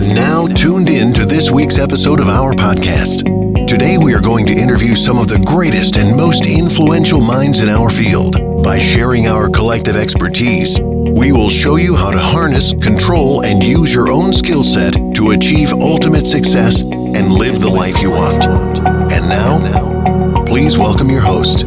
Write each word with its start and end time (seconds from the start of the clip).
are 0.00 0.14
now 0.14 0.46
tuned 0.46 0.88
in 0.88 1.12
to 1.12 1.26
this 1.26 1.50
week's 1.50 1.78
episode 1.78 2.20
of 2.20 2.28
our 2.28 2.54
podcast. 2.54 3.24
Today, 3.66 3.98
we 3.98 4.14
are 4.14 4.20
going 4.20 4.46
to 4.46 4.52
interview 4.54 4.94
some 4.94 5.18
of 5.18 5.28
the 5.28 5.38
greatest 5.40 5.96
and 5.96 6.16
most 6.16 6.46
influential 6.46 7.20
minds 7.20 7.60
in 7.60 7.68
our 7.68 7.90
field. 7.90 8.36
By 8.62 8.78
sharing 8.78 9.28
our 9.28 9.50
collective 9.50 9.96
expertise, 9.96 10.80
we 10.80 11.32
will 11.32 11.50
show 11.50 11.76
you 11.76 11.96
how 11.96 12.10
to 12.10 12.18
harness, 12.18 12.72
control, 12.72 13.44
and 13.44 13.62
use 13.62 13.92
your 13.92 14.10
own 14.10 14.32
skill 14.32 14.62
set 14.62 14.94
to 15.16 15.32
achieve 15.32 15.72
ultimate 15.74 16.26
success 16.26 16.82
and 16.82 17.32
live 17.32 17.60
the 17.60 17.68
life 17.68 18.00
you 18.00 18.12
want. 18.12 18.46
And 19.12 19.28
now, 19.28 20.44
please 20.46 20.78
welcome 20.78 21.10
your 21.10 21.20
host. 21.20 21.66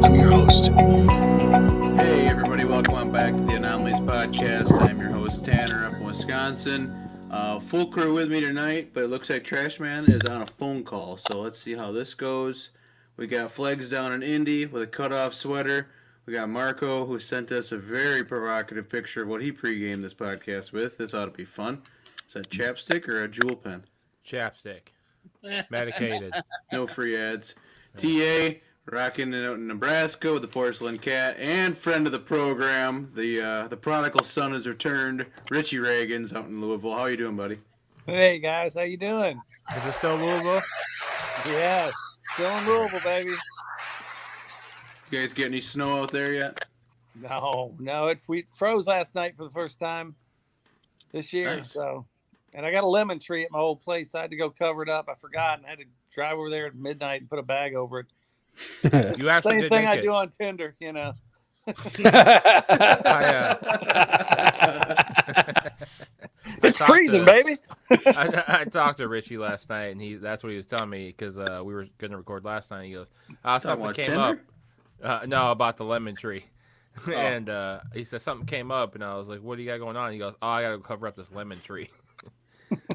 Hey, 1.99 2.27
everybody, 2.27 2.65
welcome 2.65 3.11
back 3.11 3.33
to 3.33 3.41
the 3.41 3.53
Anomalies 3.53 3.99
Podcast. 3.99 4.71
I'm 4.81 4.99
your 4.99 5.11
host, 5.11 5.45
Tanner, 5.45 5.85
up 5.85 5.93
in 5.93 6.03
Wisconsin. 6.03 7.02
Uh, 7.43 7.59
full 7.59 7.87
crew 7.87 8.13
with 8.13 8.31
me 8.31 8.39
tonight, 8.39 8.91
but 8.93 9.03
it 9.03 9.09
looks 9.09 9.29
like 9.29 9.43
Trash 9.43 9.77
Man 9.77 10.05
is 10.05 10.21
on 10.21 10.43
a 10.43 10.47
phone 10.47 10.81
call, 10.81 11.17
so 11.17 11.41
let's 11.41 11.59
see 11.59 11.73
how 11.73 11.91
this 11.91 12.13
goes. 12.13 12.69
We 13.17 13.27
got 13.27 13.51
Flags 13.51 13.89
down 13.89 14.13
in 14.13 14.23
Indy 14.23 14.65
with 14.65 14.81
a 14.81 14.87
cutoff 14.87 15.33
sweater. 15.33 15.89
We 16.25 16.31
got 16.31 16.47
Marco, 16.47 17.05
who 17.05 17.19
sent 17.19 17.51
us 17.51 17.73
a 17.73 17.77
very 17.77 18.23
provocative 18.23 18.87
picture 18.87 19.23
of 19.23 19.27
what 19.27 19.41
he 19.41 19.51
pre-gamed 19.51 20.05
this 20.05 20.13
podcast 20.13 20.71
with. 20.71 20.97
This 20.97 21.13
ought 21.13 21.25
to 21.25 21.31
be 21.31 21.43
fun. 21.43 21.81
Is 22.25 22.35
that 22.35 22.49
chapstick 22.49 23.09
or 23.09 23.25
a 23.25 23.27
Juul 23.27 23.61
pen? 23.61 23.83
Chapstick. 24.25 24.93
Medicated. 25.69 26.33
No 26.71 26.87
free 26.87 27.17
ads. 27.17 27.55
TA 27.97 28.51
rocking 28.85 29.33
it 29.33 29.45
out 29.45 29.55
in 29.55 29.67
Nebraska 29.67 30.33
with 30.33 30.41
the 30.41 30.47
porcelain 30.47 30.97
cat 30.97 31.37
and 31.39 31.77
friend 31.77 32.05
of 32.05 32.11
the 32.11 32.19
program, 32.19 33.11
the 33.15 33.41
uh, 33.41 33.67
the 33.67 33.77
prodigal 33.77 34.23
son 34.23 34.53
has 34.53 34.67
returned. 34.67 35.25
Richie 35.49 35.77
Ragains 35.77 36.33
out 36.33 36.47
in 36.47 36.61
Louisville. 36.61 36.93
How 36.93 37.05
you 37.05 37.17
doing, 37.17 37.37
buddy? 37.37 37.59
Hey 38.05 38.39
guys, 38.39 38.73
how 38.73 38.81
you 38.81 38.97
doing? 38.97 39.39
Is 39.75 39.85
it 39.85 39.93
still 39.93 40.17
Louisville? 40.17 40.61
Yes, 41.45 41.93
still 42.33 42.57
in 42.57 42.67
Louisville, 42.67 42.99
baby. 43.03 43.31
You 45.11 45.19
guys 45.19 45.33
get 45.33 45.45
any 45.45 45.61
snow 45.61 46.01
out 46.01 46.11
there 46.11 46.33
yet? 46.33 46.65
No, 47.15 47.75
no, 47.79 48.07
it 48.07 48.19
we 48.27 48.45
froze 48.49 48.87
last 48.87 49.15
night 49.15 49.37
for 49.37 49.43
the 49.43 49.51
first 49.51 49.79
time 49.79 50.15
this 51.11 51.31
year. 51.31 51.57
Nice. 51.57 51.71
So, 51.71 52.05
and 52.55 52.65
I 52.65 52.71
got 52.71 52.83
a 52.83 52.87
lemon 52.87 53.19
tree 53.19 53.43
at 53.43 53.51
my 53.51 53.59
old 53.59 53.81
place. 53.81 54.15
I 54.15 54.21
had 54.21 54.31
to 54.31 54.37
go 54.37 54.49
cover 54.49 54.81
it 54.81 54.89
up. 54.89 55.07
I 55.09 55.13
forgot 55.13 55.59
and 55.59 55.67
I 55.67 55.69
had 55.69 55.79
to 55.79 55.85
drive 56.13 56.37
over 56.37 56.49
there 56.49 56.67
at 56.67 56.75
midnight 56.75 57.21
and 57.21 57.29
put 57.29 57.39
a 57.39 57.43
bag 57.43 57.75
over 57.75 57.99
it. 57.99 58.07
You 58.83 59.29
actually 59.29 59.61
Same 59.61 59.69
thing 59.69 59.85
make 59.85 59.87
I 59.87 59.95
it. 59.95 60.01
do 60.03 60.13
on 60.13 60.29
Tinder, 60.29 60.75
you 60.79 60.93
know. 60.93 61.13
I, 61.67 63.55
uh, 63.65 65.69
it's 66.63 66.77
talked 66.77 66.89
freezing, 66.91 67.25
to- 67.25 67.31
baby. 67.31 67.57
I, 68.07 68.43
I 68.61 68.65
talked 68.65 68.97
to 68.97 69.07
Richie 69.07 69.37
last 69.37 69.69
night, 69.69 69.91
and 69.91 70.01
he 70.01 70.15
that's 70.15 70.43
what 70.43 70.49
he 70.49 70.55
was 70.57 70.65
telling 70.65 70.89
me 70.89 71.07
because 71.07 71.37
uh, 71.37 71.61
we 71.63 71.73
were 71.73 71.85
going 71.97 72.11
to 72.11 72.17
record 72.17 72.45
last 72.45 72.71
night. 72.71 72.85
He 72.87 72.93
goes, 72.93 73.09
uh, 73.43 73.59
something 73.59 73.93
came 73.93 74.05
Tinder? 74.07 74.21
up. 74.21 74.37
Uh, 75.01 75.25
no, 75.25 75.51
about 75.51 75.77
the 75.77 75.85
lemon 75.85 76.15
tree. 76.15 76.45
and 77.11 77.49
uh, 77.49 77.79
he 77.93 78.03
said 78.03 78.21
something 78.21 78.45
came 78.45 78.71
up, 78.71 78.95
and 78.95 79.03
I 79.03 79.15
was 79.15 79.27
like, 79.27 79.41
"What 79.41 79.57
do 79.57 79.63
you 79.63 79.69
got 79.69 79.79
going 79.79 79.97
on?" 79.97 80.11
He 80.11 80.19
goes, 80.19 80.35
"Oh, 80.41 80.47
I 80.47 80.61
got 80.61 80.71
to 80.71 80.79
cover 80.79 81.07
up 81.07 81.15
this 81.15 81.31
lemon 81.31 81.59
tree." 81.61 81.89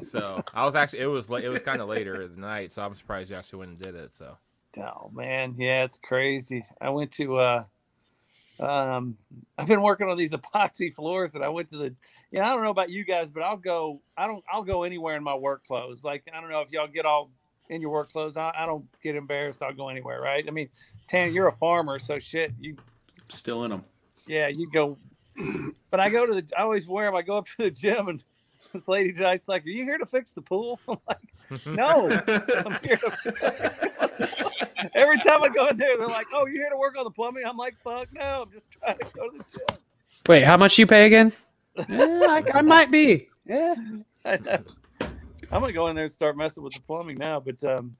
so 0.03 0.41
I 0.53 0.65
was 0.65 0.75
actually 0.75 0.99
it 0.99 1.05
was 1.07 1.29
la- 1.29 1.37
it 1.37 1.49
was 1.49 1.61
kind 1.61 1.81
of 1.81 1.89
later 1.89 2.21
at 2.21 2.35
the 2.35 2.39
night, 2.41 2.71
so 2.71 2.81
I'm 2.83 2.95
surprised 2.95 3.29
you 3.31 3.35
actually 3.35 3.59
went 3.59 3.71
and 3.71 3.79
did 3.79 3.95
it. 3.95 4.15
So 4.15 4.37
Oh 4.77 5.09
man, 5.13 5.55
yeah, 5.57 5.83
it's 5.83 5.99
crazy. 5.99 6.63
I 6.79 6.89
went 6.89 7.11
to 7.13 7.37
uh 7.37 7.63
um 8.59 9.17
I've 9.57 9.67
been 9.67 9.81
working 9.81 10.09
on 10.09 10.17
these 10.17 10.31
epoxy 10.33 10.93
floors 10.93 11.35
and 11.35 11.43
I 11.43 11.49
went 11.49 11.69
to 11.69 11.77
the 11.77 11.95
yeah, 12.31 12.47
I 12.47 12.53
don't 12.53 12.63
know 12.63 12.69
about 12.69 12.89
you 12.89 13.03
guys, 13.03 13.31
but 13.31 13.43
I'll 13.43 13.57
go 13.57 14.01
I 14.17 14.27
don't 14.27 14.43
I'll 14.51 14.63
go 14.63 14.83
anywhere 14.83 15.15
in 15.15 15.23
my 15.23 15.35
work 15.35 15.65
clothes. 15.65 16.03
Like 16.03 16.23
I 16.33 16.39
don't 16.39 16.49
know 16.49 16.61
if 16.61 16.71
y'all 16.71 16.87
get 16.87 17.05
all 17.05 17.31
in 17.69 17.81
your 17.81 17.91
work 17.91 18.11
clothes. 18.11 18.37
I, 18.37 18.51
I 18.55 18.65
don't 18.65 18.85
get 19.01 19.15
embarrassed, 19.15 19.61
I'll 19.61 19.73
go 19.73 19.89
anywhere, 19.89 20.19
right? 20.21 20.43
I 20.47 20.51
mean, 20.51 20.69
Tan, 21.07 21.33
you're 21.33 21.47
a 21.47 21.53
farmer, 21.53 21.99
so 21.99 22.19
shit, 22.19 22.53
you 22.59 22.75
Still 23.29 23.63
in 23.63 23.71
them. 23.71 23.83
yeah, 24.27 24.47
you 24.47 24.69
go 24.71 24.97
but 25.89 25.99
I 25.99 26.09
go 26.09 26.25
to 26.25 26.33
the 26.33 26.47
I 26.57 26.63
always 26.63 26.87
wear 26.87 27.05
them. 27.05 27.15
I 27.15 27.21
go 27.21 27.37
up 27.37 27.45
to 27.47 27.57
the 27.57 27.71
gym 27.71 28.07
and 28.07 28.23
this 28.73 28.87
lady 28.87 29.13
tonight's 29.13 29.47
like, 29.47 29.65
Are 29.65 29.69
you 29.69 29.83
here 29.83 29.97
to 29.97 30.05
fix 30.05 30.33
the 30.33 30.41
pool? 30.41 30.79
I'm 30.87 30.97
like, 31.07 31.65
No, 31.65 32.09
I'm 32.09 32.77
here 32.83 32.97
to 32.97 34.58
Every 34.93 35.19
time 35.19 35.43
I 35.43 35.49
go 35.49 35.67
in 35.67 35.77
there, 35.77 35.97
they're 35.97 36.07
like, 36.07 36.27
"Oh, 36.33 36.45
you 36.47 36.53
here 36.55 36.69
to 36.69 36.77
work 36.77 36.97
on 36.97 37.03
the 37.03 37.11
plumbing?" 37.11 37.43
I'm 37.45 37.57
like, 37.57 37.75
"Fuck 37.83 38.11
no, 38.13 38.43
I'm 38.43 38.51
just 38.51 38.71
trying 38.71 38.97
to 38.97 39.05
go 39.15 39.29
to 39.29 39.37
the 39.37 39.43
gym." 39.43 39.77
Wait, 40.27 40.43
how 40.43 40.57
much 40.57 40.77
you 40.77 40.85
pay 40.87 41.05
again? 41.05 41.31
Yeah, 41.87 42.07
I, 42.27 42.43
I 42.55 42.61
might 42.61 42.91
be. 42.91 43.29
Yeah. 43.45 43.75
I 44.25 44.37
know. 44.37 44.59
I'm 45.51 45.61
gonna 45.61 45.71
go 45.71 45.87
in 45.87 45.95
there 45.95 46.03
and 46.05 46.11
start 46.13 46.35
messing 46.35 46.61
with 46.63 46.73
the 46.73 46.81
plumbing 46.81 47.17
now. 47.17 47.39
But 47.39 47.63
um, 47.63 47.95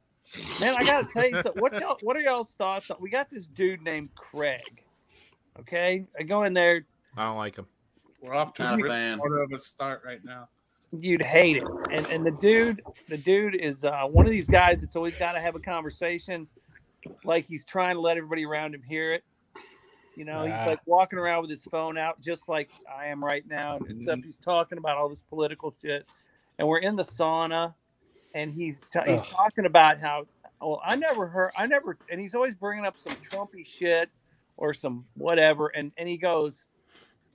man, 0.59 0.75
I 0.77 0.83
gotta 0.83 1.07
tell 1.13 1.27
you, 1.29 1.41
so 1.41 1.53
what 1.55 1.79
y'all, 1.79 1.97
what 2.01 2.17
are 2.17 2.19
y'all's 2.21 2.51
thoughts? 2.53 2.91
On, 2.91 2.97
we 2.99 3.09
got 3.09 3.29
this 3.29 3.47
dude 3.47 3.81
named 3.81 4.09
Craig. 4.15 4.83
Okay, 5.61 6.05
I 6.17 6.23
go 6.23 6.43
in 6.43 6.53
there, 6.53 6.83
I 7.15 7.25
don't 7.25 7.37
like 7.37 7.55
him. 7.55 7.67
We're 8.21 8.33
off 8.35 8.53
to 8.55 8.63
Not 8.63 8.81
a 8.81 8.85
a 8.85 8.89
fan. 8.89 9.19
order 9.19 9.41
of 9.41 9.51
a 9.53 9.59
start 9.59 10.01
right 10.05 10.23
now. 10.25 10.49
you'd 10.91 11.23
hate 11.23 11.57
it. 11.57 11.63
And 11.89 12.05
and 12.07 12.25
the 12.25 12.31
dude, 12.31 12.81
the 13.07 13.17
dude 13.17 13.55
is 13.55 13.85
uh, 13.85 14.03
one 14.07 14.25
of 14.25 14.31
these 14.31 14.47
guys 14.49 14.81
that's 14.81 14.95
always 14.97 15.15
got 15.15 15.33
to 15.33 15.39
have 15.39 15.55
a 15.55 15.59
conversation, 15.59 16.47
like 17.23 17.47
he's 17.47 17.65
trying 17.65 17.95
to 17.95 18.01
let 18.01 18.17
everybody 18.17 18.45
around 18.45 18.75
him 18.75 18.81
hear 18.81 19.11
it. 19.11 19.23
You 20.15 20.25
know, 20.25 20.43
he's 20.43 20.67
like 20.67 20.79
walking 20.85 21.17
around 21.17 21.41
with 21.41 21.49
his 21.49 21.63
phone 21.63 21.97
out, 21.97 22.19
just 22.19 22.49
like 22.49 22.71
I 22.93 23.07
am 23.07 23.23
right 23.23 23.47
now, 23.47 23.77
except 23.77 24.19
mm-hmm. 24.19 24.25
he's 24.25 24.37
talking 24.37 24.77
about 24.77 24.97
all 24.97 25.07
this 25.07 25.21
political 25.21 25.71
shit. 25.71 26.05
And 26.57 26.67
we're 26.67 26.79
in 26.79 26.97
the 26.97 27.03
sauna, 27.03 27.73
and 28.33 28.51
he's 28.51 28.81
t- 28.91 28.99
he's 29.05 29.25
talking 29.25 29.65
about 29.65 29.99
how 29.99 30.25
well 30.59 30.81
I 30.83 30.97
never 30.97 31.27
heard, 31.27 31.51
I 31.57 31.67
never, 31.67 31.97
and 32.11 32.19
he's 32.19 32.35
always 32.35 32.53
bringing 32.53 32.85
up 32.85 32.97
some 32.97 33.13
Trumpy 33.13 33.65
shit 33.65 34.09
or 34.57 34.73
some 34.73 35.05
whatever, 35.15 35.67
and 35.67 35.93
and 35.97 36.09
he 36.09 36.17
goes, 36.17 36.65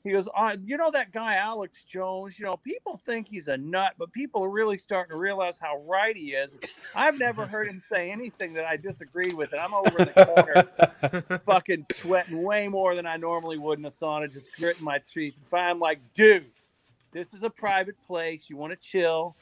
he 0.04 0.12
goes, 0.12 0.28
you 0.66 0.76
know 0.76 0.90
that 0.90 1.12
guy 1.12 1.36
Alex 1.36 1.82
Jones. 1.84 2.38
You 2.38 2.44
know, 2.44 2.58
people 2.58 3.00
think 3.06 3.26
he's 3.26 3.48
a 3.48 3.56
nut, 3.56 3.94
but 3.98 4.12
people 4.12 4.44
are 4.44 4.50
really 4.50 4.76
starting 4.76 5.14
to 5.14 5.18
realize 5.18 5.58
how 5.58 5.78
right 5.86 6.14
he 6.14 6.34
is. 6.34 6.58
I've 6.94 7.18
never 7.18 7.46
heard 7.46 7.66
him 7.66 7.80
say 7.80 8.10
anything 8.10 8.52
that 8.52 8.66
I 8.66 8.76
disagreed 8.76 9.32
with, 9.32 9.52
and 9.52 9.62
I'm 9.62 9.72
over 9.72 9.98
in 10.00 10.10
the 10.14 11.24
corner, 11.24 11.38
fucking 11.46 11.86
sweating 11.94 12.42
way 12.42 12.68
more 12.68 12.94
than 12.94 13.06
I 13.06 13.16
normally 13.16 13.56
would 13.56 13.78
in 13.78 13.84
a 13.86 13.90
sauna, 13.90 14.30
just 14.30 14.54
gritting 14.56 14.84
my 14.84 14.98
teeth. 14.98 15.40
If 15.42 15.54
I'm 15.54 15.80
like, 15.80 16.00
dude, 16.12 16.44
this 17.12 17.32
is 17.32 17.42
a 17.42 17.50
private 17.50 17.96
place. 18.06 18.50
You 18.50 18.58
want 18.58 18.72
to 18.72 18.76
chill. 18.76 19.34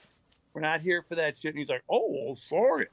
We're 0.54 0.60
not 0.60 0.80
here 0.80 1.02
for 1.08 1.16
that 1.16 1.38
shit. 1.38 1.54
And 1.54 1.58
he's 1.58 1.70
like, 1.70 1.82
oh, 1.90 2.36
sorry. 2.36 2.86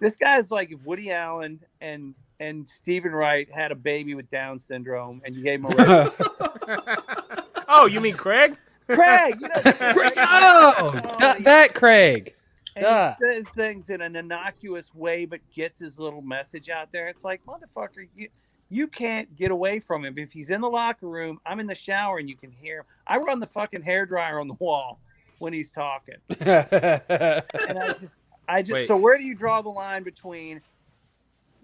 This 0.00 0.16
guy's 0.16 0.50
like 0.50 0.70
if 0.70 0.82
Woody 0.84 1.10
Allen 1.10 1.60
and 1.80 2.14
and 2.40 2.68
Steven 2.68 3.12
Wright 3.12 3.48
had 3.52 3.70
a 3.70 3.76
baby 3.76 4.14
with 4.16 4.28
Down 4.30 4.58
syndrome, 4.58 5.22
and 5.24 5.36
you 5.36 5.42
gave 5.44 5.60
him 5.64 5.66
a 5.66 5.76
red 6.66 7.44
oh, 7.68 7.86
you 7.86 8.00
mean 8.00 8.16
Craig? 8.16 8.56
Craig, 8.88 9.36
you 9.40 9.46
know, 9.48 9.54
Craig. 9.92 10.12
Oh, 10.16 10.74
Oh, 11.04 11.16
d- 11.36 11.44
that 11.44 11.74
Craig. 11.74 12.34
and 12.74 12.82
duh. 12.84 13.14
he 13.20 13.24
says 13.24 13.48
things 13.50 13.88
in 13.90 14.00
an 14.00 14.16
innocuous 14.16 14.92
way, 14.94 15.24
but 15.26 15.40
gets 15.54 15.78
his 15.78 16.00
little 16.00 16.22
message 16.22 16.68
out 16.68 16.90
there. 16.90 17.06
It's 17.08 17.22
like, 17.22 17.40
motherfucker, 17.46 18.08
you 18.16 18.28
you 18.72 18.86
can't 18.88 19.34
get 19.36 19.50
away 19.50 19.80
from 19.80 20.04
him. 20.04 20.14
If 20.16 20.32
he's 20.32 20.50
in 20.50 20.60
the 20.60 20.68
locker 20.68 21.08
room, 21.08 21.40
I'm 21.44 21.58
in 21.60 21.66
the 21.66 21.74
shower 21.74 22.18
and 22.18 22.28
you 22.28 22.36
can 22.36 22.52
hear 22.52 22.78
him. 22.80 22.84
I 23.06 23.16
run 23.18 23.40
the 23.40 23.46
fucking 23.48 23.82
hair 23.82 24.06
dryer 24.06 24.38
on 24.40 24.46
the 24.48 24.54
wall 24.54 25.00
when 25.40 25.52
he's 25.52 25.70
talking, 25.70 26.16
and 26.28 27.78
I 27.78 27.92
just, 27.98 28.22
I 28.48 28.62
just. 28.62 28.72
Wait. 28.72 28.88
So 28.88 28.96
where 28.96 29.18
do 29.18 29.24
you 29.24 29.34
draw 29.34 29.62
the 29.62 29.70
line 29.70 30.02
between 30.02 30.60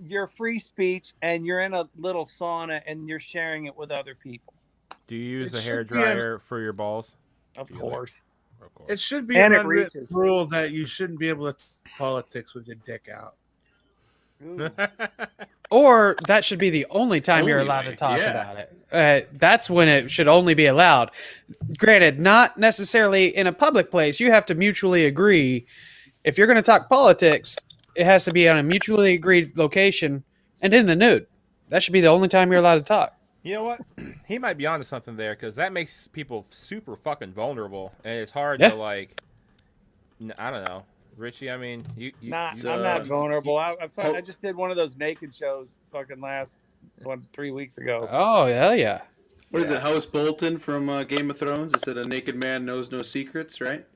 your 0.04 0.26
free 0.26 0.58
speech 0.58 1.12
and 1.22 1.46
you're 1.46 1.60
in 1.60 1.74
a 1.74 1.88
little 1.96 2.26
sauna 2.26 2.80
and 2.86 3.08
you're 3.08 3.18
sharing 3.18 3.66
it 3.66 3.76
with 3.76 3.90
other 3.90 4.14
people? 4.14 4.54
Do 5.06 5.14
you 5.16 5.24
use 5.38 5.48
It 5.48 5.52
the 5.56 5.60
hair 5.60 5.80
should 5.80 5.88
be 5.90 5.98
a- 5.98 6.00
dryer 6.02 6.38
for 6.38 6.60
your 6.60 6.72
balls? 6.72 7.16
Of 7.56 7.68
Do 7.68 7.74
you 7.74 7.80
course. 7.80 8.20
Of 8.62 8.74
course. 8.74 8.90
It 8.90 9.00
should 9.00 9.26
be 9.26 9.36
And 9.36 9.52
an 9.54 9.60
it 9.60 9.62
unwritten 9.62 10.06
rule 10.10 10.46
that 10.46 10.72
you 10.72 10.86
shouldn't 10.86 11.18
be 11.18 11.28
able 11.28 11.52
to 11.52 11.58
politics 11.98 12.54
with 12.54 12.66
your 12.66 12.76
dick 12.84 13.08
out. 13.12 13.34
Or 15.70 16.16
that 16.28 16.44
should 16.44 16.58
be 16.60 16.70
the 16.70 16.86
only 16.90 17.20
time 17.20 17.48
you're 17.48 17.58
allowed 17.58 17.86
way, 17.86 17.90
to 17.90 17.96
talk 17.96 18.18
yeah. 18.18 18.30
about 18.30 18.56
it. 18.56 18.76
Uh, 18.92 19.26
that's 19.32 19.68
when 19.68 19.88
it 19.88 20.10
should 20.10 20.28
only 20.28 20.54
be 20.54 20.66
allowed. 20.66 21.10
Granted, 21.76 22.20
not 22.20 22.56
necessarily 22.56 23.36
in 23.36 23.48
a 23.48 23.52
public 23.52 23.90
place. 23.90 24.20
You 24.20 24.30
have 24.30 24.46
to 24.46 24.54
mutually 24.54 25.06
agree. 25.06 25.66
If 26.22 26.38
you're 26.38 26.46
going 26.46 26.56
to 26.56 26.62
talk 26.62 26.88
politics, 26.88 27.58
it 27.96 28.04
has 28.04 28.24
to 28.26 28.32
be 28.32 28.48
on 28.48 28.58
a 28.58 28.62
mutually 28.62 29.14
agreed 29.14 29.56
location 29.56 30.24
and 30.60 30.72
in 30.74 30.86
the 30.86 30.96
nude. 30.96 31.26
That 31.68 31.82
should 31.82 31.92
be 31.92 32.00
the 32.00 32.08
only 32.08 32.28
time 32.28 32.50
you're 32.50 32.60
allowed 32.60 32.76
to 32.76 32.80
talk. 32.82 33.16
You 33.42 33.54
know 33.54 33.64
what? 33.64 33.80
He 34.26 34.38
might 34.38 34.58
be 34.58 34.66
onto 34.66 34.82
something 34.82 35.16
there 35.16 35.34
because 35.34 35.54
that 35.54 35.72
makes 35.72 36.08
people 36.08 36.46
super 36.50 36.96
fucking 36.96 37.32
vulnerable, 37.32 37.92
and 38.02 38.18
it's 38.20 38.32
hard 38.32 38.60
Yeah. 38.60 38.70
to 38.70 38.74
like. 38.74 39.20
I 40.38 40.50
don't 40.50 40.64
know, 40.64 40.82
Richie. 41.16 41.50
I 41.50 41.56
mean, 41.56 41.86
you. 41.96 42.10
you 42.20 42.30
Not, 42.30 42.56
you- 42.62 42.68
I'm 42.70 42.80
uh, 42.80 42.82
not 42.82 43.06
vulnerable. 43.06 43.56
I, 43.56 43.72
I, 43.80 43.88
oh. 43.98 44.14
I 44.16 44.20
just 44.20 44.40
did 44.40 44.56
one 44.56 44.70
of 44.70 44.76
those 44.76 44.96
naked 44.96 45.32
shows 45.32 45.78
fucking 45.92 46.20
last 46.20 46.58
one 47.02 47.24
three 47.32 47.50
weeks 47.52 47.78
ago. 47.78 48.08
Oh, 48.10 48.46
hell 48.46 48.74
yeah. 48.74 49.02
What 49.50 49.62
is 49.62 49.70
it, 49.70 49.80
House 49.82 50.06
Bolton 50.06 50.58
from 50.58 50.88
uh, 50.88 51.04
Game 51.04 51.30
of 51.30 51.38
Thrones? 51.38 51.72
It 51.74 51.82
said 51.84 51.96
a 51.96 52.04
naked 52.04 52.34
man 52.34 52.64
knows 52.64 52.90
no 52.90 53.02
secrets, 53.02 53.60
right? 53.60 53.86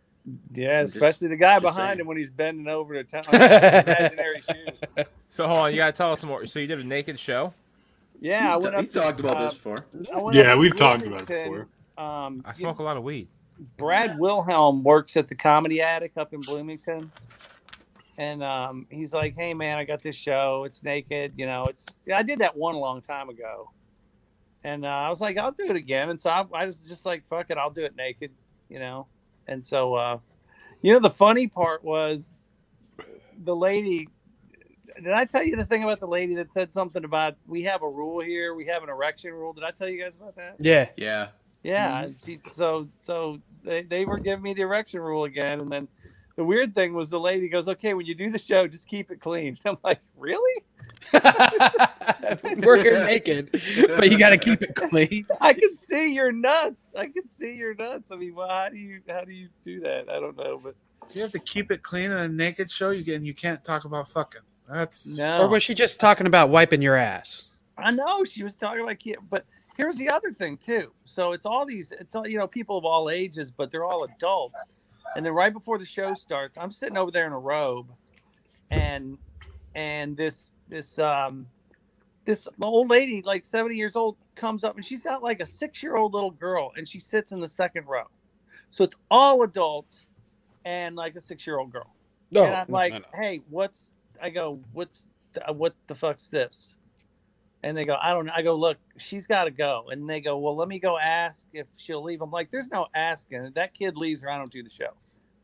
Yeah, 0.52 0.82
just- 0.82 0.96
especially 0.96 1.28
the 1.28 1.37
guy 1.37 1.58
behind 1.58 1.76
saying. 1.90 2.00
him 2.00 2.06
when 2.06 2.17
he's 2.17 2.31
bending 2.31 2.69
over 2.69 2.94
to 2.94 3.05
tell 3.05 3.22
imaginary 3.32 4.40
shoes. 4.50 5.06
So 5.31 5.46
hold 5.49 5.61
on, 5.61 5.70
you 5.72 5.78
gotta 5.78 5.93
tell 5.93 6.12
us 6.12 6.22
more. 6.22 6.46
So 6.46 6.58
you 6.58 6.67
did 6.67 6.78
a 6.81 6.84
naked 6.84 7.19
show? 7.19 7.55
Yeah, 8.20 8.52
I 8.52 8.56
He's 8.56 8.62
went 8.64 8.75
t- 8.75 8.78
up. 8.78 8.82
he 8.82 8.87
to, 8.88 8.93
talked 9.00 9.20
about 9.20 9.37
uh, 9.38 9.44
this 9.44 9.55
before. 9.55 9.87
Yeah, 10.32 10.55
we've 10.56 10.76
talked 10.76 11.05
about 11.06 11.22
it 11.22 11.26
before. 11.28 11.69
Um, 11.96 12.43
I 12.44 12.50
you 12.50 12.56
smoke 12.56 12.78
a 12.78 12.82
lot 12.82 12.96
of 12.99 13.02
weed. 13.02 13.28
Brad 13.76 14.19
Wilhelm 14.19 14.82
works 14.82 15.17
at 15.17 15.26
the 15.28 15.34
Comedy 15.34 15.81
Attic 15.82 16.12
up 16.17 16.32
in 16.34 16.40
Bloomington, 16.40 17.11
and 18.19 18.43
um, 18.43 18.87
he's 18.90 19.12
like, 19.14 19.34
"Hey 19.37 19.55
man, 19.55 19.78
I 19.78 19.84
got 19.84 20.02
this 20.02 20.17
show. 20.17 20.64
It's 20.64 20.82
naked. 20.82 21.32
You 21.37 21.46
know, 21.46 21.64
it's 21.64 21.99
I 22.14 22.22
did 22.22 22.40
that 22.40 22.56
one 22.56 22.75
a 22.75 22.78
long 22.78 23.00
time 23.00 23.28
ago, 23.31 23.70
and 24.64 24.84
uh, 24.84 24.88
I 24.88 25.08
was 25.08 25.20
like, 25.20 25.38
I'll 25.38 25.52
do 25.52 25.64
it 25.70 25.76
again. 25.76 26.11
And 26.11 26.20
so 26.20 26.31
I, 26.31 26.44
I 26.55 26.67
was 26.67 26.84
just 26.87 27.06
like, 27.06 27.26
fuck 27.26 27.46
it, 27.50 27.56
I'll 27.58 27.70
do 27.70 27.84
it 27.84 27.96
naked. 27.96 28.31
You 28.69 28.78
know, 28.78 29.06
and 29.46 29.64
so 29.64 29.94
uh, 29.94 30.19
you 30.82 30.92
know, 30.92 31.00
the 31.00 31.10
funny 31.10 31.46
part 31.46 31.84
was 31.84 32.37
the 33.44 33.54
lady. 33.54 34.08
Did 34.96 35.12
I 35.12 35.25
tell 35.25 35.42
you 35.42 35.56
the 35.56 35.64
thing 35.64 35.82
about 35.82 36.00
the 36.00 36.08
lady 36.08 36.34
that 36.34 36.52
said 36.52 36.72
something 36.72 37.04
about 37.04 37.37
we 37.46 37.62
have 37.62 37.82
a 37.82 37.88
rule 37.88 38.20
here? 38.20 38.54
We 38.54 38.66
have 38.66 38.82
an 38.82 38.88
erection 38.88 39.32
rule. 39.32 39.52
Did 39.52 39.64
I 39.64 39.70
tell 39.70 39.88
you 39.88 40.02
guys 40.02 40.16
about 40.16 40.37
that? 40.37 40.56
Yeah. 40.58 40.88
Yeah. 40.96 41.28
Yeah, 41.62 42.04
and 42.04 42.19
she 42.19 42.40
so 42.50 42.88
so 42.94 43.38
they, 43.62 43.82
they 43.82 44.06
were 44.06 44.19
giving 44.19 44.42
me 44.42 44.54
the 44.54 44.62
erection 44.62 45.00
rule 45.00 45.25
again, 45.25 45.60
and 45.60 45.70
then 45.70 45.88
the 46.40 46.44
weird 46.46 46.75
thing 46.75 46.94
was 46.94 47.10
the 47.10 47.20
lady 47.20 47.50
goes, 47.50 47.69
"Okay, 47.69 47.92
when 47.92 48.06
you 48.06 48.14
do 48.14 48.31
the 48.31 48.38
show, 48.38 48.66
just 48.66 48.88
keep 48.88 49.10
it 49.10 49.20
clean." 49.20 49.58
I'm 49.66 49.76
like, 49.84 50.00
"Really? 50.16 50.64
We're 52.62 52.78
here 52.78 53.04
naked, 53.04 53.50
but 53.98 54.10
you 54.10 54.16
got 54.16 54.31
to 54.31 54.38
keep 54.38 54.62
it 54.62 54.75
clean. 54.75 55.26
I 55.42 55.52
can 55.52 55.75
see 55.75 56.14
your 56.14 56.32
nuts. 56.32 56.88
I 56.96 57.08
can 57.08 57.28
see 57.28 57.52
your 57.56 57.75
nuts. 57.75 58.10
I 58.10 58.16
mean, 58.16 58.34
well, 58.34 58.48
how 58.48 58.70
do 58.70 58.78
you 58.78 59.02
how 59.06 59.25
do 59.25 59.34
you 59.34 59.50
do 59.60 59.81
that? 59.81 60.08
I 60.08 60.19
don't 60.19 60.34
know, 60.38 60.58
but 60.64 60.75
You 61.14 61.20
have 61.20 61.31
to 61.32 61.38
keep 61.40 61.70
it 61.70 61.82
clean 61.82 62.06
in 62.10 62.16
a 62.16 62.26
naked 62.26 62.70
show. 62.70 62.88
You 62.88 63.04
can 63.04 63.22
you 63.22 63.34
can't 63.34 63.62
talk 63.62 63.84
about 63.84 64.08
fucking. 64.08 64.40
That's 64.66 65.19
no. 65.19 65.43
Or 65.43 65.48
was 65.48 65.62
she 65.62 65.75
just 65.75 66.00
talking 66.00 66.26
about 66.26 66.48
wiping 66.48 66.81
your 66.81 66.96
ass? 66.96 67.44
I 67.76 67.90
know 67.90 68.25
she 68.25 68.44
was 68.44 68.56
talking 68.56 68.82
about 68.82 68.98
kid, 68.98 69.19
but 69.28 69.44
here's 69.76 69.96
the 69.96 70.08
other 70.08 70.32
thing 70.32 70.56
too. 70.56 70.90
So 71.04 71.32
it's 71.32 71.44
all 71.44 71.66
these, 71.66 71.93
it's 71.93 72.14
all 72.14 72.26
you 72.26 72.38
know, 72.38 72.46
people 72.46 72.78
of 72.78 72.86
all 72.86 73.10
ages, 73.10 73.50
but 73.50 73.70
they're 73.70 73.84
all 73.84 74.04
adults. 74.04 74.58
And 75.16 75.24
then 75.24 75.32
right 75.32 75.52
before 75.52 75.78
the 75.78 75.84
show 75.84 76.14
starts, 76.14 76.56
I'm 76.56 76.70
sitting 76.70 76.96
over 76.96 77.10
there 77.10 77.26
in 77.26 77.32
a 77.32 77.38
robe, 77.38 77.88
and 78.70 79.18
and 79.74 80.16
this 80.16 80.52
this 80.68 80.98
um 80.98 81.46
this 82.24 82.46
old 82.60 82.90
lady, 82.90 83.22
like 83.22 83.44
70 83.44 83.74
years 83.74 83.96
old, 83.96 84.16
comes 84.36 84.62
up 84.62 84.76
and 84.76 84.84
she's 84.84 85.02
got 85.02 85.22
like 85.22 85.40
a 85.40 85.46
six 85.46 85.82
year 85.82 85.96
old 85.96 86.14
little 86.14 86.30
girl, 86.30 86.72
and 86.76 86.86
she 86.86 87.00
sits 87.00 87.32
in 87.32 87.40
the 87.40 87.48
second 87.48 87.86
row. 87.86 88.04
So 88.70 88.84
it's 88.84 88.96
all 89.10 89.42
adults 89.42 90.06
and 90.64 90.96
like 90.96 91.16
a 91.16 91.20
six 91.20 91.46
year 91.46 91.58
old 91.58 91.72
girl. 91.72 91.92
No, 92.30 92.44
and 92.44 92.54
I'm 92.54 92.68
like, 92.68 92.92
no, 92.92 92.98
no. 92.98 93.04
hey, 93.14 93.42
what's? 93.50 93.92
I 94.22 94.30
go, 94.30 94.60
what's? 94.72 95.08
The, 95.32 95.52
what 95.52 95.74
the 95.86 95.94
fuck's 95.94 96.28
this? 96.28 96.74
And 97.62 97.76
they 97.76 97.84
go, 97.84 97.96
I 98.00 98.14
don't 98.14 98.26
know. 98.26 98.32
I 98.34 98.42
go, 98.42 98.54
look, 98.54 98.78
she's 98.96 99.26
got 99.26 99.44
to 99.44 99.50
go. 99.50 99.86
And 99.90 100.08
they 100.08 100.20
go, 100.20 100.38
well, 100.38 100.56
let 100.56 100.68
me 100.68 100.78
go 100.78 100.98
ask 100.98 101.46
if 101.52 101.66
she'll 101.76 102.02
leave. 102.02 102.22
I'm 102.22 102.30
like, 102.30 102.50
there's 102.50 102.68
no 102.68 102.86
asking. 102.94 103.44
If 103.44 103.54
that 103.54 103.74
kid 103.74 103.96
leaves 103.98 104.24
or 104.24 104.30
I 104.30 104.38
don't 104.38 104.50
do 104.50 104.62
the 104.62 104.70
show. 104.70 104.90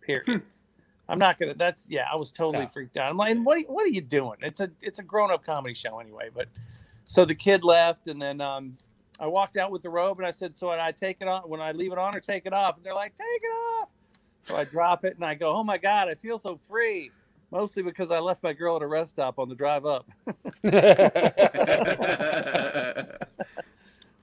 Period. 0.00 0.42
I'm 1.08 1.18
not 1.20 1.38
gonna. 1.38 1.54
That's 1.54 1.88
yeah. 1.88 2.06
I 2.12 2.16
was 2.16 2.32
totally 2.32 2.64
Yeah. 2.64 2.70
freaked 2.70 2.96
out. 2.96 3.10
I'm 3.10 3.16
like, 3.16 3.30
and 3.30 3.46
what? 3.46 3.56
Are, 3.56 3.60
you- 3.60 3.66
what 3.68 3.84
are 3.86 3.90
you 3.90 4.00
doing? 4.00 4.38
It's 4.42 4.58
a 4.60 4.70
it's 4.80 4.98
a 4.98 5.04
grown 5.04 5.30
up 5.30 5.44
comedy 5.44 5.74
show 5.74 6.00
anyway. 6.00 6.30
But 6.34 6.48
so 7.04 7.24
the 7.24 7.34
kid 7.34 7.62
left, 7.62 8.08
and 8.08 8.20
then 8.20 8.40
um, 8.40 8.76
I 9.20 9.26
walked 9.28 9.56
out 9.56 9.70
with 9.70 9.82
the 9.82 9.90
robe, 9.90 10.18
and 10.18 10.26
I 10.26 10.32
said, 10.32 10.56
so 10.56 10.70
I 10.70 10.90
take 10.92 11.18
it 11.20 11.28
on 11.28 11.42
when 11.42 11.60
I 11.60 11.70
leave 11.72 11.92
it 11.92 11.98
on 11.98 12.16
or 12.16 12.20
take 12.20 12.44
it 12.46 12.52
off? 12.52 12.76
And 12.76 12.84
they're 12.84 12.94
like, 12.94 13.14
take 13.14 13.26
it 13.42 13.46
off. 13.46 13.88
So 14.40 14.56
I 14.56 14.64
drop 14.64 15.04
it, 15.04 15.14
and 15.14 15.24
I 15.24 15.34
go, 15.34 15.54
oh 15.54 15.62
my 15.62 15.78
god, 15.78 16.08
I 16.08 16.14
feel 16.16 16.38
so 16.38 16.56
free. 16.68 17.12
Mostly 17.50 17.82
because 17.82 18.10
I 18.10 18.18
left 18.18 18.42
my 18.42 18.52
girl 18.52 18.76
at 18.76 18.82
a 18.82 18.86
rest 18.86 19.10
stop 19.10 19.38
on 19.38 19.48
the 19.48 19.54
drive 19.54 19.86
up. 19.86 20.06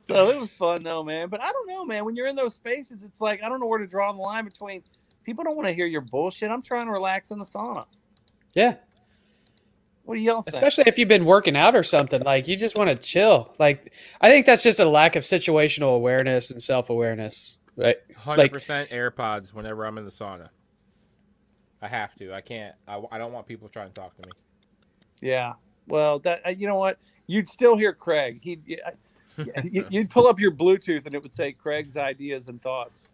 So 0.03 0.31
it 0.31 0.37
was 0.37 0.53
fun 0.53 0.83
though, 0.83 1.01
man. 1.01 1.29
But 1.29 1.41
I 1.41 1.49
don't 1.49 1.67
know, 1.67 1.85
man. 1.85 2.03
When 2.03 2.13
you're 2.13 2.27
in 2.27 2.35
those 2.35 2.55
spaces, 2.55 3.03
it's 3.03 3.21
like 3.21 3.41
I 3.41 3.47
don't 3.47 3.61
know 3.61 3.67
where 3.67 3.79
to 3.79 3.87
draw 3.87 4.11
the 4.11 4.19
line 4.19 4.43
between 4.43 4.83
people 5.23 5.45
don't 5.45 5.55
want 5.55 5.69
to 5.69 5.73
hear 5.73 5.85
your 5.85 6.01
bullshit. 6.01 6.51
I'm 6.51 6.61
trying 6.61 6.87
to 6.87 6.91
relax 6.91 7.31
in 7.31 7.39
the 7.39 7.45
sauna. 7.45 7.85
yeah. 8.53 8.75
What 10.03 10.15
do 10.15 10.19
y'all 10.19 10.41
think? 10.41 10.57
Especially 10.57 10.83
if 10.87 10.97
you've 10.97 11.07
been 11.07 11.23
working 11.23 11.55
out 11.55 11.73
or 11.73 11.83
something, 11.83 12.21
like 12.23 12.49
you 12.49 12.57
just 12.57 12.77
want 12.77 12.89
to 12.89 12.97
chill. 12.97 13.55
Like 13.59 13.93
I 14.19 14.29
think 14.29 14.45
that's 14.45 14.61
just 14.61 14.81
a 14.81 14.85
lack 14.85 15.15
of 15.15 15.23
situational 15.23 15.95
awareness 15.95 16.51
and 16.51 16.61
self 16.61 16.89
awareness, 16.89 17.59
right? 17.77 17.95
Hundred 18.17 18.51
percent 18.51 18.89
AirPods 18.89 19.53
whenever 19.53 19.85
I'm 19.85 19.97
in 19.97 20.03
the 20.03 20.11
sauna. 20.11 20.49
I 21.83 21.87
have 21.89 22.15
to. 22.15 22.33
I 22.33 22.41
can't. 22.41 22.73
I, 22.87 23.01
I 23.11 23.17
don't 23.17 23.31
want 23.33 23.45
people 23.45 23.67
trying 23.69 23.89
to 23.89 23.93
talk 23.93 24.15
to 24.15 24.21
me. 24.25 24.31
yeah. 25.21 25.53
Well, 25.87 26.19
that 26.19 26.41
uh, 26.47 26.49
you 26.51 26.65
know 26.67 26.75
what? 26.77 26.97
You'd 27.27 27.47
still 27.49 27.75
hear 27.77 27.93
Craig. 27.93 28.39
He'd 28.41 28.63
you- 28.67 29.85
you'd 29.89 30.09
pull 30.09 30.27
up 30.27 30.39
your 30.39 30.51
Bluetooth 30.51 31.05
and 31.05 31.13
it 31.13 31.21
would 31.21 31.33
say 31.33 31.51
Craig's 31.51 31.97
ideas 31.97 32.47
and 32.47 32.61
thoughts. 32.61 33.07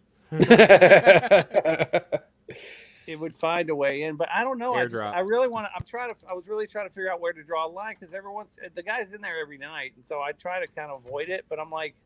It 3.06 3.18
would 3.18 3.34
find 3.34 3.70
a 3.70 3.74
way 3.74 4.02
in, 4.02 4.14
but 4.16 4.28
I 4.32 4.44
don't 4.44 4.58
know. 4.58 4.74
I, 4.74 4.84
just, 4.84 4.94
I 5.16 5.20
really 5.20 5.48
want 5.48 5.66
to. 5.66 5.70
I'm 5.74 5.82
trying 5.84 6.14
to. 6.14 6.20
I 6.28 6.32
was 6.34 6.46
really 6.48 6.68
trying 6.68 6.86
to 6.88 6.94
figure 6.94 7.10
out 7.10 7.20
where 7.20 7.32
to 7.32 7.42
draw 7.42 7.66
a 7.66 7.68
line 7.68 7.96
because 7.98 8.14
everyone's 8.14 8.56
the 8.76 8.82
guy's 8.84 9.12
in 9.12 9.20
there 9.20 9.40
every 9.40 9.58
night, 9.58 9.94
and 9.96 10.04
so 10.04 10.20
I 10.20 10.30
try 10.32 10.60
to 10.60 10.66
kind 10.68 10.92
of 10.92 11.04
avoid 11.04 11.28
it. 11.28 11.44
But 11.48 11.58
I'm 11.58 11.70
like, 11.70 11.96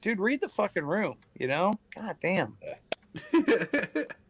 dude, 0.00 0.18
read 0.18 0.40
the 0.40 0.48
fucking 0.48 0.84
room, 0.84 1.16
you 1.38 1.46
know? 1.46 1.74
God 1.94 2.16
damn. 2.20 2.56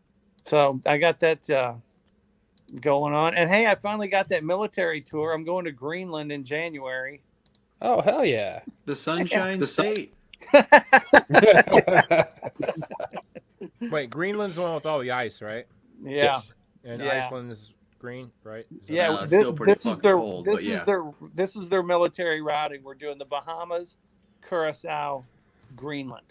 So 0.47 0.81
I 0.87 0.99
got 0.99 1.21
that 1.21 1.49
uh, 1.51 1.75
going 2.81 3.15
on, 3.15 3.35
and 3.35 3.51
hey, 3.51 3.67
I 3.67 3.75
finally 3.75 4.09
got 4.09 4.29
that 4.31 4.45
military 4.45 5.01
tour. 5.01 5.33
I'm 5.33 5.45
going 5.45 5.65
to 5.65 5.73
Greenland 5.73 6.33
in 6.33 6.45
January. 6.45 7.21
oh 7.83 8.01
hell 8.01 8.25
yeah! 8.25 8.61
the 8.85 8.97
Sunshine 8.97 9.61
The 9.61 9.67
State. 9.67 10.15
Wait, 13.81 14.11
Greenland's 14.11 14.57
the 14.57 14.63
one 14.63 14.75
with 14.75 14.87
all 14.87 15.01
the 15.01 15.11
ice, 15.11 15.43
right? 15.43 15.67
Yeah, 16.03 16.25
Yes. 16.25 16.55
And 16.85 17.03
Yeah. 17.03 17.25
Iceland's 17.25 17.73
green, 17.99 18.31
right? 18.45 18.67
Is 18.71 18.79
yeah. 18.89 19.09
No, 19.09 19.21
it's 19.23 19.33
still 19.33 19.53
pretty 19.53 19.73
this 19.73 19.87
is 19.87 19.99
their 19.99 20.17
cold, 20.17 20.45
this 20.45 20.57
but 20.57 20.65
is 20.65 20.83
their 20.85 21.05
this 21.35 21.57
is 21.57 21.69
their 21.69 21.83
military 21.83 22.43
routing. 22.43 22.83
We're 22.83 22.95
doing 22.95 23.19
the 23.19 23.25
Bahamas, 23.25 23.97
Curacao, 24.47 25.25
Greenland. 25.75 26.27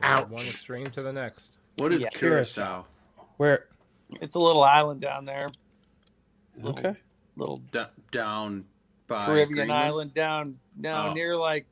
right? 0.00 0.28
One 0.28 0.44
extreme 0.44 0.90
to 0.90 1.02
the 1.02 1.12
next. 1.12 1.57
What 1.78 1.92
is 1.92 2.02
Yeah. 2.02 2.08
Curacao? 2.10 2.84
Where? 3.36 3.66
It's 4.20 4.34
a 4.34 4.40
little 4.40 4.64
island 4.64 5.00
down 5.00 5.24
there, 5.24 5.50
little, 6.56 6.78
Okay. 6.78 6.96
little 7.36 7.58
D- 7.72 7.82
down 8.10 8.64
by 9.06 9.26
Caribbean 9.26 9.48
Greenland? 9.66 9.72
island 9.72 10.14
down 10.14 10.58
down 10.80 11.10
Oh. 11.10 11.12
near 11.12 11.36
like 11.36 11.66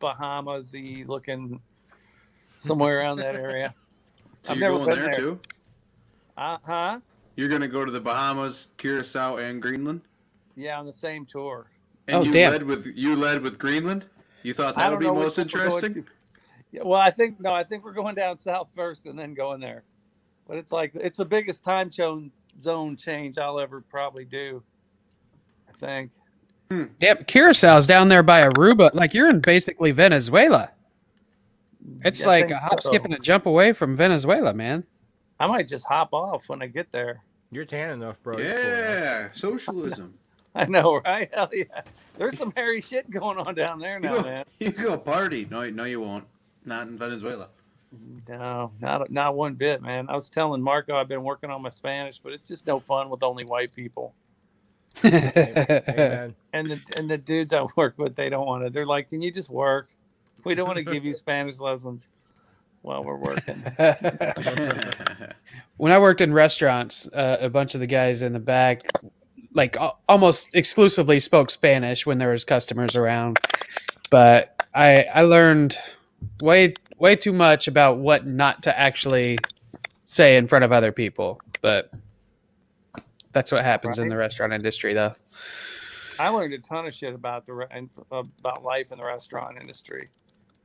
Bahamasy 0.00 1.06
looking 1.06 1.60
somewhere 2.58 2.98
around 3.00 3.18
that 3.18 3.34
area. 3.36 3.74
So 4.42 4.52
I've 4.52 4.58
you're 4.58 4.68
never 4.72 4.84
going 4.86 4.88
been 4.96 5.04
there, 5.04 5.12
there. 5.12 5.20
too? 5.20 5.40
Uh 6.34 6.56
huh. 6.64 7.00
You're 7.36 7.50
gonna 7.50 7.68
go 7.68 7.84
to 7.84 7.90
the 7.90 8.00
Bahamas, 8.00 8.68
Curacao, 8.78 9.36
and 9.36 9.60
Greenland. 9.60 10.00
Yeah, 10.56 10.78
on 10.78 10.86
the 10.86 10.94
same 10.94 11.26
tour. 11.26 11.66
And 12.08 12.16
Oh, 12.16 12.22
you 12.22 12.32
damn. 12.32 12.52
led 12.52 12.62
with 12.62 12.86
you 12.86 13.16
led 13.16 13.42
with 13.42 13.58
Greenland. 13.58 14.06
You 14.42 14.54
thought 14.54 14.76
that 14.76 14.90
would 14.90 14.98
be 14.98 15.04
most 15.04 15.36
one 15.36 15.46
we're 15.52 15.60
interesting. 15.66 16.06
To. 16.72 16.76
Yeah, 16.78 16.82
well, 16.84 17.00
I 17.00 17.10
think 17.10 17.40
no, 17.40 17.52
I 17.52 17.64
think 17.64 17.84
we're 17.84 17.92
going 17.92 18.14
down 18.14 18.38
south 18.38 18.70
first 18.74 19.06
and 19.06 19.18
then 19.18 19.34
going 19.34 19.60
there. 19.60 19.84
But 20.46 20.56
it's 20.58 20.72
like 20.72 20.92
it's 20.94 21.18
the 21.18 21.24
biggest 21.24 21.64
time 21.64 21.90
zone 21.90 22.30
zone 22.60 22.96
change 22.96 23.38
I'll 23.38 23.60
ever 23.60 23.80
probably 23.80 24.24
do. 24.24 24.62
I 25.68 25.72
think. 25.72 26.12
Hmm. 26.70 26.84
Yep. 27.00 27.26
Curaçao's 27.26 27.86
down 27.86 28.08
there 28.08 28.22
by 28.22 28.42
Aruba. 28.48 28.94
Like 28.94 29.14
you're 29.14 29.28
in 29.28 29.40
basically 29.40 29.90
Venezuela. 29.90 30.70
It's 32.04 32.20
Yeah, 32.20 32.26
I 32.26 32.28
like 32.28 32.48
think 32.48 32.60
a 32.60 32.64
hop, 32.64 32.80
so. 32.82 32.90
skip, 32.90 33.04
and 33.04 33.14
a 33.14 33.18
jump 33.18 33.46
away 33.46 33.72
from 33.72 33.96
Venezuela, 33.96 34.52
man. 34.54 34.84
I 35.40 35.46
might 35.46 35.66
just 35.66 35.86
hop 35.86 36.10
off 36.12 36.48
when 36.48 36.62
I 36.62 36.66
get 36.66 36.92
there. 36.92 37.22
You're 37.50 37.64
tan 37.64 37.90
enough, 37.90 38.22
bro. 38.22 38.38
You're 38.38 38.52
cool 38.54 38.62
yeah, 38.62 39.28
socialism. 39.32 40.14
I 40.54 40.66
know, 40.66 41.00
right? 41.04 41.28
Hell 41.34 41.48
yeah. 41.52 41.82
There's 42.16 42.36
some 42.36 42.52
hairy 42.56 42.80
shit 42.80 43.10
going 43.10 43.38
on 43.38 43.54
down 43.54 43.78
there 43.80 43.94
You 43.94 44.00
now, 44.00 44.16
go, 44.16 44.22
man. 44.22 44.44
you 44.60 44.70
go 44.70 44.98
party. 44.98 45.46
No, 45.50 45.68
no, 45.70 45.84
you 45.84 46.00
won't. 46.00 46.26
Not 46.64 46.88
in 46.88 46.98
Venezuela. 46.98 47.48
No, 48.28 48.70
not 48.80 49.10
not 49.10 49.34
one 49.34 49.54
bit, 49.54 49.82
man. 49.82 50.08
I 50.08 50.14
was 50.14 50.30
telling 50.30 50.62
Marco 50.62 50.94
I've 50.94 51.08
been 51.08 51.24
working 51.24 51.50
on 51.50 51.60
my 51.62 51.70
Spanish, 51.70 52.18
but 52.18 52.32
it's 52.32 52.46
just 52.46 52.66
no 52.66 52.78
fun 52.78 53.10
with 53.10 53.24
only 53.24 53.44
white 53.44 53.72
people. 53.72 54.14
Amen. 55.04 56.34
And 56.52 56.68
the 56.68 56.80
and 56.96 57.08
the 57.08 57.16
dudes 57.16 57.52
I 57.52 57.64
work 57.76 57.94
with, 57.96 58.16
they 58.16 58.28
don't 58.28 58.44
want 58.44 58.64
to. 58.64 58.70
They're 58.70 58.84
like, 58.84 59.08
"Can 59.08 59.22
you 59.22 59.30
just 59.30 59.48
work? 59.48 59.88
We 60.42 60.56
don't 60.56 60.66
want 60.66 60.78
to 60.78 60.82
give 60.82 61.04
you 61.04 61.14
Spanish 61.24 61.60
lessons 61.60 62.08
while 62.82 63.04
we're 63.04 63.16
working." 63.16 63.54
when 65.76 65.92
I 65.92 65.98
worked 66.00 66.20
in 66.20 66.32
restaurants, 66.32 67.06
uh, 67.08 67.36
a 67.40 67.48
bunch 67.48 67.74
of 67.74 67.80
the 67.80 67.86
guys 67.86 68.22
in 68.22 68.32
the 68.32 68.40
back, 68.40 68.82
like 69.54 69.76
al- 69.76 70.00
almost 70.08 70.48
exclusively 70.54 71.20
spoke 71.20 71.50
Spanish 71.52 72.04
when 72.04 72.18
there 72.18 72.32
was 72.32 72.44
customers 72.44 72.96
around. 72.96 73.38
But 74.10 74.66
I 74.74 75.04
I 75.04 75.22
learned 75.22 75.78
way 76.40 76.74
way 76.98 77.16
too 77.16 77.32
much 77.32 77.68
about 77.68 77.98
what 77.98 78.26
not 78.26 78.62
to 78.64 78.78
actually 78.78 79.38
say 80.04 80.36
in 80.36 80.46
front 80.46 80.64
of 80.64 80.72
other 80.72 80.92
people. 80.92 81.40
But 81.62 81.90
that's 83.32 83.52
what 83.52 83.64
happens 83.64 83.98
in 83.98 84.08
the 84.08 84.16
restaurant 84.16 84.52
industry, 84.52 84.94
though. 84.94 85.12
I 86.18 86.28
learned 86.28 86.52
a 86.52 86.58
ton 86.58 86.86
of 86.86 86.92
shit 86.92 87.14
about 87.14 87.46
the 87.46 87.54
re- 87.54 87.88
about 88.10 88.62
life 88.62 88.92
in 88.92 88.98
the 88.98 89.04
restaurant 89.04 89.56
industry. 89.58 90.10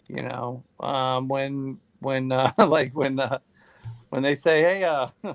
You 0.08 0.24
know, 0.24 0.64
um, 0.80 1.28
when 1.28 1.80
when 2.00 2.32
uh, 2.32 2.52
like 2.58 2.96
when 2.96 3.20
uh, 3.20 3.40
when 4.10 4.22
they 4.24 4.36
say, 4.36 4.62
"Hey, 4.62 4.84
uh, 4.84 5.08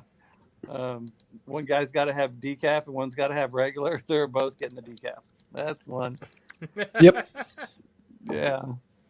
um, 0.68 1.12
one 1.46 1.64
guy's 1.64 1.92
got 1.92 2.06
to 2.06 2.12
have 2.12 2.32
decaf 2.32 2.86
and 2.86 2.94
one's 2.94 3.14
got 3.14 3.28
to 3.28 3.34
have 3.34 3.54
regular," 3.54 4.02
they're 4.06 4.26
both 4.26 4.58
getting 4.58 4.76
the 4.76 4.82
decaf. 4.82 5.20
That's 5.52 5.86
one. 5.86 6.18
Yep. 7.00 7.28
Yeah. 8.30 8.62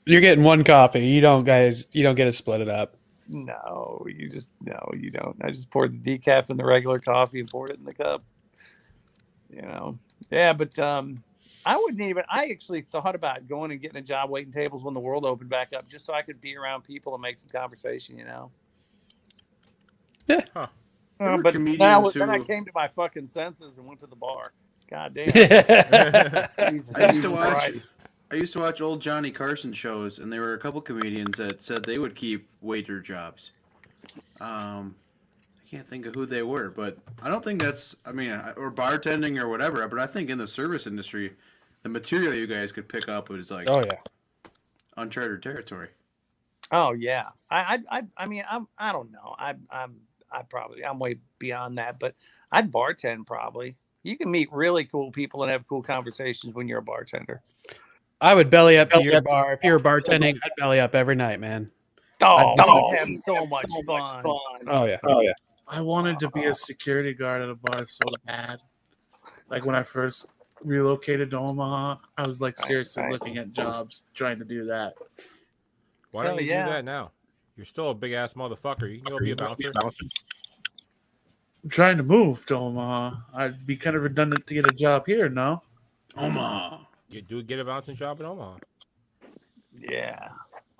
You're 0.07 0.21
getting 0.21 0.45
one 0.45 0.65
coffee. 0.65 1.07
You 1.07 1.21
don't, 1.21 1.45
guys. 1.45 1.89
You 1.93 2.03
don't 2.03 2.15
get 2.15 2.25
to 2.25 2.33
split 2.33 2.61
it 2.61 2.69
up. 2.69 2.97
No, 3.29 4.05
you 4.09 4.29
just 4.29 4.53
no, 4.61 4.91
you 4.97 5.11
don't. 5.11 5.37
I 5.43 5.51
just 5.51 5.71
poured 5.71 5.93
the 6.03 6.19
decaf 6.19 6.51
in 6.51 6.57
the 6.57 6.65
regular 6.65 6.99
coffee 6.99 7.39
and 7.39 7.49
poured 7.49 7.71
it 7.71 7.79
in 7.79 7.85
the 7.85 7.95
cup. 7.95 8.25
You 9.55 9.63
know, 9.63 9.99
yeah, 10.31 10.53
but 10.53 10.77
um, 10.81 11.23
I 11.65 11.77
wouldn't 11.77 12.01
even. 12.01 12.25
I 12.29 12.47
actually 12.47 12.81
thought 12.83 13.15
about 13.15 13.47
going 13.47 13.71
and 13.71 13.81
getting 13.81 13.99
a 13.99 14.03
job 14.03 14.31
waiting 14.31 14.53
tables 14.53 14.83
when 14.83 14.95
the 14.95 15.01
world 15.01 15.25
opened 15.25 15.49
back 15.51 15.73
up, 15.73 15.89
just 15.89 16.05
so 16.05 16.13
I 16.13 16.23
could 16.23 16.41
be 16.41 16.57
around 16.57 16.83
people 16.83 17.15
and 17.15 17.23
make 17.23 17.39
some 17.39 17.51
conversation. 17.51 18.19
You 18.19 18.25
know. 18.25 18.51
Yeah. 20.27 20.41
Huh. 20.53 20.67
Uh, 21.21 21.37
but 21.37 21.53
comedians 21.53 21.79
now, 21.79 22.11
then 22.11 22.31
I 22.31 22.41
came 22.41 22.65
to 22.65 22.73
my 22.75 22.89
fucking 22.89 23.27
senses 23.27 23.79
and 23.79 23.87
went 23.87 24.01
to 24.01 24.07
the 24.07 24.17
bar. 24.17 24.53
God 24.91 25.15
damn. 25.15 25.31
Jesus 25.33 26.51
I 26.59 26.71
used 26.71 26.93
to 26.93 27.13
Jesus 27.13 27.31
watch- 27.31 27.49
Christ. 27.51 27.97
I 28.31 28.37
used 28.37 28.53
to 28.53 28.61
watch 28.61 28.81
old 28.81 29.03
Johnny 29.03 29.33
Carson 29.33 29.73
shows, 29.73 30.19
and 30.19 30.33
there 30.33 30.41
were 30.41 30.55
a 30.55 30.59
couple 30.59 30.81
comedians 30.81 31.39
that 31.39 31.63
said 31.63 31.85
they 31.85 31.99
would 31.99 32.15
keep 32.15 32.49
waiter 32.61 33.01
jobs. 33.01 33.51
Um, 34.41 34.95
I 35.59 35.69
can't 35.69 35.89
think 35.89 36.07
of 36.07 36.15
who 36.15 36.27
they 36.27 36.43
were, 36.43 36.71
but 36.71 36.97
I 37.23 37.29
don't 37.29 37.43
think 37.43 37.61
that's. 37.61 37.97
I 38.05 38.13
mean, 38.13 38.31
or 38.57 38.71
bartending 38.71 39.41
or 39.41 39.49
whatever. 39.49 39.87
But 39.89 39.99
I 39.99 40.07
think 40.07 40.31
in 40.31 40.39
the 40.39 40.47
service 40.47 40.87
industry, 40.87 41.33
the 41.83 41.89
material 41.89 42.33
you 42.35 42.47
guys 42.47 42.71
could 42.71 42.89
pick 42.89 43.09
up 43.09 43.29
was 43.29 43.51
like 43.51 43.69
oh 43.69 43.85
yeah. 43.85 43.99
uncharted 44.97 45.43
territory. 45.43 45.89
Oh 46.71 46.93
yeah, 46.93 47.31
I 47.51 47.79
I 47.91 47.99
I, 47.99 48.03
I 48.17 48.27
mean 48.27 48.45
I'm 48.49 48.69
I 48.79 48.93
don't 48.93 49.11
know. 49.11 49.35
I 49.39 49.55
I'm 49.71 49.97
I 50.31 50.43
probably 50.43 50.85
I'm 50.85 51.01
way 51.01 51.17
beyond 51.41 51.79
that, 51.79 51.99
but 51.99 52.15
I'd 52.53 52.71
bartend 52.71 53.27
probably. 53.27 53.77
You 54.03 54.17
can 54.17 54.31
meet 54.31 54.51
really 54.53 54.85
cool 54.85 55.11
people 55.11 55.43
and 55.43 55.53
have 55.53 55.67
cool 55.67 55.83
conversations 55.83 56.55
when 56.55 56.69
you're 56.69 56.79
a 56.79 56.83
bartender. 56.83 57.43
I 58.21 58.35
would 58.35 58.51
belly 58.51 58.79
up 58.79 58.91
to 58.91 59.03
your 59.03 59.21
bar 59.23 59.55
if 59.55 59.61
you 59.63 59.73
were 59.73 59.79
bartending. 59.81 60.39
I'd 60.45 60.53
belly 60.59 60.81
up 60.81 60.95
every 60.95 61.15
night, 61.15 61.41
man. 61.41 61.71
Oh, 62.23 62.37
I'd 62.37 62.57
that 62.59 62.67
be 62.67 62.73
would 62.73 63.21
so- 63.23 63.35
have 63.35 63.49
so 63.49 63.83
much 63.87 64.11
fun. 64.23 64.25
Oh 64.69 64.85
yeah. 64.85 64.99
Oh 65.05 65.21
yeah. 65.21 65.33
I 65.67 65.81
wanted 65.81 66.19
to 66.21 66.31
be 66.31 66.45
a 66.45 66.55
security 66.55 67.15
guard 67.15 67.43
at 67.43 67.49
a 67.49 67.55
bar 67.55 67.87
so 67.87 68.05
bad. 68.27 68.59
Like 69.49 69.65
when 69.65 69.75
I 69.75 69.83
first 69.83 70.27
relocated 70.63 71.31
to 71.31 71.39
Omaha, 71.39 71.97
I 72.19 72.27
was 72.27 72.41
like 72.41 72.59
seriously 72.59 73.05
looking 73.09 73.39
at 73.39 73.53
jobs 73.53 74.05
trying 74.15 74.39
to 74.41 74.45
do 74.45 74.67
that. 74.67 74.95
Why 76.11 76.23
oh, 76.23 76.27
don't 76.27 76.35
Hell 76.35 76.43
you 76.43 76.51
yeah. 76.51 76.65
do 76.67 76.73
that 76.73 76.85
now? 76.85 77.13
You're 77.57 77.67
still 77.67 77.91
a 77.91 77.95
big 77.95 78.13
ass 78.13 78.35
motherfucker. 78.35 78.91
You 78.91 79.01
can 79.01 79.13
go 79.13 79.19
be 79.19 79.31
a 79.31 79.37
bouncer. 79.37 79.73
I'm 81.63 81.71
trying 81.71 81.99
to 81.99 82.03
move 82.03 82.45
to 82.47 82.57
Omaha. 82.57 83.17
I'd 83.35 83.67
be 83.67 83.77
kind 83.77 83.97
of 83.97 84.03
redundant 84.03 84.47
to 84.47 84.55
get 84.55 84.67
a 84.67 84.73
job 84.73 85.07
here, 85.07 85.29
no? 85.29 85.63
Omaha. 86.17 86.79
Get 87.11 87.29
do 87.29 87.43
get 87.43 87.59
a 87.61 87.65
bouncing 87.65 87.97
job 87.97 88.21
in 88.21 88.27
Omaha. 88.27 88.59
Yeah, 89.79 90.29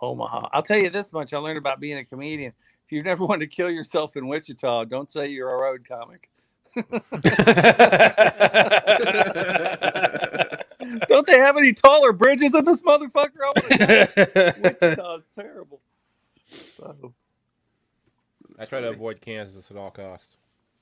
Omaha. 0.01 0.49
I'll 0.53 0.63
tell 0.63 0.79
you 0.79 0.91
this 0.91 1.13
much: 1.13 1.33
I 1.35 1.39
learned 1.39 1.59
about 1.59 1.81
being 1.81 1.99
a 1.99 2.05
comedian. 2.05 2.53
If 2.87 2.93
you've 2.93 3.05
never 3.07 3.27
wanted 3.27 3.51
to 3.51 3.57
kill 3.57 3.71
yourself 3.71 4.17
in 4.17 4.29
Wichita, 4.29 4.85
don't 4.87 5.11
say 5.11 5.29
you're 5.29 5.53
a 5.53 5.57
road 5.59 5.87
comic. 5.89 6.31
Don't 11.09 11.27
they 11.27 11.39
have 11.39 11.57
any 11.57 11.73
taller 11.73 12.13
bridges 12.13 12.55
in 12.55 12.65
this 12.65 12.83
motherfucker? 12.83 13.41
I 13.45 13.49
wanna. 13.49 13.71
Wichita 14.57 15.15
is 15.17 15.29
terrible. 15.35 15.81
So, 16.79 17.15
I 18.59 18.65
try 18.67 18.81
to 18.81 18.91
avoid 18.91 19.21
Kansas 19.21 19.71
at 19.71 19.77
all 19.77 19.91
costs. 19.91 20.37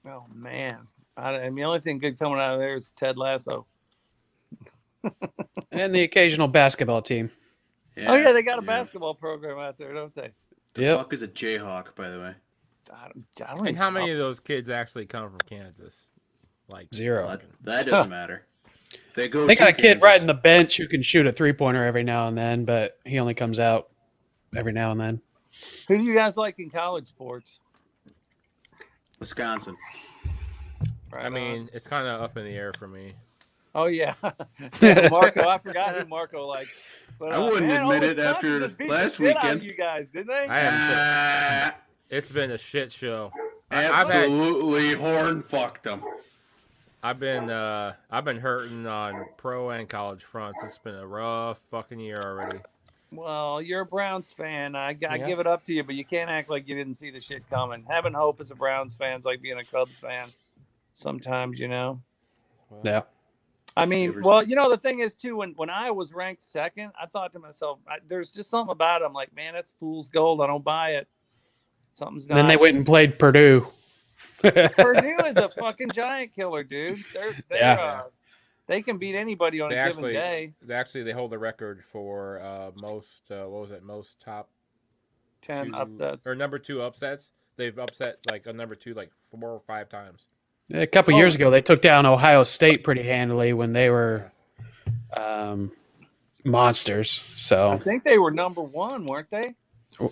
oh 0.07 0.25
man, 0.35 0.87
I, 1.17 1.33
and 1.35 1.57
the 1.59 1.65
only 1.65 1.81
thing 1.81 1.99
good 1.99 2.19
coming 2.19 2.39
out 2.41 2.55
of 2.55 2.61
there 2.61 2.75
is 2.75 2.91
Ted 2.97 3.17
Lasso. 3.19 3.67
And 5.73 5.95
the 5.95 6.03
occasional 6.03 6.49
basketball 6.49 7.03
team. 7.03 7.31
oh 8.07 8.15
yeah, 8.15 8.33
they 8.33 8.43
got 8.43 8.59
a 8.59 8.63
basketball 8.63 9.15
program 9.15 9.59
out 9.59 9.77
there, 9.79 9.93
don't 9.95 10.15
they? 10.15 10.31
The 10.75 10.83
Yep. 10.83 10.99
fuck 10.99 11.13
is 11.15 11.23
a 11.23 11.29
Jayhawk, 11.29 11.95
by 11.97 12.09
the 12.11 12.19
way? 12.19 12.35
I 12.95 13.09
don't, 13.09 13.27
I 13.49 13.57
don't 13.57 13.69
And 13.69 13.77
how 13.77 13.91
many 13.91 14.07
know. 14.07 14.13
of 14.13 14.19
those 14.19 14.41
kids 14.41 14.71
actually 14.71 15.07
come 15.07 15.29
from 15.31 15.39
Kansas? 15.47 16.11
Like 16.69 16.89
Zero. 16.95 17.27
That, 17.29 17.43
that 17.63 17.87
doesn't 17.87 18.11
matter. 18.11 18.47
They 19.15 19.29
go. 19.29 19.47
They 19.47 19.55
got 19.57 19.65
to 19.67 19.71
a 19.71 19.75
kid 19.75 19.83
Kansas. 19.83 20.03
riding 20.03 20.27
the 20.27 20.35
bench 20.35 20.77
who 20.77 20.87
can 20.87 21.03
shoot 21.03 21.27
a 21.27 21.33
three 21.33 21.53
pointer 21.53 21.85
every 21.85 22.05
now 22.05 22.29
and 22.29 22.37
then, 22.39 22.65
but 22.65 22.99
he 23.05 23.19
only 23.19 23.35
comes 23.35 23.59
out 23.59 23.89
every 24.57 24.73
now 24.73 24.91
and 24.93 25.01
then. 25.01 25.21
Who 25.89 25.99
do 25.99 26.05
you 26.05 26.15
guys 26.15 26.37
like 26.37 26.59
in 26.59 26.71
college 26.71 27.07
sports? 27.07 27.59
Wisconsin. 29.19 29.77
Right 31.13 31.25
I 31.25 31.27
on. 31.27 31.33
mean, 31.33 31.71
it's 31.73 31.87
kind 31.87 32.07
of 32.07 32.21
up 32.21 32.37
in 32.37 32.45
the 32.45 32.51
air 32.53 32.73
for 32.79 32.87
me. 32.87 33.15
Oh 33.83 33.87
yeah, 33.87 34.15
Yeah, 34.81 35.09
Marco. 35.11 35.47
I 35.49 35.59
forgot 35.59 35.97
who 35.97 36.05
Marco 36.07 36.47
likes. 36.47 36.71
But, 37.19 37.33
I 37.33 37.39
wouldn't 37.39 37.67
man, 37.67 37.83
admit 37.85 38.03
it 38.05 38.19
after 38.19 38.61
just 38.61 38.77
beat 38.79 38.87
the 38.89 38.95
last 38.95 39.17
shit 39.17 39.37
out 39.37 39.45
of 39.45 39.51
weekend. 39.55 39.63
You 39.65 39.75
guys, 39.75 40.09
didn't 40.09 40.29
they? 40.29 40.47
I 40.47 40.61
haven't. 40.61 41.75
Ah, 41.75 41.77
It's 42.11 42.31
been 42.31 42.51
a 42.53 42.59
shit 42.59 42.93
show. 42.93 43.33
I- 43.71 43.89
I've 43.89 44.09
had 44.09 44.25
absolutely 44.25 44.95
horn 44.95 45.43
fucked 45.43 45.83
them. 45.85 46.03
I've 47.03 47.19
been 47.21 47.49
uh 47.51 47.95
I've 48.11 48.25
been 48.25 48.39
hurting 48.41 48.87
on 48.87 49.27
pro 49.37 49.71
and 49.71 49.89
college 49.89 50.25
fronts. 50.25 50.63
It's 50.65 50.79
been 50.79 50.95
a 50.97 51.07
rough 51.07 51.59
fucking 51.71 52.01
year 52.01 52.21
already. 52.23 52.59
Well, 53.11 53.63
you're 53.63 53.81
a 53.83 53.87
Browns 53.87 54.33
fan. 54.33 54.75
I, 54.77 54.89
I 54.91 54.97
Yeah. 55.01 55.19
give 55.27 55.39
it 55.39 55.47
up 55.47 55.65
to 55.67 55.73
you, 55.73 55.83
but 55.83 55.95
you 55.95 56.05
can't 56.05 56.29
act 56.29 56.51
like 56.51 56.69
you 56.69 56.75
didn't 56.75 56.95
see 56.95 57.11
the 57.11 57.21
shit 57.21 57.49
coming. 57.49 57.85
Having 57.89 58.13
hope 58.15 58.41
as 58.41 58.51
a 58.51 58.55
Browns 58.55 58.95
fan's 58.97 59.25
like 59.25 59.41
being 59.41 59.59
a 59.59 59.65
Cubs 59.65 59.97
fan. 59.99 60.29
Sometimes, 60.93 61.59
you 61.61 61.69
know. 61.69 62.01
Yeah. 62.83 63.03
I 63.79 63.87
mean, 63.87 64.21
well, 64.23 64.43
you 64.43 64.57
know, 64.57 64.69
the 64.71 64.77
thing 64.77 65.01
is 65.01 65.15
too. 65.15 65.37
When 65.37 65.53
when 65.53 65.71
I 65.71 65.91
was 65.91 66.13
ranked 66.13 66.43
second, 66.43 66.93
I 67.01 67.07
thought 67.07 67.33
to 67.33 67.39
myself, 67.39 67.79
I, 67.89 67.99
"There's 68.07 68.33
just 68.33 68.51
something 68.51 68.73
about 68.73 69.03
it." 69.03 69.05
I'm 69.05 69.13
like, 69.13 69.35
"Man, 69.35 69.55
that's 69.55 69.73
fool's 69.79 70.09
gold. 70.09 70.41
I 70.41 70.47
don't 70.47 70.65
buy 70.65 70.93
it." 70.97 71.09
Something's 71.89 72.29
not. 72.29 72.35
Then 72.37 72.49
they 72.49 72.57
went 72.57 72.77
and 72.77 72.85
played 72.85 73.19
Purdue. 73.19 73.67
Purdue 74.43 75.19
is 75.27 75.37
a 75.37 75.49
fucking 75.59 75.91
giant 75.93 76.35
killer, 76.35 76.63
dude. 76.65 77.05
They're 77.15 77.37
they're 77.49 77.59
Yeah. 77.59 77.75
uh, 77.75 78.03
they 78.67 78.83
can 78.83 78.99
beat 78.99 79.15
anybody 79.15 79.61
on 79.61 79.71
They 79.71 79.77
a 79.77 79.81
actually 79.81 80.13
given 80.13 80.23
day. 80.31 80.53
they 80.63 80.75
actually 80.75 81.03
they 81.05 81.13
hold 81.13 81.31
the 81.33 81.39
record 81.39 81.83
for 81.85 82.39
uh 82.41 82.71
most 82.77 83.31
uh, 83.31 83.45
what 83.47 83.63
was 83.63 83.71
it 83.71 83.83
most 83.83 84.21
top 84.21 84.51
Ten 85.41 85.67
two- 85.69 85.75
upsets. 85.77 86.27
or 86.27 86.35
number 86.35 86.59
two 86.59 86.83
upsets. 86.83 87.33
They've 87.57 87.77
upset 87.79 88.19
like 88.27 88.47
a 88.47 88.53
number 88.53 88.75
two 88.75 88.95
like 88.95 89.11
four 89.31 89.51
or 89.51 89.61
five 89.67 89.89
times. 89.89 90.29
A 90.73 90.87
couple 90.87 91.15
Oh. 91.15 91.19
years 91.19 91.35
ago, 91.35 91.51
they 91.51 91.63
took 91.63 91.81
down 91.81 92.05
Ohio 92.07 92.45
State 92.45 92.85
pretty 92.85 93.03
handily 93.03 93.53
when 93.53 93.73
they 93.73 93.89
were 93.91 94.31
um, 95.17 95.73
monsters. 96.45 97.23
So 97.37 97.71
I 97.73 97.79
think 97.79 98.05
they 98.05 98.19
were 98.19 98.31
number 98.31 98.63
one, 98.63 99.07
weren't 99.07 99.31
they? 99.31 99.55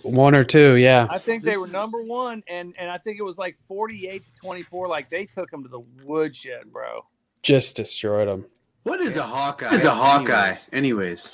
one 0.01 0.35
or 0.35 0.43
two, 0.43 0.75
yeah. 0.75 1.07
I 1.09 1.17
think 1.17 1.43
they 1.45 1.55
were 1.55 1.67
number 1.67 2.01
one, 2.01 2.43
and 2.47 2.73
and 2.77 2.89
I 2.91 2.97
think 2.97 3.19
it 3.19 3.23
was 3.23 3.37
like 3.37 3.55
forty-eight 3.69 4.25
to 4.25 4.33
twenty-four. 4.33 4.87
Like 4.89 5.09
they 5.09 5.25
took 5.25 5.49
them 5.49 5.63
to 5.63 5.69
the 5.69 5.79
woodshed, 6.03 6.73
bro. 6.73 7.05
Just 7.43 7.75
destroyed 7.77 8.27
them. 8.27 8.45
What 8.83 8.99
is 8.99 9.15
a 9.15 9.23
Hawkeye? 9.23 9.67
What 9.67 9.75
is 9.75 9.85
a 9.85 9.95
Hawkeye? 9.95 10.55
Anyways, 10.73 11.29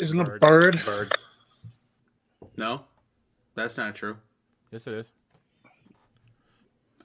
Isn't 0.00 0.18
a 0.18 0.24
bird? 0.38 0.80
Bird. 0.84 1.12
no, 2.56 2.84
that's 3.54 3.76
not 3.76 3.94
true. 3.94 4.16
Yes, 4.72 4.86
it 4.88 4.94
is. 4.94 5.12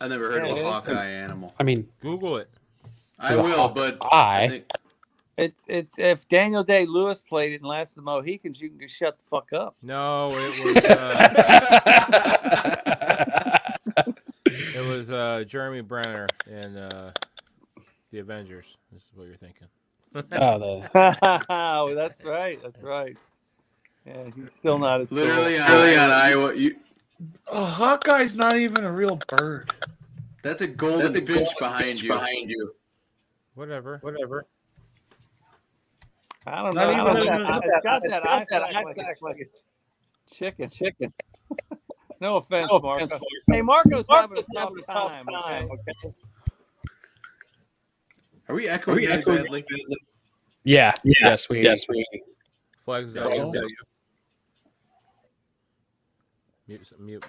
I 0.02 0.08
never 0.08 0.32
heard 0.32 0.44
Yeah, 0.44 0.50
of 0.52 0.58
a 0.58 0.62
is. 0.62 0.66
Hawkeye 0.66 1.06
animal. 1.10 1.54
I 1.60 1.64
mean, 1.64 1.88
Google 2.02 2.38
it. 2.38 2.50
I 3.20 3.32
Is 3.32 3.38
a 3.38 3.44
will, 3.44 3.70
but 3.70 3.98
Hawkeye? 4.02 4.44
I 4.44 4.48
think 4.50 4.66
It's 5.38 5.64
it's 5.68 6.00
if 6.00 6.28
Daniel 6.28 6.64
Day 6.64 6.86
Lewis 6.86 7.22
played 7.22 7.54
it 7.54 7.62
and 7.62 7.66
Last 7.66 7.92
of 7.92 7.96
the 7.98 8.02
Mohicans, 8.04 8.62
you 8.62 8.70
can 8.70 8.80
just 8.80 8.96
shut 8.96 9.18
the 9.18 9.24
fuck 9.30 9.54
up. 9.54 9.76
No, 9.82 10.28
it 10.32 10.64
was 10.66 10.76
uh, 10.86 12.18
it 14.76 14.88
was 14.88 15.12
uh, 15.12 15.44
Jeremy 15.48 15.82
Brenner 15.82 16.28
and 16.50 16.78
uh, 16.78 17.12
the 18.12 18.20
Avengers. 18.20 18.78
This 18.92 19.04
is 19.04 19.12
what 19.16 19.28
you're 19.28 19.36
thinking. 19.38 19.68
oh, 20.16 20.22
the, 20.92 21.46
oh, 21.50 21.94
that's 21.96 22.24
right. 22.24 22.60
That's 22.64 22.82
right. 22.82 23.16
Yeah, 24.06 24.24
he's 24.36 24.54
still 24.54 24.80
not 24.80 25.02
as 25.02 25.10
cool. 25.10 25.20
literally, 25.20 25.60
on, 25.60 25.70
literally 25.70 25.98
on 25.98 26.12
Iowa, 26.12 26.56
you, 26.56 26.76
A 27.52 27.66
Hawkeye's 27.66 28.36
not 28.36 28.58
even 28.58 28.84
a 28.84 28.92
real 28.92 29.20
bird. 29.28 29.72
that's 30.44 30.62
a 30.62 30.68
golden 30.68 31.00
That's 31.12 31.18
a 31.18 31.22
finch 31.22 31.38
gold 31.40 31.56
behind 31.60 31.84
finch 31.86 32.04
you. 32.04 32.10
Behind 32.10 32.50
you. 32.50 32.76
Whatever. 33.56 33.98
Whatever. 34.02 34.46
I 36.46 36.62
don't 36.64 36.76
Not 36.76 36.94
know. 37.06 37.12
even- 37.12 37.24
It's 37.34 37.44
not 37.44 37.50
got 37.50 37.58
even- 37.58 37.70
that- 37.70 37.76
it's 37.78 37.84
got 37.84 38.04
that 38.04 38.76
eye 38.76 38.84
sack 38.94 39.22
like 39.22 39.40
it's- 39.40 39.62
Chicken, 40.32 40.70
chicken. 40.70 41.12
no 42.22 42.36
offense, 42.38 42.70
Marco. 42.82 43.20
Hey, 43.50 43.62
Marco's 43.62 44.06
having 44.10 44.38
a 44.38 44.42
tough 44.54 44.74
time. 44.86 45.26
Okay. 45.30 46.14
Are 48.50 48.56
we 48.56 48.68
echoing 48.68 48.98
really 48.98 49.24
badly? 49.24 49.66
Yeah. 50.64 50.94
Yes, 51.04 51.50
we. 51.50 51.62
Yes, 51.64 51.86
we. 51.90 52.06
Flags 52.80 53.10
is 53.10 53.14
that 53.16 53.34
you? 53.36 53.76
Mute, 56.68 56.92
mute. 57.00 57.24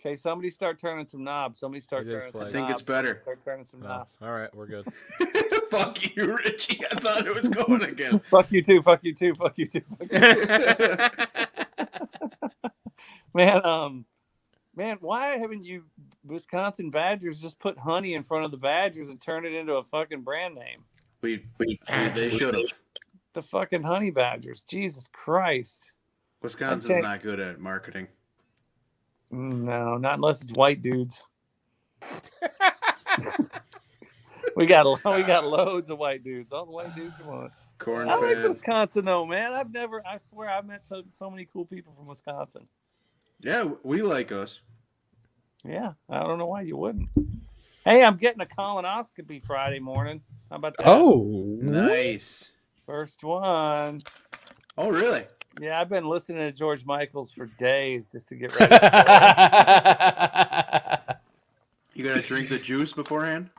Okay, 0.00 0.14
somebody 0.14 0.48
start 0.48 0.78
turning 0.78 1.06
some 1.06 1.24
knobs. 1.24 1.58
Somebody 1.58 1.80
start 1.80 2.06
It 2.06 2.12
is 2.12 2.22
turning 2.22 2.32
some 2.32 2.40
flagged. 2.40 2.56
I 2.56 2.58
think 2.58 2.70
it's 2.70 2.80
knobs. 2.80 2.86
better. 2.86 3.14
Start 3.14 3.40
turning 3.40 3.64
some 3.64 3.82
Oh, 3.82 3.88
knobs. 3.88 4.16
all 4.22 4.30
right, 4.32 4.54
we're 4.54 4.66
good. 4.66 4.86
Fuck 5.70 6.16
you, 6.16 6.36
Richie. 6.36 6.80
I 6.90 7.00
thought 7.00 7.26
it 7.26 7.34
was 7.34 7.48
going 7.48 7.82
again. 7.82 8.20
Fuck 8.30 8.50
you 8.52 8.62
too. 8.62 8.80
Fuck 8.80 9.00
you 9.02 9.12
too. 9.12 9.34
Fuck 9.34 9.58
you 9.58 9.66
too. 9.66 9.82
Fuck 9.98 10.12
you. 10.12 11.08
Man, 13.34 13.64
um, 13.64 14.04
man, 14.74 14.96
why 15.00 15.36
haven't 15.36 15.62
you 15.64 15.84
Wisconsin 16.24 16.90
Badgers 16.90 17.40
just 17.42 17.58
put 17.58 17.78
honey 17.78 18.14
in 18.14 18.22
front 18.22 18.44
of 18.46 18.50
the 18.50 18.56
Badgers 18.56 19.10
and 19.10 19.20
turn 19.20 19.44
it 19.44 19.52
into 19.52 19.74
a 19.74 19.84
fucking 19.84 20.22
brand 20.22 20.54
name? 20.54 20.78
we, 21.20 21.44
we, 21.58 21.78
they 21.88 22.30
should 22.36 22.54
have. 22.54 22.64
The 23.34 23.42
fucking 23.42 23.82
honey 23.82 24.10
Badgers. 24.10 24.62
Jesus 24.62 25.08
Christ. 25.12 25.90
Wisconsin's 26.42 26.90
Okay. 26.90 27.00
not 27.00 27.22
good 27.22 27.38
at 27.38 27.60
marketing. 27.60 28.08
No, 29.30 29.96
not 29.98 30.14
unless 30.14 30.42
it's 30.42 30.52
white 30.52 30.82
dudes. 30.82 31.22
we 34.56 34.66
got 34.66 34.86
we 35.04 35.22
got 35.24 35.46
loads 35.46 35.90
of 35.90 35.98
white 35.98 36.24
dudes. 36.24 36.52
All 36.52 36.66
the 36.66 36.72
white 36.72 36.94
dudes 36.94 37.14
you 37.20 37.30
want. 37.30 37.52
Corn 37.78 38.08
I 38.08 38.16
like 38.16 38.36
fed. 38.36 38.48
Wisconsin 38.48 39.04
though, 39.04 39.24
man. 39.24 39.52
I've 39.52 39.72
never. 39.72 40.02
I 40.06 40.18
swear, 40.18 40.50
I've 40.50 40.66
met 40.66 40.86
so 40.86 41.02
so 41.12 41.30
many 41.30 41.46
cool 41.52 41.64
people 41.64 41.94
from 41.96 42.06
Wisconsin. 42.06 42.66
Yeah, 43.40 43.70
we 43.84 44.02
like 44.02 44.32
us. 44.32 44.60
Yeah, 45.64 45.92
I 46.08 46.20
don't 46.20 46.38
know 46.38 46.46
why 46.46 46.62
you 46.62 46.76
wouldn't. 46.76 47.08
Hey, 47.84 48.02
I'm 48.04 48.16
getting 48.16 48.40
a 48.40 48.46
colonoscopy 48.46 49.44
Friday 49.44 49.78
morning. 49.78 50.20
How 50.50 50.56
about 50.56 50.76
that? 50.76 50.86
Oh. 50.86 51.58
Nice. 51.60 52.50
first 52.84 53.22
one. 53.22 54.02
Oh, 54.76 54.90
really? 54.90 55.24
Yeah, 55.60 55.80
I've 55.80 55.88
been 55.88 56.08
listening 56.08 56.40
to 56.40 56.52
George 56.52 56.84
Michaels 56.84 57.32
for 57.32 57.46
days 57.46 58.12
just 58.12 58.28
to 58.28 58.36
get 58.36 58.58
ready. 58.58 58.74
You 61.98 62.04
gotta 62.04 62.22
drink 62.22 62.48
the 62.48 62.60
juice 62.60 62.92
beforehand? 62.92 63.50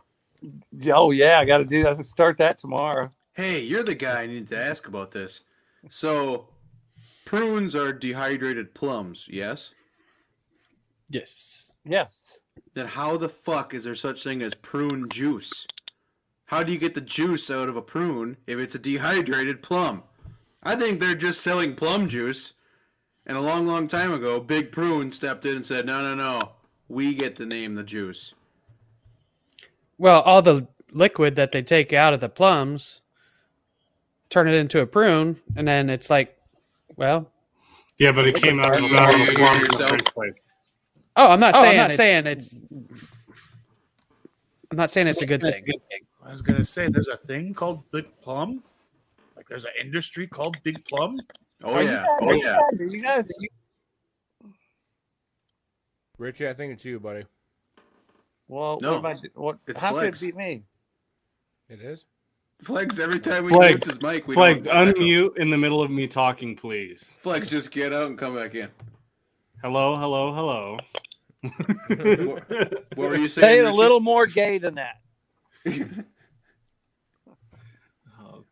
oh 0.94 1.12
yeah, 1.12 1.40
I 1.40 1.46
got 1.46 1.58
to 1.58 1.66
do 1.66 1.84
that. 1.84 1.98
Start 2.06 2.38
that 2.38 2.58
tomorrow. 2.58 3.12
Hey, 3.34 3.60
you're 3.60 3.84
the 3.84 3.96
guy 3.96 4.22
I 4.22 4.28
need 4.28 4.48
to 4.48 4.58
ask 4.58 4.88
about 4.88 5.12
this. 5.12 5.42
So, 5.90 6.48
prunes 7.26 7.76
are 7.76 7.92
dehydrated 7.92 8.74
plums, 8.74 9.26
yes? 9.30 9.72
yes. 11.10 11.74
Yes. 11.84 12.38
Then 12.76 12.88
how 12.88 13.18
the 13.18 13.28
fuck 13.28 13.74
is 13.74 13.84
there 13.84 13.94
such 13.94 14.24
thing 14.24 14.42
as 14.42 14.54
prune 14.54 15.10
juice? 15.10 15.68
How 16.46 16.64
do 16.64 16.72
you 16.72 16.78
get 16.78 16.96
the 16.96 17.02
juice 17.02 17.52
out 17.52 17.68
of 17.68 17.76
a 17.76 17.82
prune 17.82 18.38
if 18.48 18.58
it's 18.58 18.76
a 18.76 18.80
dehydrated 18.80 19.62
plum? 19.62 20.04
I 20.70 20.76
think 20.76 21.00
they're 21.00 21.16
just 21.16 21.42
selling 21.42 21.74
plum 21.76 22.08
juice. 22.08 22.54
And 23.26 23.36
a 23.36 23.42
long, 23.42 23.66
long 23.66 23.88
time 23.88 24.14
ago, 24.14 24.40
Big 24.40 24.72
Prune 24.72 25.12
stepped 25.12 25.44
in 25.44 25.56
and 25.56 25.66
said, 25.66 25.88
"No, 25.88 26.04
no, 26.04 26.14
no, 26.14 26.52
we 26.88 27.16
get 27.16 27.36
to 27.38 27.46
name 27.48 27.74
the 27.74 27.82
juice." 27.82 28.36
Well, 29.98 30.22
all 30.22 30.44
the 30.44 30.68
liquid 30.92 31.36
that 31.38 31.52
they 31.52 31.64
take 31.64 31.92
out 31.92 32.14
of 32.14 32.20
the 32.20 32.30
plums, 32.30 33.02
turn 34.30 34.48
it 34.48 34.54
into 34.54 34.80
a 34.80 34.86
prune, 34.86 35.40
and 35.56 35.68
then 35.68 35.90
it's 35.90 36.12
like, 36.12 36.38
well, 36.96 37.32
Yeah, 37.98 38.12
but 38.12 38.28
it 38.28 38.36
came 38.36 38.60
out 38.60 38.76
of 38.76 38.84
the 38.84 38.88
you 38.90 38.94
mouth 38.94 39.14
of 39.14 39.20
using 39.20 39.34
the 39.34 39.40
plum 39.40 39.60
yourself? 39.62 40.02
oh, 41.16 41.32
I'm 41.32 41.40
not 41.40 41.56
Oh, 41.56 41.64
I'm 41.64 41.78
not 41.78 41.90
it's, 41.90 41.98
saying 41.98 42.28
it's. 42.28 42.60
I'm 44.70 44.78
not 44.78 44.92
saying 44.92 45.08
it's 45.08 45.24
a 45.24 45.26
good 45.26 45.42
thing. 45.42 45.66
I 46.24 46.32
was 46.32 46.44
gonna 46.44 46.64
say 46.64 46.90
there's 46.90 47.08
a 47.08 47.18
thing 47.18 47.56
called 47.56 47.90
Big 47.92 48.06
Plum. 48.22 48.62
Like 49.50 49.64
there's 49.64 49.66
an 49.66 49.72
industry 49.86 50.28
called 50.28 50.62
Big 50.64 50.76
Plum. 50.86 51.18
Oh 51.64 51.74
Are 51.74 51.82
you 51.84 51.90
yeah, 51.90 52.06
guys- 52.06 52.18
oh 52.22 52.34
yeah. 52.34 52.56
are 52.58 52.86
you 52.86 53.00
oh, 53.00 53.04
guys- 53.04 53.28
Richie, 56.18 56.48
I 56.48 56.54
think 56.54 56.74
it's 56.74 56.86
you, 56.86 57.00
buddy. 57.00 57.26
Well, 58.48 58.80
No, 58.82 59.00
what 59.00 59.12
am 59.12 59.18
I? 59.18 59.40
What? 59.40 59.58
it's 59.68 59.80
how 59.80 59.92
Flex. 59.94 60.20
could 60.20 60.30
it 60.30 60.32
be 60.36 60.38
me? 60.38 60.64
It 61.70 61.82
is. 61.82 62.06
Flex 62.64 63.00
every 63.00 63.20
time 63.20 63.46
we 63.46 63.52
Flex, 63.52 63.74
mute 63.74 63.86
his 63.86 64.02
mic. 64.02 64.28
We 64.28 64.34
Flex, 64.36 64.64
unmute 64.64 65.38
in 65.38 65.50
the 65.50 65.58
middle 65.58 65.82
of 65.82 65.90
me 65.90 66.08
talking, 66.08 66.56
please. 66.56 67.18
Flex, 67.22 67.50
just 67.50 67.72
get 67.72 67.94
out 67.94 68.08
and 68.08 68.18
come 68.18 68.36
back 68.36 68.54
in. 68.56 68.70
Hello, 69.64 69.96
hello, 69.96 70.34
hello. 70.34 70.78
What, 72.28 72.50
what 72.96 73.10
were 73.10 73.16
you 73.16 73.30
saying? 73.30 73.42
Say 73.48 73.60
it 73.60 73.66
a 73.66 73.74
little 73.74 74.02
more 74.02 74.26
gay 74.26 74.58
than 74.58 74.76
that. 74.76 74.98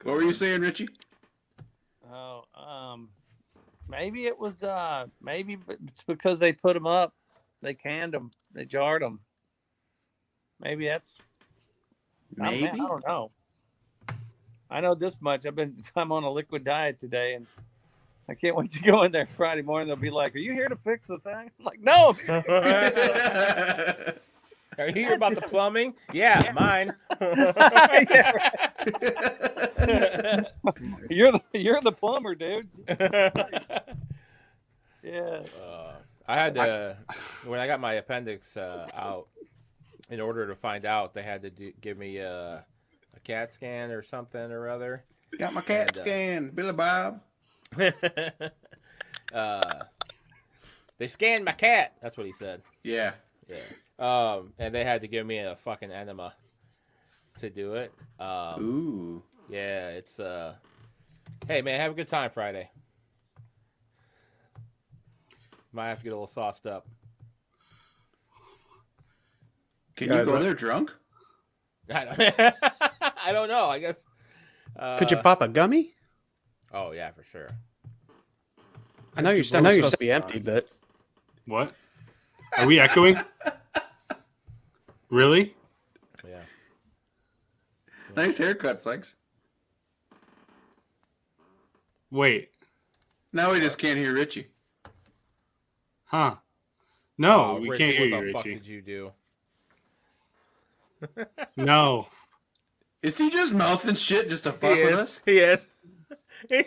What 0.07 0.15
were 0.15 0.23
you 0.23 0.31
saying, 0.31 0.61
Richie? 0.61 0.87
Oh, 2.09 2.45
um, 2.55 3.09
maybe 3.89 4.25
it 4.25 4.39
was. 4.39 4.63
Uh, 4.63 5.07
maybe 5.21 5.57
it's 5.67 6.01
because 6.03 6.39
they 6.39 6.53
put 6.53 6.75
them 6.75 6.87
up, 6.87 7.13
they 7.61 7.73
canned 7.73 8.13
them, 8.13 8.31
they 8.53 8.63
jarred 8.63 9.01
them. 9.01 9.19
Maybe 10.61 10.87
that's. 10.87 11.17
I 12.39 12.45
don't- 12.51 12.53
Maybe. 12.61 12.67
I 12.69 12.75
don't 12.87 13.05
know. 13.05 13.31
I 14.69 14.79
know 14.79 14.95
this 14.95 15.19
much. 15.21 15.45
I've 15.45 15.55
been. 15.55 15.75
I'm 15.97 16.13
on 16.13 16.23
a 16.23 16.31
liquid 16.31 16.63
diet 16.63 16.99
today, 17.01 17.33
and 17.33 17.45
I 18.29 18.33
can't 18.33 18.55
wait 18.55 18.71
to 18.71 18.81
go 18.81 19.03
in 19.03 19.11
there 19.11 19.25
Friday 19.25 19.61
morning. 19.61 19.89
They'll 19.89 19.97
be 19.97 20.09
like, 20.09 20.35
"Are 20.35 20.39
you 20.39 20.53
here 20.53 20.69
to 20.69 20.77
fix 20.77 21.07
the 21.07 21.17
thing?" 21.19 21.51
I'm 21.59 21.65
like, 21.65 21.81
"No." 21.81 22.15
Are 24.77 24.87
you 24.87 24.93
here 24.93 25.13
about 25.13 25.35
the 25.35 25.41
plumbing? 25.41 25.95
Yeah, 26.13 26.51
mine. 26.53 26.93
Yeah, 27.19 28.31
right. 28.31 28.57
You're 31.09 31.31
the 31.31 31.41
you're 31.53 31.81
the 31.81 31.91
plumber, 31.91 32.35
dude. 32.35 32.67
Yeah. 35.03 35.43
Uh, 35.61 35.93
I 36.27 36.35
had 36.35 36.55
to 36.55 36.97
when 37.45 37.59
I 37.61 37.67
got 37.67 37.79
my 37.79 37.93
appendix 37.93 38.57
uh, 38.57 38.87
out. 38.93 39.27
In 40.09 40.21
order 40.21 40.47
to 40.47 40.55
find 40.55 40.85
out, 40.85 41.13
they 41.13 41.21
had 41.23 41.41
to 41.41 41.49
do, 41.49 41.73
give 41.81 41.97
me 41.97 42.17
a, 42.17 42.65
a 43.15 43.19
CAT 43.25 43.51
scan 43.51 43.91
or 43.91 44.01
something 44.01 44.51
or 44.51 44.69
other. 44.69 45.03
Got 45.37 45.53
my 45.53 45.59
cat 45.61 45.89
And, 45.89 45.97
uh, 45.97 46.01
scan, 46.01 46.49
Billy 46.51 46.71
Bob. 46.71 47.21
uh, 49.33 49.79
they 50.97 51.07
scanned 51.09 51.43
my 51.43 51.51
cat. 51.51 51.93
That's 52.01 52.15
what 52.15 52.25
he 52.25 52.31
said. 52.31 52.61
Yeah. 52.83 53.13
Yeah. 53.47 53.57
Um, 53.99 54.53
and 54.59 54.73
they 54.75 54.83
had 54.83 55.01
to 55.01 55.07
give 55.07 55.25
me 55.25 55.37
a 55.39 55.55
fucking 55.55 55.91
enema 55.91 56.33
to 57.39 57.49
do 57.49 57.73
it. 57.75 57.91
Um, 58.19 58.61
Ooh. 58.63 59.23
yeah, 59.49 59.89
it's 59.89 60.19
uh. 60.19 60.55
Hey 61.47 61.61
man, 61.61 61.79
have 61.79 61.91
a 61.91 61.95
good 61.95 62.07
time 62.07 62.29
Friday. 62.29 62.69
Might 65.71 65.89
have 65.89 65.97
to 65.99 66.03
get 66.03 66.09
a 66.09 66.15
little 66.15 66.27
sauced 66.27 66.65
up. 66.65 66.87
Can 69.95 70.09
Yeah, 70.09 70.19
you 70.19 70.25
go 70.25 70.33
but- 70.33 70.41
there 70.41 70.53
drunk? 70.53 70.91
I 71.93 72.03
don't, 72.05 72.19
I 73.25 73.31
don't 73.31 73.47
know. 73.47 73.67
I 73.67 73.79
guess. 73.79 74.05
Uh, 74.77 74.97
Could 74.97 75.09
you 75.09 75.17
pop 75.17 75.41
a 75.41 75.47
gummy? 75.47 75.93
Oh 76.73 76.91
yeah, 76.91 77.11
for 77.11 77.23
sure. 77.23 77.49
I 79.15 79.21
know 79.21 79.31
you're. 79.31 79.45
I 79.53 79.61
know 79.61 79.69
you're 79.69 79.75
supposed 79.79 79.93
to 79.93 79.97
be 79.97 80.11
empty, 80.11 80.39
but 80.39 80.67
What? 81.45 81.73
Are 82.57 82.65
we 82.67 82.79
echoing? 82.79 83.19
Really? 85.09 85.55
Yeah. 86.27 86.41
Nice 88.15 88.37
haircut, 88.37 88.81
Flex. 88.81 89.15
Wait. 92.11 92.49
Now 93.33 93.51
we 93.51 93.59
just 93.59 93.77
can't 93.77 93.97
hear 93.97 94.13
Richie. 94.13 94.47
Huh. 96.05 96.35
No, 97.17 97.45
Oh, 97.57 97.59
we 97.59 97.69
Richie, 97.69 97.83
can't 97.83 97.97
hear 97.97 98.05
richie 98.05 98.15
what 98.15 98.25
you, 98.25 98.27
the 98.27 98.33
fuck 98.33 98.43
did 98.43 98.67
you 98.67 98.81
do? 98.81 99.11
No. 101.57 102.07
Is 103.03 103.17
he 103.17 103.29
just 103.29 103.53
mouthing 103.53 103.95
shit 103.95 104.29
just 104.29 104.43
to 104.45 104.51
fuck 104.51 104.75
he 104.75 104.83
with 104.83 104.93
is. 104.93 104.99
us? 104.99 105.19
He 105.25 105.37
is. 105.39 105.67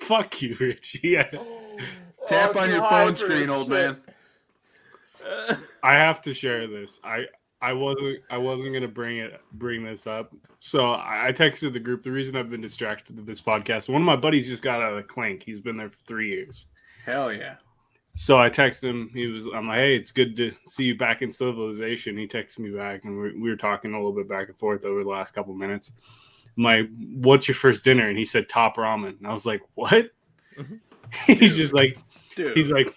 Fuck 0.00 0.40
you, 0.42 0.56
Richie. 0.60 1.18
Oh. 1.18 1.78
I, 2.26 2.28
Tap 2.28 2.56
Oh, 2.56 2.60
on 2.60 2.70
your 2.70 2.88
phone 2.88 3.16
screen, 3.16 3.50
old 3.50 3.66
shit. 3.68 3.70
man. 3.70 3.96
I 5.82 5.94
have 5.94 6.20
to 6.22 6.34
share 6.34 6.66
this. 6.66 7.00
I 7.02 7.24
I 7.60 7.72
wasn't 7.72 8.20
I 8.30 8.38
wasn't 8.38 8.72
gonna 8.74 8.88
bring 8.88 9.18
it 9.18 9.40
bring 9.52 9.84
this 9.84 10.06
up. 10.06 10.32
So 10.60 10.92
I 10.92 11.28
I 11.28 11.32
texted 11.32 11.72
the 11.72 11.80
group. 11.80 12.02
The 12.02 12.12
reason 12.12 12.36
I've 12.36 12.50
been 12.50 12.60
distracted 12.60 13.16
to 13.16 13.22
this 13.22 13.40
podcast. 13.40 13.88
One 13.88 14.02
of 14.02 14.06
my 14.06 14.16
buddies 14.16 14.46
just 14.48 14.62
got 14.62 14.82
out 14.82 14.90
of 14.92 14.96
the 14.96 15.02
clink. 15.02 15.42
He's 15.42 15.60
been 15.60 15.76
there 15.76 15.90
for 15.90 15.98
three 16.06 16.28
years. 16.30 16.66
Hell 17.04 17.32
yeah. 17.32 17.56
So 18.14 18.38
I 18.38 18.48
texted 18.48 18.84
him. 18.84 19.10
He 19.12 19.26
was, 19.26 19.46
I'm 19.46 19.68
like, 19.68 19.76
hey, 19.76 19.94
it's 19.94 20.10
good 20.10 20.36
to 20.38 20.50
see 20.66 20.84
you 20.84 20.96
back 20.96 21.20
in 21.20 21.30
civilization. 21.30 22.16
He 22.16 22.26
texted 22.26 22.60
me 22.60 22.70
back, 22.70 23.04
and 23.04 23.18
we, 23.20 23.38
we 23.38 23.50
were 23.50 23.56
talking 23.56 23.92
a 23.92 23.96
little 23.98 24.14
bit 24.14 24.26
back 24.26 24.48
and 24.48 24.58
forth 24.58 24.86
over 24.86 25.02
the 25.04 25.10
last 25.10 25.34
couple 25.34 25.52
minutes. 25.54 25.92
I'm 26.56 26.62
like, 26.62 26.88
what's 26.98 27.46
your 27.46 27.56
first 27.56 27.84
dinner? 27.84 28.08
And 28.08 28.16
he 28.16 28.24
said 28.24 28.48
top 28.48 28.76
ramen. 28.78 29.18
And 29.18 29.26
I 29.26 29.32
was 29.32 29.44
like, 29.44 29.60
what? 29.74 30.10
Mm-hmm. 30.56 30.76
he's 31.26 31.56
just 31.56 31.74
like 31.74 31.98
Dude, 32.34 32.56
he's 32.56 32.70
like 32.70 32.94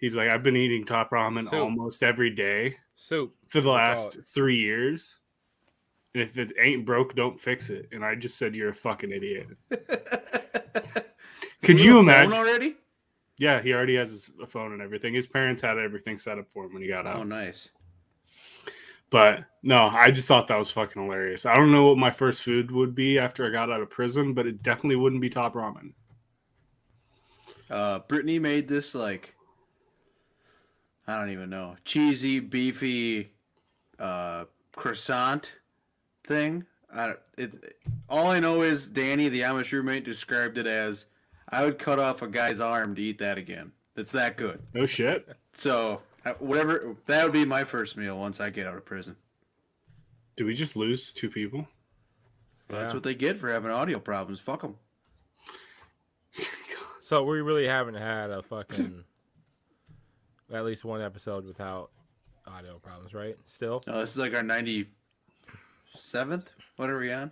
he's 0.00 0.16
like 0.16 0.28
I've 0.28 0.42
been 0.42 0.56
eating 0.56 0.84
top 0.84 1.10
ramen 1.10 1.44
Soup. 1.44 1.54
almost 1.54 2.02
every 2.02 2.30
day 2.30 2.76
Soup. 2.96 3.34
for 3.46 3.60
the 3.60 3.70
last 3.70 4.18
three 4.26 4.56
years. 4.56 5.20
And 6.14 6.22
if 6.22 6.38
it 6.38 6.52
ain't 6.60 6.86
broke, 6.86 7.16
don't 7.16 7.40
fix 7.40 7.70
it. 7.70 7.88
And 7.90 8.04
I 8.04 8.14
just 8.14 8.38
said 8.38 8.54
you're 8.54 8.68
a 8.68 8.74
fucking 8.74 9.10
idiot. 9.10 9.48
Could 9.68 11.78
have 11.78 11.80
you 11.80 11.98
imagine? 11.98 12.34
already? 12.34 12.76
Yeah, 13.38 13.60
he 13.60 13.72
already 13.72 13.96
has 13.96 14.10
his 14.10 14.30
phone 14.48 14.72
and 14.72 14.80
everything. 14.80 15.14
His 15.14 15.26
parents 15.26 15.60
had 15.60 15.76
everything 15.76 16.18
set 16.18 16.38
up 16.38 16.48
for 16.48 16.66
him 16.66 16.72
when 16.72 16.82
he 16.82 16.88
got 16.88 17.06
oh, 17.06 17.10
out. 17.10 17.16
Oh, 17.16 17.22
nice. 17.24 17.68
But 19.10 19.44
no, 19.62 19.88
I 19.88 20.10
just 20.10 20.28
thought 20.28 20.46
that 20.48 20.58
was 20.58 20.70
fucking 20.70 21.02
hilarious. 21.02 21.46
I 21.46 21.56
don't 21.56 21.72
know 21.72 21.88
what 21.88 21.98
my 21.98 22.10
first 22.10 22.42
food 22.42 22.70
would 22.70 22.94
be 22.94 23.18
after 23.18 23.46
I 23.46 23.50
got 23.50 23.70
out 23.70 23.80
of 23.80 23.90
prison, 23.90 24.34
but 24.34 24.46
it 24.46 24.62
definitely 24.62 24.96
wouldn't 24.96 25.22
be 25.22 25.28
top 25.28 25.54
ramen. 25.54 25.92
Uh, 27.70 28.00
Brittany 28.00 28.38
made 28.38 28.68
this 28.68 28.94
like 28.94 29.34
I 31.06 31.18
don't 31.18 31.30
even 31.30 31.50
know 31.50 31.76
cheesy, 31.84 32.40
beefy 32.40 33.30
uh, 33.98 34.44
croissant 34.72 35.52
thing. 36.26 36.66
I 36.92 37.06
don't, 37.06 37.18
it, 37.36 37.76
all 38.08 38.28
I 38.28 38.40
know 38.40 38.62
is 38.62 38.86
Danny, 38.86 39.28
the 39.28 39.40
Amish 39.40 39.72
roommate, 39.72 40.04
described 40.04 40.58
it 40.58 40.66
as 40.66 41.06
I 41.48 41.64
would 41.64 41.78
cut 41.78 41.98
off 41.98 42.22
a 42.22 42.28
guy's 42.28 42.60
arm 42.60 42.94
to 42.94 43.02
eat 43.02 43.18
that 43.18 43.36
again. 43.38 43.72
It's 43.96 44.12
that 44.12 44.36
good. 44.36 44.60
No 44.72 44.86
shit. 44.86 45.28
So 45.52 46.02
uh, 46.24 46.34
whatever 46.34 46.96
that 47.06 47.24
would 47.24 47.32
be 47.32 47.44
my 47.44 47.64
first 47.64 47.96
meal 47.96 48.18
once 48.18 48.40
I 48.40 48.50
get 48.50 48.66
out 48.66 48.76
of 48.76 48.84
prison. 48.84 49.16
Did 50.36 50.44
we 50.44 50.54
just 50.54 50.76
lose 50.76 51.12
two 51.12 51.30
people? 51.30 51.68
Well, 52.68 52.80
That's 52.80 52.94
what 52.94 53.02
they 53.02 53.14
get 53.14 53.38
for 53.38 53.52
having 53.52 53.70
audio 53.70 53.98
problems. 53.98 54.40
Fuck 54.40 54.62
them. 54.62 54.76
So 57.04 57.22
we 57.22 57.42
really 57.42 57.66
haven't 57.66 57.96
had 57.96 58.30
a 58.30 58.40
fucking 58.40 59.04
at 60.50 60.64
least 60.64 60.86
one 60.86 61.02
episode 61.02 61.44
without 61.46 61.90
audio 62.46 62.78
problems, 62.78 63.12
right? 63.12 63.36
Still, 63.44 63.82
No, 63.86 64.00
this 64.00 64.12
is 64.12 64.16
like 64.16 64.32
our 64.32 64.42
ninety 64.42 64.88
seventh. 65.94 66.48
What 66.76 66.88
are 66.88 66.98
we 66.98 67.12
on? 67.12 67.30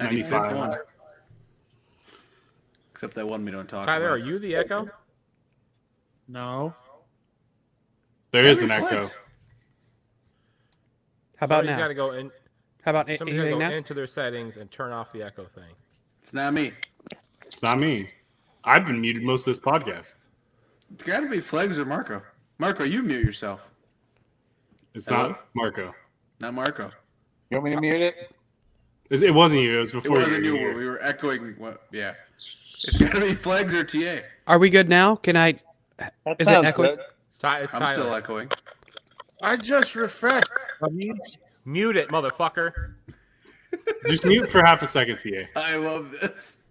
95th 0.00 0.10
95. 0.10 0.56
one. 0.56 0.78
Except 2.90 3.14
that 3.14 3.28
one 3.28 3.44
we 3.44 3.52
don't 3.52 3.68
talk 3.68 3.86
Tyler, 3.86 4.08
are 4.08 4.18
you 4.18 4.40
the 4.40 4.56
echo? 4.56 4.88
No. 6.26 6.74
There 8.32 8.42
is 8.42 8.60
an 8.60 8.72
echo. 8.72 9.08
How 11.36 11.44
about 11.44 11.58
Somebody's 11.64 11.76
Got 11.76 11.88
to 11.88 11.94
go 11.94 12.10
in. 12.10 12.32
How 12.84 12.90
about 12.90 13.08
a- 13.08 13.18
Somebody's 13.18 13.38
got 13.38 13.44
to 13.44 13.50
anything 13.50 13.60
go 13.60 13.68
now? 13.68 13.76
into 13.76 13.94
their 13.94 14.08
settings 14.08 14.56
and 14.56 14.68
turn 14.68 14.90
off 14.90 15.12
the 15.12 15.22
echo 15.22 15.44
thing. 15.44 15.76
It's 16.24 16.34
not 16.34 16.52
me. 16.54 16.72
It's 17.46 17.62
not 17.62 17.78
me. 17.78 18.10
I've 18.66 18.84
been 18.84 19.00
muted 19.00 19.22
most 19.22 19.46
of 19.46 19.54
this 19.54 19.62
podcast. 19.62 20.14
It's 20.92 21.04
got 21.04 21.20
to 21.20 21.28
be 21.28 21.40
Flags 21.40 21.78
or 21.78 21.84
Marco. 21.84 22.20
Marco, 22.58 22.84
you 22.84 23.02
mute 23.02 23.24
yourself. 23.24 23.66
It's 24.94 25.06
Hello? 25.06 25.28
not 25.28 25.46
Marco. 25.54 25.94
Not 26.40 26.54
Marco. 26.54 26.90
You 27.50 27.58
want 27.58 27.64
me 27.66 27.74
to 27.76 27.80
mute 27.80 28.00
it? 28.02 28.14
It, 29.10 29.22
it 29.22 29.30
wasn't 29.30 29.62
you. 29.62 29.76
It 29.76 29.78
was 29.80 29.90
It 29.90 30.02
before 30.02 30.18
wasn't 30.18 30.44
you. 30.44 30.54
you. 30.54 30.58
here. 30.58 30.76
We 30.76 30.86
were 30.86 31.00
echoing. 31.02 31.54
What? 31.58 31.82
Yeah. 31.92 32.14
It's 32.84 32.96
got 32.98 33.12
to 33.12 33.20
be 33.20 33.34
Flags 33.34 33.72
or 33.72 33.84
TA. 33.84 34.24
Are 34.46 34.58
we 34.58 34.68
good 34.68 34.88
now? 34.88 35.16
Can 35.16 35.36
I? 35.36 35.60
That 35.98 36.14
Is 36.26 36.34
it 36.40 36.44
sounds 36.46 36.66
echoing? 36.66 36.96
good. 36.96 37.04
Ty, 37.38 37.60
it's 37.60 37.74
I'm 37.74 37.80
Tyler. 37.80 38.02
still 38.02 38.14
echoing. 38.14 38.50
I 39.42 39.56
just 39.56 39.94
refreshed. 39.94 40.50
I 40.82 40.88
Mute 41.64 41.96
it, 41.96 42.08
motherfucker. 42.08 42.94
Just 44.08 44.24
mute 44.24 44.50
for 44.50 44.62
half 44.64 44.82
a 44.82 44.86
second, 44.86 45.18
TA. 45.18 45.46
I 45.60 45.76
love 45.76 46.10
this. 46.12 46.65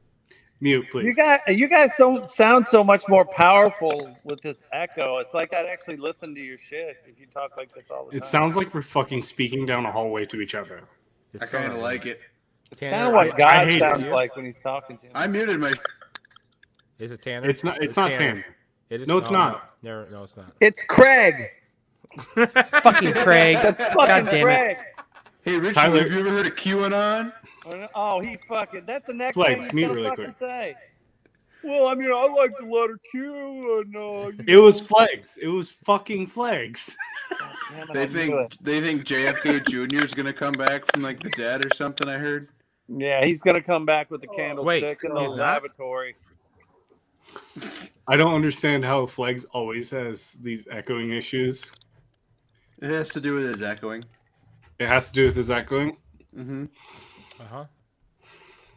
Mute, 0.62 0.86
You 0.86 0.92
please. 0.92 1.16
guys, 1.16 1.40
you 1.48 1.68
guys 1.68 1.92
don't 1.98 2.30
sound 2.30 2.66
so 2.68 2.84
much 2.84 3.04
more 3.10 3.26
powerful 3.26 4.16
with 4.24 4.42
this 4.42 4.64
echo. 4.72 5.18
It's 5.18 5.34
like 5.34 5.54
I'd 5.54 5.66
actually 5.66 5.98
listen 5.98 6.34
to 6.34 6.42
your 6.42 6.58
shit 6.58 6.98
if 7.06 7.20
you 7.20 7.26
talk 7.28 7.58
like 7.58 7.74
this 7.76 7.92
all 7.92 8.06
the 8.06 8.12
time. 8.12 8.18
It 8.20 8.26
sounds 8.26 8.56
like 8.56 8.74
we're 8.74 8.82
fucking 8.82 9.22
speaking 9.22 9.66
down 9.66 9.86
a 9.86 9.92
hallway 9.92 10.26
to 10.28 10.40
each 10.42 10.56
other. 10.56 10.82
I 11.40 11.46
kind 11.46 11.74
of 11.74 11.80
like 11.80 12.06
it. 12.06 12.22
Tanner, 12.78 12.96
kind 12.96 13.08
of 13.08 13.14
what 13.14 13.34
I- 13.34 13.38
God 13.38 13.80
sounds 13.80 14.04
it. 14.04 14.12
like 14.12 14.36
when 14.38 14.46
he's 14.46 14.60
talking 14.60 14.98
to 15.00 15.06
me. 15.06 15.12
I 15.14 15.28
muted 15.28 15.60
my. 15.60 15.74
Is 17.00 17.12
it 17.12 17.22
Tanner? 17.22 17.50
It's 17.50 17.64
not. 17.64 17.82
It's 17.84 17.98
not 17.98 18.14
Tanner. 18.14 18.46
It 18.90 19.02
is, 19.02 19.08
No, 19.08 19.18
it's 19.18 19.28
oh, 19.28 19.32
not. 19.34 19.76
No, 19.84 20.04
no, 20.06 20.10
no, 20.10 20.24
it's 20.24 20.38
not. 20.38 20.54
It's 20.62 20.82
Craig. 20.88 21.50
Fucking 22.36 23.12
Craig. 23.14 23.58
God 23.62 23.76
Fucking 23.78 24.26
damn 24.26 24.48
it. 24.48 24.78
Hey, 25.44 25.58
Richard, 25.60 25.74
Tyler- 25.76 26.02
have 26.04 26.12
you 26.12 26.20
ever 26.22 26.30
heard 26.30 26.48
of 26.48 26.56
QAnon? 26.56 27.34
Oh, 27.96 28.20
he 28.20 28.38
fucking. 28.48 28.84
That's 28.86 29.08
the 29.08 29.14
next 29.14 29.36
Flex, 29.36 29.64
thing 29.66 29.72
he's 29.78 29.88
gonna 29.88 29.94
really 29.94 30.10
fucking 30.10 30.26
quick. 30.26 30.36
say. 30.36 30.76
Well, 31.64 31.88
I 31.88 31.96
mean, 31.96 32.12
I 32.12 32.28
like 32.28 32.52
the 32.60 32.66
letter 32.68 33.00
Q, 33.10 33.82
and 33.82 33.96
uh, 33.96 34.44
It 34.48 34.58
was 34.58 34.80
flags. 34.82 35.40
It 35.42 35.48
was 35.48 35.72
fucking 35.72 36.28
flags. 36.28 36.96
Damn 37.72 37.90
it, 37.90 37.94
They 37.94 38.06
knew 38.06 38.14
think 38.14 38.34
it. 38.54 38.58
they 38.62 38.82
think 38.82 39.04
JFK 39.06 39.68
Jr. 39.68 40.06
is 40.06 40.14
gonna 40.14 40.32
come 40.34 40.54
back 40.54 40.84
from 40.92 41.02
like 41.02 41.22
the 41.24 41.32
dead 41.32 41.66
or 41.66 41.70
something. 41.76 42.08
I 42.08 42.18
heard. 42.20 42.50
Yeah, 42.88 43.26
he's 43.26 43.42
gonna 43.42 43.64
come 43.64 43.84
back 43.86 44.12
with 44.12 44.22
the 44.22 44.28
candlestick 44.28 45.00
in 45.04 45.14
the 45.16 45.22
he's 45.22 45.32
not? 45.32 45.38
lavatory. 45.64 46.16
I 48.08 48.16
don't 48.16 48.36
understand 48.36 48.86
how 48.86 49.08
flags 49.08 49.46
always 49.46 49.90
has 49.90 50.34
these 50.34 50.68
echoing 50.70 51.12
issues. 51.12 51.66
It 52.80 52.92
has 52.92 53.10
to 53.10 53.22
do 53.22 53.34
with 53.36 53.46
his 53.56 53.64
echoing. 53.64 54.06
It 54.78 54.88
has 54.88 55.08
to 55.10 55.14
do 55.16 55.26
with 55.26 55.36
his 55.36 55.50
echoing. 55.50 55.98
Mm-hmm. 56.38 56.66
Uh 57.40 57.44
huh. 57.50 57.66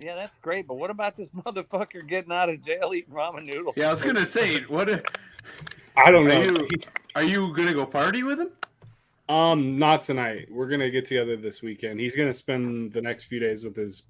Yeah, 0.01 0.15
that's 0.15 0.37
great. 0.39 0.67
But 0.67 0.75
what 0.75 0.91
about 0.91 1.17
this 1.17 1.31
motherfucker 1.45 2.07
getting 2.07 2.33
out 2.33 2.49
of 2.49 2.63
jail 2.63 2.93
eating 2.95 3.13
ramen 3.15 3.45
noodles? 3.45 3.75
Yeah, 3.77 3.89
I 3.89 3.93
was 3.93 4.03
gonna 4.03 4.27
say, 4.27 4.61
what 4.63 4.89
are, 4.89 5.03
I 5.97 6.11
don't 6.11 6.27
are 6.27 6.29
know. 6.29 6.61
you? 6.61 6.69
Are 7.15 7.23
you 7.25 7.53
gonna 7.55 7.75
go 7.75 7.85
party 7.87 8.23
with 8.23 8.39
him? 8.41 8.51
Um, 9.29 9.79
not 9.79 10.03
tonight. 10.03 10.49
We're 10.51 10.69
gonna 10.69 10.91
get 10.91 11.05
together 11.05 11.37
this 11.37 11.63
weekend. 11.63 12.01
He's 12.01 12.17
gonna 12.17 12.33
spend 12.33 12.93
the 12.93 13.03
next 13.03 13.25
few 13.25 13.41
days 13.41 13.65
with 13.65 13.77
his 13.77 14.05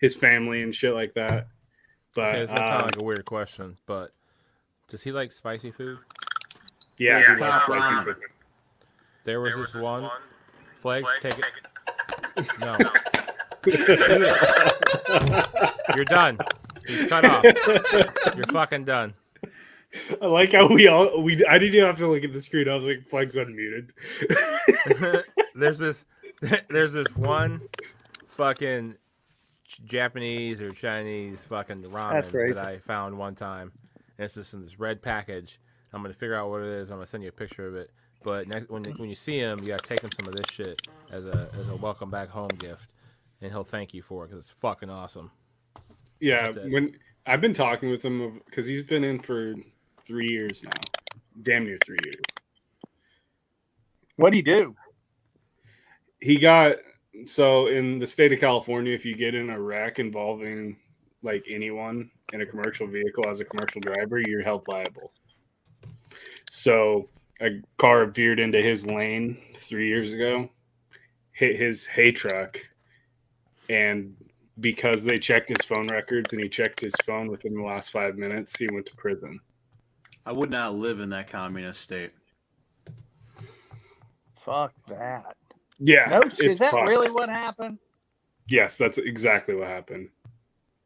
his 0.00 0.14
family 0.16 0.62
and 0.62 0.74
shit 0.74 0.94
like 0.94 1.14
that. 1.14 1.48
But 2.14 2.34
Okay, 2.36 2.46
that 2.46 2.58
uh, 2.58 2.62
sounds 2.62 2.84
like 2.86 2.96
a 2.96 3.02
weird 3.02 3.24
question, 3.26 3.76
but 3.86 4.10
does 4.88 5.02
he 5.02 5.12
like 5.12 5.32
spicy 5.32 5.70
food? 5.70 5.98
yeah, 6.96 7.18
Yeah, 7.18 7.34
he 7.34 7.40
top 7.40 7.68
likes 7.68 7.82
ramen. 7.84 7.92
spicy 7.92 8.04
food. 8.04 8.16
There 9.24 9.40
was, 9.40 9.54
this, 9.56 9.74
one. 9.74 10.08
Flags, 10.76 11.10
take 11.20 11.34
it. 11.38 12.46
No. 12.60 12.78
You're 15.94 16.04
done. 16.04 16.38
He's 16.86 17.08
cut 17.08 17.24
off. 17.24 17.44
You're 18.36 18.46
fucking 18.52 18.84
done. 18.84 19.14
I 20.20 20.26
like 20.26 20.52
how 20.52 20.68
we 20.68 20.88
all 20.88 21.22
we. 21.22 21.44
I 21.46 21.58
didn't 21.58 21.74
even 21.74 21.86
have 21.86 21.98
to 21.98 22.08
look 22.08 22.24
at 22.24 22.32
the 22.32 22.40
screen. 22.40 22.68
I 22.68 22.74
was 22.74 22.84
like, 22.84 23.08
"Flags 23.08 23.36
unmuted." 23.36 23.90
there's 25.54 25.78
this 25.78 26.04
there's 26.68 26.92
this 26.92 27.16
one 27.16 27.62
fucking 28.28 28.96
Japanese 29.84 30.60
or 30.60 30.70
Chinese 30.70 31.44
fucking 31.44 31.82
ramen 31.82 32.12
That's 32.12 32.30
that. 32.30 32.66
I 32.66 32.78
found 32.78 33.18
one 33.18 33.34
time. 33.34 33.72
And 34.18 34.24
it's 34.24 34.34
just 34.34 34.54
in 34.54 34.62
this 34.62 34.78
red 34.78 35.02
package. 35.02 35.58
I'm 35.92 36.02
gonna 36.02 36.14
figure 36.14 36.34
out 36.34 36.50
what 36.50 36.62
it 36.62 36.68
is. 36.68 36.90
I'm 36.90 36.96
gonna 36.98 37.06
send 37.06 37.22
you 37.22 37.30
a 37.30 37.32
picture 37.32 37.66
of 37.66 37.74
it. 37.74 37.90
But 38.22 38.48
next 38.48 38.68
when 38.70 38.84
when 38.84 39.08
you 39.08 39.14
see 39.14 39.38
him, 39.38 39.60
you 39.60 39.68
gotta 39.68 39.86
take 39.86 40.02
him 40.02 40.10
some 40.12 40.26
of 40.26 40.34
this 40.34 40.50
shit 40.50 40.80
as 41.10 41.26
a 41.26 41.48
as 41.58 41.68
a 41.68 41.76
welcome 41.76 42.10
back 42.10 42.28
home 42.28 42.50
gift, 42.58 42.88
and 43.40 43.50
he'll 43.50 43.64
thank 43.64 43.94
you 43.94 44.02
for 44.02 44.24
it 44.24 44.28
because 44.28 44.46
it's 44.46 44.58
fucking 44.60 44.90
awesome. 44.90 45.30
yeah, 46.20 46.50
when 46.68 46.96
I've 47.26 47.40
been 47.40 47.54
talking 47.54 47.90
with 47.90 48.04
him 48.04 48.40
because 48.46 48.66
he's 48.66 48.82
been 48.82 49.04
in 49.04 49.20
for 49.20 49.54
three 50.02 50.28
years 50.28 50.62
now, 50.62 50.70
damn 51.42 51.64
near 51.64 51.78
three 51.84 51.98
years. 52.04 52.22
What'd 54.16 54.34
he 54.34 54.42
do? 54.42 54.74
he 56.20 56.38
got 56.38 56.76
so 57.24 57.68
in 57.68 57.98
the 57.98 58.06
state 58.06 58.32
of 58.32 58.40
California, 58.40 58.92
if 58.92 59.04
you 59.04 59.14
get 59.14 59.34
in 59.34 59.50
a 59.50 59.60
wreck 59.60 59.98
involving 59.98 60.76
like 61.22 61.44
anyone 61.48 62.10
in 62.32 62.40
a 62.40 62.46
commercial 62.46 62.86
vehicle 62.86 63.28
as 63.28 63.40
a 63.40 63.44
commercial 63.44 63.80
driver, 63.80 64.20
you're 64.20 64.42
held 64.42 64.66
liable. 64.68 65.12
So 66.50 67.08
a 67.40 67.62
car 67.78 68.06
veered 68.06 68.40
into 68.40 68.60
his 68.60 68.86
lane 68.86 69.38
three 69.54 69.88
years 69.88 70.12
ago, 70.12 70.50
hit 71.32 71.56
his 71.56 71.86
hay 71.86 72.12
truck, 72.12 72.58
and 73.68 74.14
because 74.60 75.04
they 75.04 75.18
checked 75.18 75.48
his 75.48 75.62
phone 75.64 75.88
records 75.88 76.32
and 76.32 76.42
he 76.42 76.48
checked 76.48 76.80
his 76.80 76.94
phone 77.04 77.28
within 77.28 77.54
the 77.54 77.62
last 77.62 77.90
five 77.90 78.16
minutes, 78.16 78.56
he 78.56 78.66
went 78.72 78.86
to 78.86 78.96
prison. 78.96 79.38
I 80.24 80.32
would 80.32 80.50
not 80.50 80.74
live 80.74 81.00
in 81.00 81.10
that 81.10 81.28
communist 81.28 81.80
state. 81.80 82.12
Fuck 84.34 84.72
that. 84.88 85.36
Yeah, 85.78 86.06
No. 86.08 86.20
Is 86.22 86.58
that 86.58 86.70
fucked. 86.70 86.88
really 86.88 87.10
what 87.10 87.28
happened? 87.28 87.78
Yes, 88.48 88.78
that's 88.78 88.98
exactly 88.98 89.54
what 89.54 89.68
happened. 89.68 90.08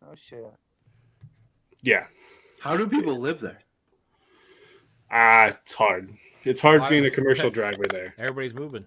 Oh 0.04 0.14
shit. 0.16 0.44
Yeah. 1.82 2.06
How 2.60 2.76
do 2.76 2.86
people 2.88 3.18
live 3.18 3.40
there? 3.40 3.60
Ah, 5.10 5.46
it's 5.46 5.74
hard. 5.74 6.12
It's 6.44 6.60
hard 6.60 6.80
Why- 6.80 6.88
being 6.90 7.04
a 7.06 7.10
commercial 7.10 7.50
driver 7.50 7.86
there. 7.88 8.14
Everybody's 8.18 8.54
moving. 8.54 8.86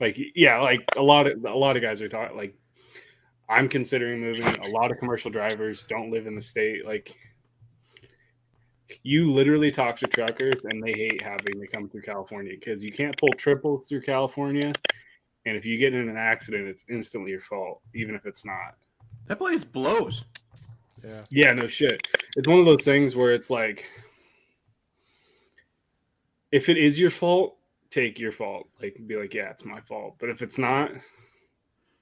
Like, 0.00 0.18
yeah, 0.34 0.60
like 0.60 0.84
a 0.96 1.02
lot 1.02 1.26
of 1.26 1.44
a 1.44 1.54
lot 1.54 1.76
of 1.76 1.82
guys 1.82 2.02
are 2.02 2.08
talking. 2.08 2.36
Like, 2.36 2.54
I'm 3.48 3.68
considering 3.68 4.20
moving. 4.20 4.46
A 4.62 4.68
lot 4.68 4.90
of 4.90 4.98
commercial 4.98 5.30
drivers 5.30 5.84
don't 5.84 6.10
live 6.10 6.26
in 6.26 6.34
the 6.34 6.40
state. 6.40 6.86
Like, 6.86 7.16
You 9.02 9.32
literally 9.32 9.70
talk 9.70 9.98
to 9.98 10.06
truckers 10.06 10.56
and 10.64 10.82
they 10.82 10.92
hate 10.92 11.22
having 11.22 11.60
to 11.60 11.66
come 11.66 11.88
through 11.88 12.02
California 12.02 12.54
because 12.58 12.84
you 12.84 12.92
can't 12.92 13.16
pull 13.18 13.32
triples 13.36 13.88
through 13.88 14.02
California. 14.02 14.72
And 15.46 15.56
if 15.56 15.66
you 15.66 15.78
get 15.78 15.92
in 15.92 16.08
an 16.08 16.16
accident, 16.16 16.68
it's 16.68 16.84
instantly 16.88 17.30
your 17.30 17.40
fault, 17.40 17.80
even 17.94 18.14
if 18.14 18.24
it's 18.24 18.46
not. 18.46 18.76
That 19.26 19.38
place 19.38 19.64
blows. 19.64 20.24
Yeah. 21.02 21.22
Yeah, 21.30 21.52
no 21.52 21.66
shit. 21.66 22.00
It's 22.36 22.48
one 22.48 22.58
of 22.58 22.64
those 22.64 22.84
things 22.84 23.14
where 23.14 23.32
it's 23.32 23.50
like, 23.50 23.86
if 26.50 26.68
it 26.68 26.78
is 26.78 26.98
your 26.98 27.10
fault, 27.10 27.56
take 27.90 28.18
your 28.18 28.32
fault. 28.32 28.68
Like, 28.80 28.96
be 29.06 29.16
like, 29.16 29.34
yeah, 29.34 29.50
it's 29.50 29.64
my 29.64 29.80
fault. 29.80 30.14
But 30.18 30.30
if 30.30 30.40
it's 30.40 30.56
not, 30.56 30.92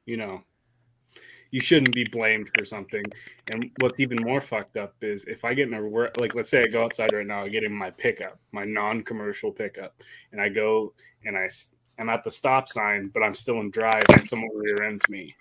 you 0.07 0.16
know, 0.16 0.42
you 1.53 1.61
shouldn't 1.61 1.95
be 1.95 2.05
blamed 2.05 2.51
for 2.57 2.65
something. 2.65 3.05
And 3.49 3.71
what's 3.81 4.01
even 4.01 4.21
more 4.23 4.41
fucked 4.41 4.77
up 4.77 4.95
is 5.03 5.25
if 5.27 5.45
I 5.45 5.55
get 5.55 5.69
in 5.69 5.75
a 5.75 5.83
work, 5.83 6.17
like, 6.17 6.35
let's 6.35 6.51
say 6.51 6.62
I 6.62 6.67
go 6.67 6.83
outside 6.85 7.12
right 7.12 7.27
now, 7.27 7.45
I 7.45 7.49
get 7.49 7.62
in 7.62 7.73
my 7.73 7.91
pickup, 7.91 8.41
my 8.53 8.65
non-commercial 8.65 9.53
pickup, 9.53 10.03
and 10.33 10.41
I 10.41 10.49
go 10.49 10.95
and 11.25 11.37
I 11.37 11.49
am 11.99 12.09
at 12.09 12.25
the 12.25 12.31
stop 12.31 12.69
sign, 12.69 13.09
but 13.15 13.23
I'm 13.23 13.35
still 13.35 13.61
in 13.61 13.71
drive, 13.71 14.05
and 14.12 14.27
someone 14.27 14.51
rear 14.57 14.83
ends 14.83 15.09
me. 15.09 15.35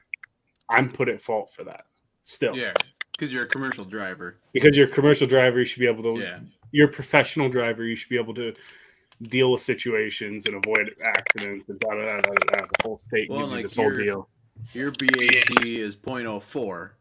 I'm 0.69 0.91
put 0.91 1.09
at 1.09 1.21
fault 1.21 1.51
for 1.51 1.63
that. 1.63 1.85
Still, 2.23 2.55
Yeah, 2.55 2.73
because 3.13 3.33
you're 3.33 3.43
a 3.45 3.47
commercial 3.47 3.83
driver. 3.85 4.37
because 4.53 4.77
you're 4.77 4.87
a 4.87 4.91
commercial 4.91 5.25
driver, 5.27 5.59
you 5.59 5.65
should 5.65 5.79
be 5.79 5.87
able 5.87 6.03
to. 6.15 6.21
Yeah. 6.21 6.39
You're 6.73 6.87
a 6.87 6.91
professional 6.91 7.49
driver. 7.49 7.83
You 7.85 7.95
should 7.95 8.07
be 8.09 8.17
able 8.17 8.33
to 8.35 8.53
deal 9.23 9.51
with 9.51 9.59
situations 9.61 10.45
and 10.45 10.55
avoid 10.55 10.95
accidents 11.03 11.67
and 11.67 11.77
da 11.79 11.89
da 11.89 12.01
da 12.01 12.21
da 12.21 12.31
da. 12.31 12.61
The 12.61 12.83
whole 12.83 12.97
state 12.97 13.29
Well, 13.29 13.39
gives 13.39 13.51
you 13.51 13.55
like 13.57 13.65
this 13.65 13.75
whole 13.75 13.91
deal. 13.91 14.29
Your 14.73 14.91
BAC 14.91 15.65
is 15.65 15.95
.04. 15.95 16.91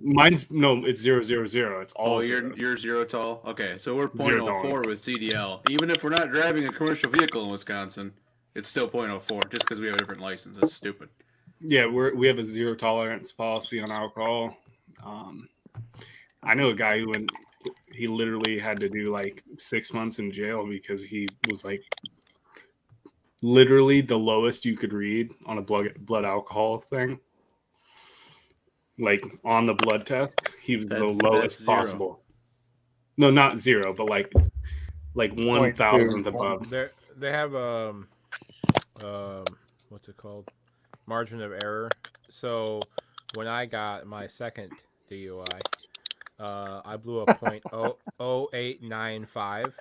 Mine's 0.00 0.50
no, 0.50 0.84
it's 0.84 1.00
zero 1.00 1.22
zero 1.22 1.46
zero. 1.46 1.80
It's 1.80 1.92
all 1.94 2.16
Oh, 2.16 2.20
you're 2.22 2.54
you're 2.56 2.76
zero 2.76 3.04
tall. 3.04 3.42
Okay, 3.44 3.76
so 3.78 3.94
we're 3.94 4.08
.04 4.08 4.86
with 4.86 5.04
CDL. 5.04 5.60
Even 5.68 5.90
if 5.90 6.02
we're 6.02 6.10
not 6.10 6.30
driving 6.30 6.66
a 6.66 6.72
commercial 6.72 7.10
vehicle 7.10 7.44
in 7.44 7.50
Wisconsin, 7.50 8.12
it's 8.54 8.68
still 8.68 8.88
.04 8.88 9.50
just 9.50 9.60
because 9.60 9.80
we 9.80 9.86
have 9.86 9.96
a 9.96 9.98
different 9.98 10.22
license. 10.22 10.56
That's 10.58 10.74
stupid. 10.74 11.08
Yeah, 11.60 11.86
we're 11.86 12.14
we 12.14 12.26
have 12.26 12.38
a 12.38 12.44
zero 12.44 12.74
tolerance 12.74 13.32
policy 13.32 13.80
on 13.80 13.90
alcohol. 13.90 14.56
Um, 15.04 15.48
I 16.42 16.54
know 16.54 16.70
a 16.70 16.74
guy 16.74 16.98
who 16.98 17.10
went. 17.10 17.30
He 17.92 18.06
literally 18.06 18.58
had 18.58 18.80
to 18.80 18.88
do 18.88 19.10
like 19.10 19.42
six 19.58 19.92
months 19.92 20.18
in 20.18 20.30
jail 20.30 20.66
because 20.66 21.04
he 21.04 21.26
was 21.48 21.64
like 21.64 21.82
literally 23.44 24.00
the 24.00 24.18
lowest 24.18 24.64
you 24.64 24.74
could 24.74 24.94
read 24.94 25.30
on 25.44 25.58
a 25.58 25.62
blood 25.62 25.92
blood 25.98 26.24
alcohol 26.24 26.78
thing. 26.78 27.20
Like 28.98 29.22
on 29.44 29.66
the 29.66 29.74
blood 29.74 30.06
test, 30.06 30.34
he 30.62 30.76
was 30.76 30.86
That's- 30.86 31.16
the 31.16 31.24
lowest 31.24 31.66
possible. 31.66 32.20
No, 33.16 33.30
not 33.30 33.58
zero, 33.58 33.92
but 33.92 34.06
like 34.08 34.32
like 35.14 35.32
one 35.34 35.72
thousandth 35.74 36.26
above. 36.26 36.70
They 36.70 36.88
they 37.16 37.30
have 37.30 37.54
um 37.54 38.08
um 39.02 39.44
what's 39.90 40.08
it 40.08 40.16
called 40.16 40.50
margin 41.06 41.42
of 41.42 41.52
error. 41.52 41.90
So 42.30 42.80
when 43.34 43.46
I 43.46 43.66
got 43.66 44.06
my 44.06 44.26
second 44.26 44.72
DUI, 45.10 45.60
uh, 46.40 46.80
I 46.84 46.96
blew 46.96 47.20
a 47.20 47.34
point 47.34 47.62
oh 47.72 47.98
oh 48.18 48.48
eight 48.52 48.82
nine 48.82 49.26
five, 49.26 49.76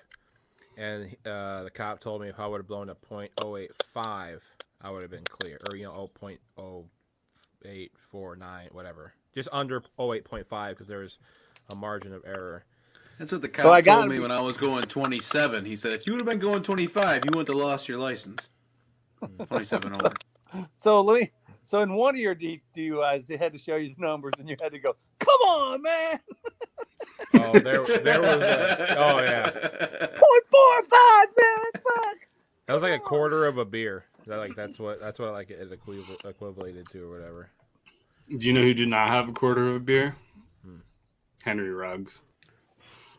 and 0.77 1.15
uh, 1.25 1.63
the 1.63 1.71
cop 1.71 1.99
told 1.99 2.21
me 2.21 2.29
if 2.29 2.39
I 2.39 2.47
would 2.47 2.59
have 2.59 2.67
blown 2.67 2.89
a 2.89 2.95
point 2.95 3.31
oh 3.37 3.57
eight 3.57 3.71
five, 3.93 4.43
I 4.81 4.91
would 4.91 5.01
have 5.03 5.11
been 5.11 5.25
clear, 5.25 5.59
or 5.69 5.75
you 5.75 5.85
know 5.85 5.93
oh 5.95 6.07
point 6.07 6.39
oh 6.57 6.85
eight 7.65 7.91
four 8.11 8.35
nine 8.35 8.69
whatever, 8.71 9.13
just 9.35 9.49
under 9.51 9.83
oh 9.99 10.13
eight 10.13 10.25
point 10.25 10.47
five 10.47 10.75
because 10.75 10.87
there's 10.89 11.19
a 11.69 11.75
margin 11.75 12.13
of 12.13 12.23
error. 12.25 12.65
That's 13.19 13.31
what 13.31 13.41
the 13.41 13.49
cop 13.49 13.81
gotta 13.81 13.83
told 13.83 14.09
me 14.09 14.19
be- 14.19 14.21
when 14.21 14.31
I 14.31 14.41
was 14.41 14.57
going 14.57 14.87
27. 14.87 15.65
He 15.65 15.77
said, 15.77 15.93
if 15.93 16.07
you 16.07 16.13
would 16.13 16.19
have 16.19 16.27
been 16.27 16.39
going 16.39 16.63
25, 16.63 17.25
you 17.25 17.31
wouldn't 17.33 17.49
have 17.49 17.57
lost 17.57 17.87
your 17.89 17.99
license. 17.99 18.49
27 19.49 19.93
over. 19.93 20.19
So 20.75 21.01
let 21.01 21.21
me. 21.21 21.31
So 21.63 21.81
in 21.81 21.93
one 21.95 22.15
of 22.15 22.21
your 22.21 22.35
D- 22.35 22.63
DUIs, 22.75 23.27
they 23.27 23.37
had 23.37 23.53
to 23.53 23.59
show 23.59 23.77
you 23.77 23.95
the 23.95 24.01
numbers, 24.05 24.39
and 24.39 24.49
you 24.49 24.57
had 24.61 24.73
to 24.73 24.79
go, 24.79 24.95
"Come 25.19 25.41
on, 25.47 25.81
man! 25.83 26.19
Oh, 27.33 27.59
there 27.59 27.87
there 28.03 28.21
was 28.21 28.41
a, 28.41 28.95
oh 28.97 29.21
yeah. 29.23 29.49
Point 30.15 30.42
four 30.53 30.79
or 30.79 30.83
five, 30.83 31.27
man! 31.37 31.71
Fuck!" 31.83 32.17
That 32.67 32.73
was 32.75 32.83
like 32.83 32.93
a 32.93 32.99
quarter 33.03 33.45
of 33.45 33.57
a 33.57 33.65
beer. 33.65 34.05
That 34.27 34.37
like 34.37 34.55
that's 34.55 34.79
what 34.79 34.99
that's 35.01 35.19
what 35.19 35.33
like 35.33 35.49
it 35.49 35.69
equiv- 35.71 36.25
equivalated 36.29 36.87
to 36.91 37.03
or 37.03 37.09
whatever. 37.17 37.49
Do 38.29 38.47
you 38.47 38.53
know 38.53 38.61
who 38.61 38.73
did 38.73 38.87
not 38.87 39.09
have 39.09 39.27
a 39.27 39.33
quarter 39.33 39.67
of 39.69 39.75
a 39.75 39.79
beer? 39.79 40.15
Hmm. 40.65 40.77
Henry 41.43 41.71
Ruggs. 41.71 42.21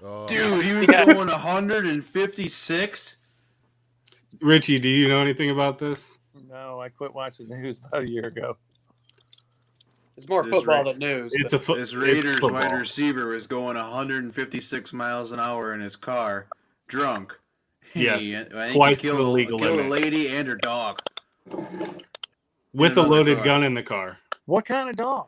Oh, 0.02 0.26
Dude, 0.26 0.64
he 0.64 0.72
was 0.72 0.86
Yeah. 0.90 1.04
going 1.04 1.28
156. 1.28 3.16
Richie, 4.40 4.78
do 4.78 4.88
you 4.88 5.08
know 5.08 5.20
anything 5.20 5.50
about 5.50 5.78
this? 5.78 6.18
No, 6.48 6.80
I 6.80 6.88
quit 6.88 7.14
watching 7.14 7.48
the 7.48 7.56
news 7.56 7.78
about 7.86 8.02
a 8.02 8.10
year 8.10 8.26
ago. 8.26 8.56
It's 10.16 10.28
more 10.28 10.42
This 10.42 10.52
football 10.54 10.76
right- 10.84 10.84
than 10.84 10.98
news. 10.98 11.32
It's 11.34 11.52
a 11.52 11.58
foot. 11.58 11.78
This 11.78 11.94
Raiders 11.94 12.40
wide 12.40 12.72
receiver 12.72 13.28
was 13.28 13.46
going 13.46 13.76
156 13.76 14.92
miles 14.92 15.32
an 15.32 15.40
hour 15.40 15.72
in 15.74 15.80
his 15.80 15.96
car, 15.96 16.46
drunk. 16.88 17.38
Yes, 17.94 18.22
He- 18.24 18.36
I 18.36 18.68
he 18.68 18.74
twice 18.74 19.00
killed, 19.00 19.18
the 19.18 19.22
legal 19.22 19.58
killed 19.58 19.80
a 19.80 19.88
lady 19.88 20.28
and 20.28 20.48
her 20.48 20.56
dog. 20.56 21.00
with 22.72 22.96
a 22.96 23.02
loaded 23.02 23.36
car. 23.36 23.44
gun 23.44 23.64
in 23.64 23.74
the 23.74 23.82
car. 23.82 24.18
What 24.46 24.64
kind 24.66 24.88
of 24.90 24.96
dog? 24.96 25.26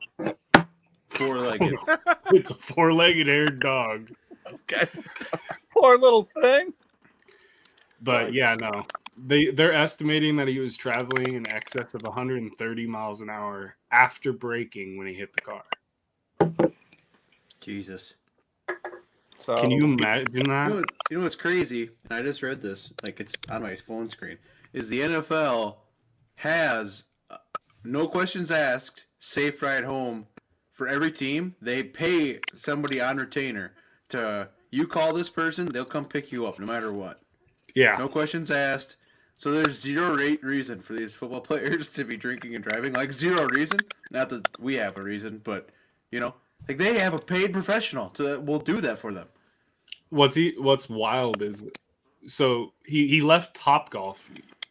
Four 1.08 1.38
legged. 1.38 1.74
It's 2.32 2.50
a 2.50 2.54
four-legged 2.54 3.28
haired 3.28 3.60
dog. 3.60 4.10
Okay. 4.52 4.84
Poor 5.70 5.96
little 5.96 6.24
thing. 6.24 6.72
But 8.02 8.34
yeah, 8.34 8.56
no. 8.56 8.84
They 9.16 9.46
they're 9.46 9.72
estimating 9.72 10.36
that 10.36 10.48
he 10.48 10.58
was 10.58 10.76
traveling 10.76 11.34
in 11.34 11.46
excess 11.46 11.94
of 11.94 12.02
130 12.02 12.86
miles 12.86 13.20
an 13.20 13.30
hour 13.30 13.76
after 13.92 14.32
braking 14.32 14.98
when 14.98 15.06
he 15.06 15.14
hit 15.14 15.32
the 15.32 15.40
car. 15.40 15.62
Jesus. 17.60 18.14
So 19.38 19.54
Can 19.56 19.70
you 19.70 19.84
imagine 19.84 20.26
You 20.34 20.42
know, 20.44 20.76
that? 20.80 20.84
you 21.10 21.18
know 21.18 21.24
what's 21.24 21.36
crazy? 21.36 21.90
And 22.08 22.18
I 22.18 22.22
just 22.22 22.42
read 22.42 22.62
this, 22.62 22.92
like 23.02 23.20
it's 23.20 23.32
on 23.48 23.62
my 23.62 23.76
phone 23.76 24.10
screen. 24.10 24.38
Is 24.72 24.88
the 24.88 25.00
NFL 25.00 25.76
has 26.36 27.04
uh, 27.30 27.36
no 27.84 28.08
questions 28.08 28.50
asked, 28.50 29.02
safe 29.20 29.62
ride 29.62 29.84
home 29.84 30.26
for 30.72 30.88
every 30.88 31.10
team. 31.12 31.54
They 31.60 31.82
pay 31.82 32.40
somebody 32.54 33.00
on 33.00 33.16
retainer 33.18 33.72
to 34.10 34.48
you 34.70 34.86
call 34.86 35.12
this 35.12 35.28
person, 35.28 35.66
they'll 35.66 35.84
come 35.84 36.04
pick 36.04 36.32
you 36.32 36.46
up 36.46 36.58
no 36.58 36.66
matter 36.66 36.92
what. 36.92 37.20
Yeah. 37.74 37.96
No 37.98 38.08
questions 38.08 38.50
asked. 38.50 38.96
So 39.38 39.50
there's 39.50 39.80
zero 39.80 40.14
rate 40.16 40.42
reason 40.42 40.80
for 40.80 40.94
these 40.94 41.14
football 41.14 41.40
players 41.42 41.88
to 41.90 42.04
be 42.04 42.16
drinking 42.16 42.54
and 42.54 42.64
driving. 42.64 42.92
Like 42.92 43.12
zero 43.12 43.46
reason. 43.46 43.80
Not 44.10 44.30
that 44.30 44.60
we 44.60 44.74
have 44.74 44.96
a 44.96 45.02
reason, 45.02 45.40
but 45.44 45.70
you 46.10 46.20
know, 46.20 46.34
like 46.68 46.78
they 46.78 46.98
have 46.98 47.14
a 47.14 47.18
paid 47.18 47.52
professional 47.52 48.10
to 48.10 48.40
will 48.40 48.58
do 48.58 48.80
that 48.80 48.98
for 48.98 49.12
them. 49.12 49.28
What's 50.10 50.36
he 50.36 50.54
what's 50.58 50.88
wild 50.88 51.42
is 51.42 51.66
so 52.26 52.72
he 52.84 53.08
he 53.08 53.20
left 53.20 53.54
Top 53.56 53.90
Golf 53.90 54.30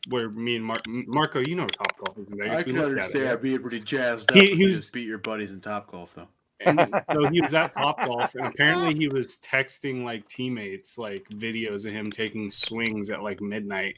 where 0.10 0.30
me 0.30 0.56
and 0.58 0.66
Mar- 0.66 0.82
Marco, 0.86 1.42
you 1.48 1.56
know 1.56 1.64
where 1.64 1.70
Top 1.70 1.98
Golf 1.98 2.18
is. 2.20 2.34
I 2.40 2.58
I 2.58 2.64
can 2.64 2.76
looked 2.76 2.92
at 2.92 2.98
it. 2.98 3.00
understand 3.16 3.42
being 3.42 3.62
pretty 3.62 3.80
jazzed 3.80 4.30
up. 4.32 4.36
He- 4.36 4.42
He, 4.42 4.50
he 4.52 4.56
he 4.58 4.66
was- 4.68 4.78
just 4.78 4.94
beat 4.94 5.08
your 5.08 5.18
buddies 5.18 5.52
in 5.52 5.62
top 5.62 5.92
golf 5.92 6.14
though. 6.16 6.28
and 6.62 6.80
so 7.12 7.28
he 7.28 7.42
was 7.42 7.54
at 7.54 7.74
Top 7.74 8.00
Golf, 8.06 8.34
and 8.36 8.46
apparently 8.54 8.94
he 8.96 9.10
was 9.10 9.36
texting 9.38 10.06
like 10.06 10.26
teammates 10.30 10.98
like 10.98 11.28
videos 11.30 11.86
of 11.86 11.92
him 11.92 12.10
taking 12.12 12.50
swings 12.50 13.10
at 13.10 13.22
like 13.22 13.42
midnight, 13.42 13.96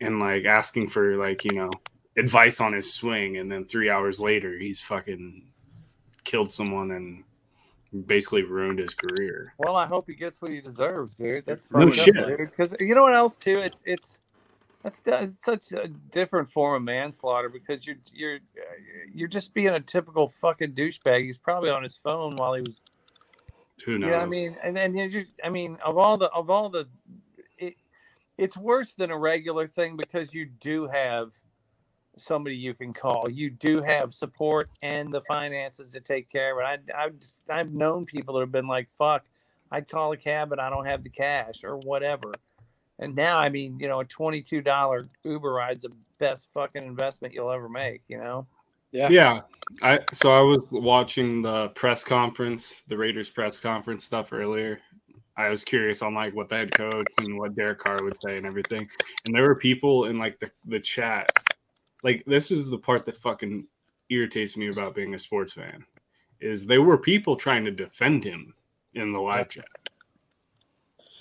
and 0.00 0.18
like 0.18 0.44
asking 0.46 0.88
for 0.88 1.16
like 1.16 1.44
you 1.44 1.52
know 1.52 1.70
advice 2.16 2.60
on 2.60 2.72
his 2.72 2.92
swing, 2.92 3.36
and 3.36 3.50
then 3.52 3.64
three 3.66 3.88
hours 3.88 4.20
later 4.20 4.58
he's 4.58 4.80
fucking 4.80 5.46
killed 6.24 6.50
someone 6.50 6.90
and 6.92 7.24
basically 8.06 8.42
ruined 8.42 8.78
his 8.78 8.94
career. 8.94 9.54
Well, 9.58 9.76
I 9.76 9.86
hope 9.86 10.08
he 10.08 10.14
gets 10.14 10.42
what 10.42 10.50
he 10.50 10.60
deserves, 10.60 11.14
dude. 11.14 11.46
That's 11.46 11.70
No 11.70 11.86
fucked 11.90 11.98
up, 11.98 12.04
shit. 12.04 12.14
dude. 12.14 12.38
Because 12.50 12.74
you 12.80 12.94
know 12.94 13.02
what 13.02 13.14
else 13.14 13.36
too? 13.36 13.60
It's 13.60 13.82
it's 13.86 14.18
that's 14.82 15.00
it's 15.06 15.42
such 15.42 15.72
a 15.72 15.88
different 16.10 16.50
form 16.50 16.74
of 16.76 16.82
manslaughter 16.82 17.48
because 17.48 17.86
you're 17.86 17.96
you're 18.12 18.36
uh, 18.36 18.74
you're 19.14 19.28
just 19.28 19.54
being 19.54 19.68
a 19.68 19.80
typical 19.80 20.28
fucking 20.28 20.72
douchebag. 20.72 21.24
He's 21.24 21.38
probably 21.38 21.70
on 21.70 21.82
his 21.82 21.96
phone 21.96 22.36
while 22.36 22.54
he 22.54 22.62
was. 22.62 22.82
Who 23.84 23.98
knows? 23.98 24.10
Yeah, 24.10 24.18
I 24.20 24.26
mean, 24.26 24.56
and 24.62 24.76
then 24.76 24.94
you 24.94 25.08
just 25.08 25.30
I 25.42 25.48
mean, 25.48 25.78
of 25.84 25.96
all 25.98 26.16
the 26.16 26.30
of 26.30 26.50
all 26.50 26.68
the, 26.68 26.86
it, 27.58 27.74
it's 28.38 28.56
worse 28.56 28.94
than 28.94 29.10
a 29.10 29.18
regular 29.18 29.66
thing 29.66 29.96
because 29.96 30.34
you 30.34 30.46
do 30.46 30.86
have 30.86 31.32
somebody 32.16 32.56
you 32.56 32.74
can 32.74 32.92
call. 32.92 33.28
You 33.30 33.50
do 33.50 33.82
have 33.82 34.14
support 34.14 34.70
and 34.82 35.12
the 35.12 35.20
finances 35.22 35.92
to 35.92 36.00
take 36.00 36.30
care 36.30 36.52
of 36.52 36.58
it. 36.58 36.92
I, 36.94 37.04
I've 37.04 37.18
just, 37.18 37.42
I've 37.48 37.72
known 37.72 38.06
people 38.06 38.34
that 38.34 38.40
have 38.40 38.52
been 38.52 38.66
like, 38.66 38.88
"Fuck, 38.90 39.24
I'd 39.70 39.88
call 39.88 40.12
a 40.12 40.16
cab, 40.16 40.48
but 40.50 40.60
I 40.60 40.70
don't 40.70 40.86
have 40.86 41.02
the 41.02 41.10
cash 41.10 41.64
or 41.64 41.78
whatever." 41.78 42.32
And 42.98 43.16
now, 43.16 43.38
I 43.38 43.48
mean, 43.48 43.78
you 43.78 43.88
know, 43.88 44.00
a 44.00 44.04
twenty-two 44.04 44.62
dollar 44.62 45.08
Uber 45.24 45.52
ride's 45.52 45.84
the 45.84 45.92
best 46.18 46.48
fucking 46.54 46.84
investment 46.84 47.34
you'll 47.34 47.50
ever 47.50 47.68
make. 47.68 48.02
You 48.08 48.18
know? 48.18 48.46
yeah. 48.92 49.08
Yeah, 49.10 49.40
I 49.82 50.00
so 50.12 50.32
I 50.32 50.40
was 50.40 50.66
watching 50.70 51.42
the 51.42 51.68
press 51.70 52.04
conference, 52.04 52.82
the 52.84 52.96
Raiders 52.96 53.28
press 53.28 53.58
conference 53.58 54.04
stuff 54.04 54.32
earlier, 54.32 54.80
I 55.36 55.50
was 55.50 55.64
curious 55.64 56.02
on 56.02 56.14
like 56.14 56.34
what 56.34 56.48
the 56.48 56.56
head 56.56 56.72
coach 56.72 57.06
and 57.18 57.38
what 57.38 57.56
Derek 57.56 57.80
Carr 57.80 58.02
would 58.02 58.16
say 58.24 58.36
and 58.36 58.46
everything. 58.46 58.88
And 59.24 59.34
there 59.34 59.42
were 59.42 59.56
people 59.56 60.06
in 60.06 60.18
like 60.18 60.38
the, 60.38 60.50
the 60.66 60.78
chat. 60.78 61.28
Like 62.04 62.22
this 62.26 62.52
is 62.52 62.70
the 62.70 62.78
part 62.78 63.04
that 63.06 63.16
fucking 63.16 63.66
irritates 64.10 64.56
me 64.56 64.68
about 64.68 64.94
being 64.94 65.14
a 65.14 65.18
sports 65.18 65.52
fan. 65.52 65.84
Is 66.40 66.66
there 66.66 66.82
were 66.82 66.98
people 66.98 67.34
trying 67.34 67.64
to 67.64 67.72
defend 67.72 68.22
him 68.22 68.54
in 68.94 69.12
the 69.12 69.20
live 69.20 69.48
chat. 69.48 69.64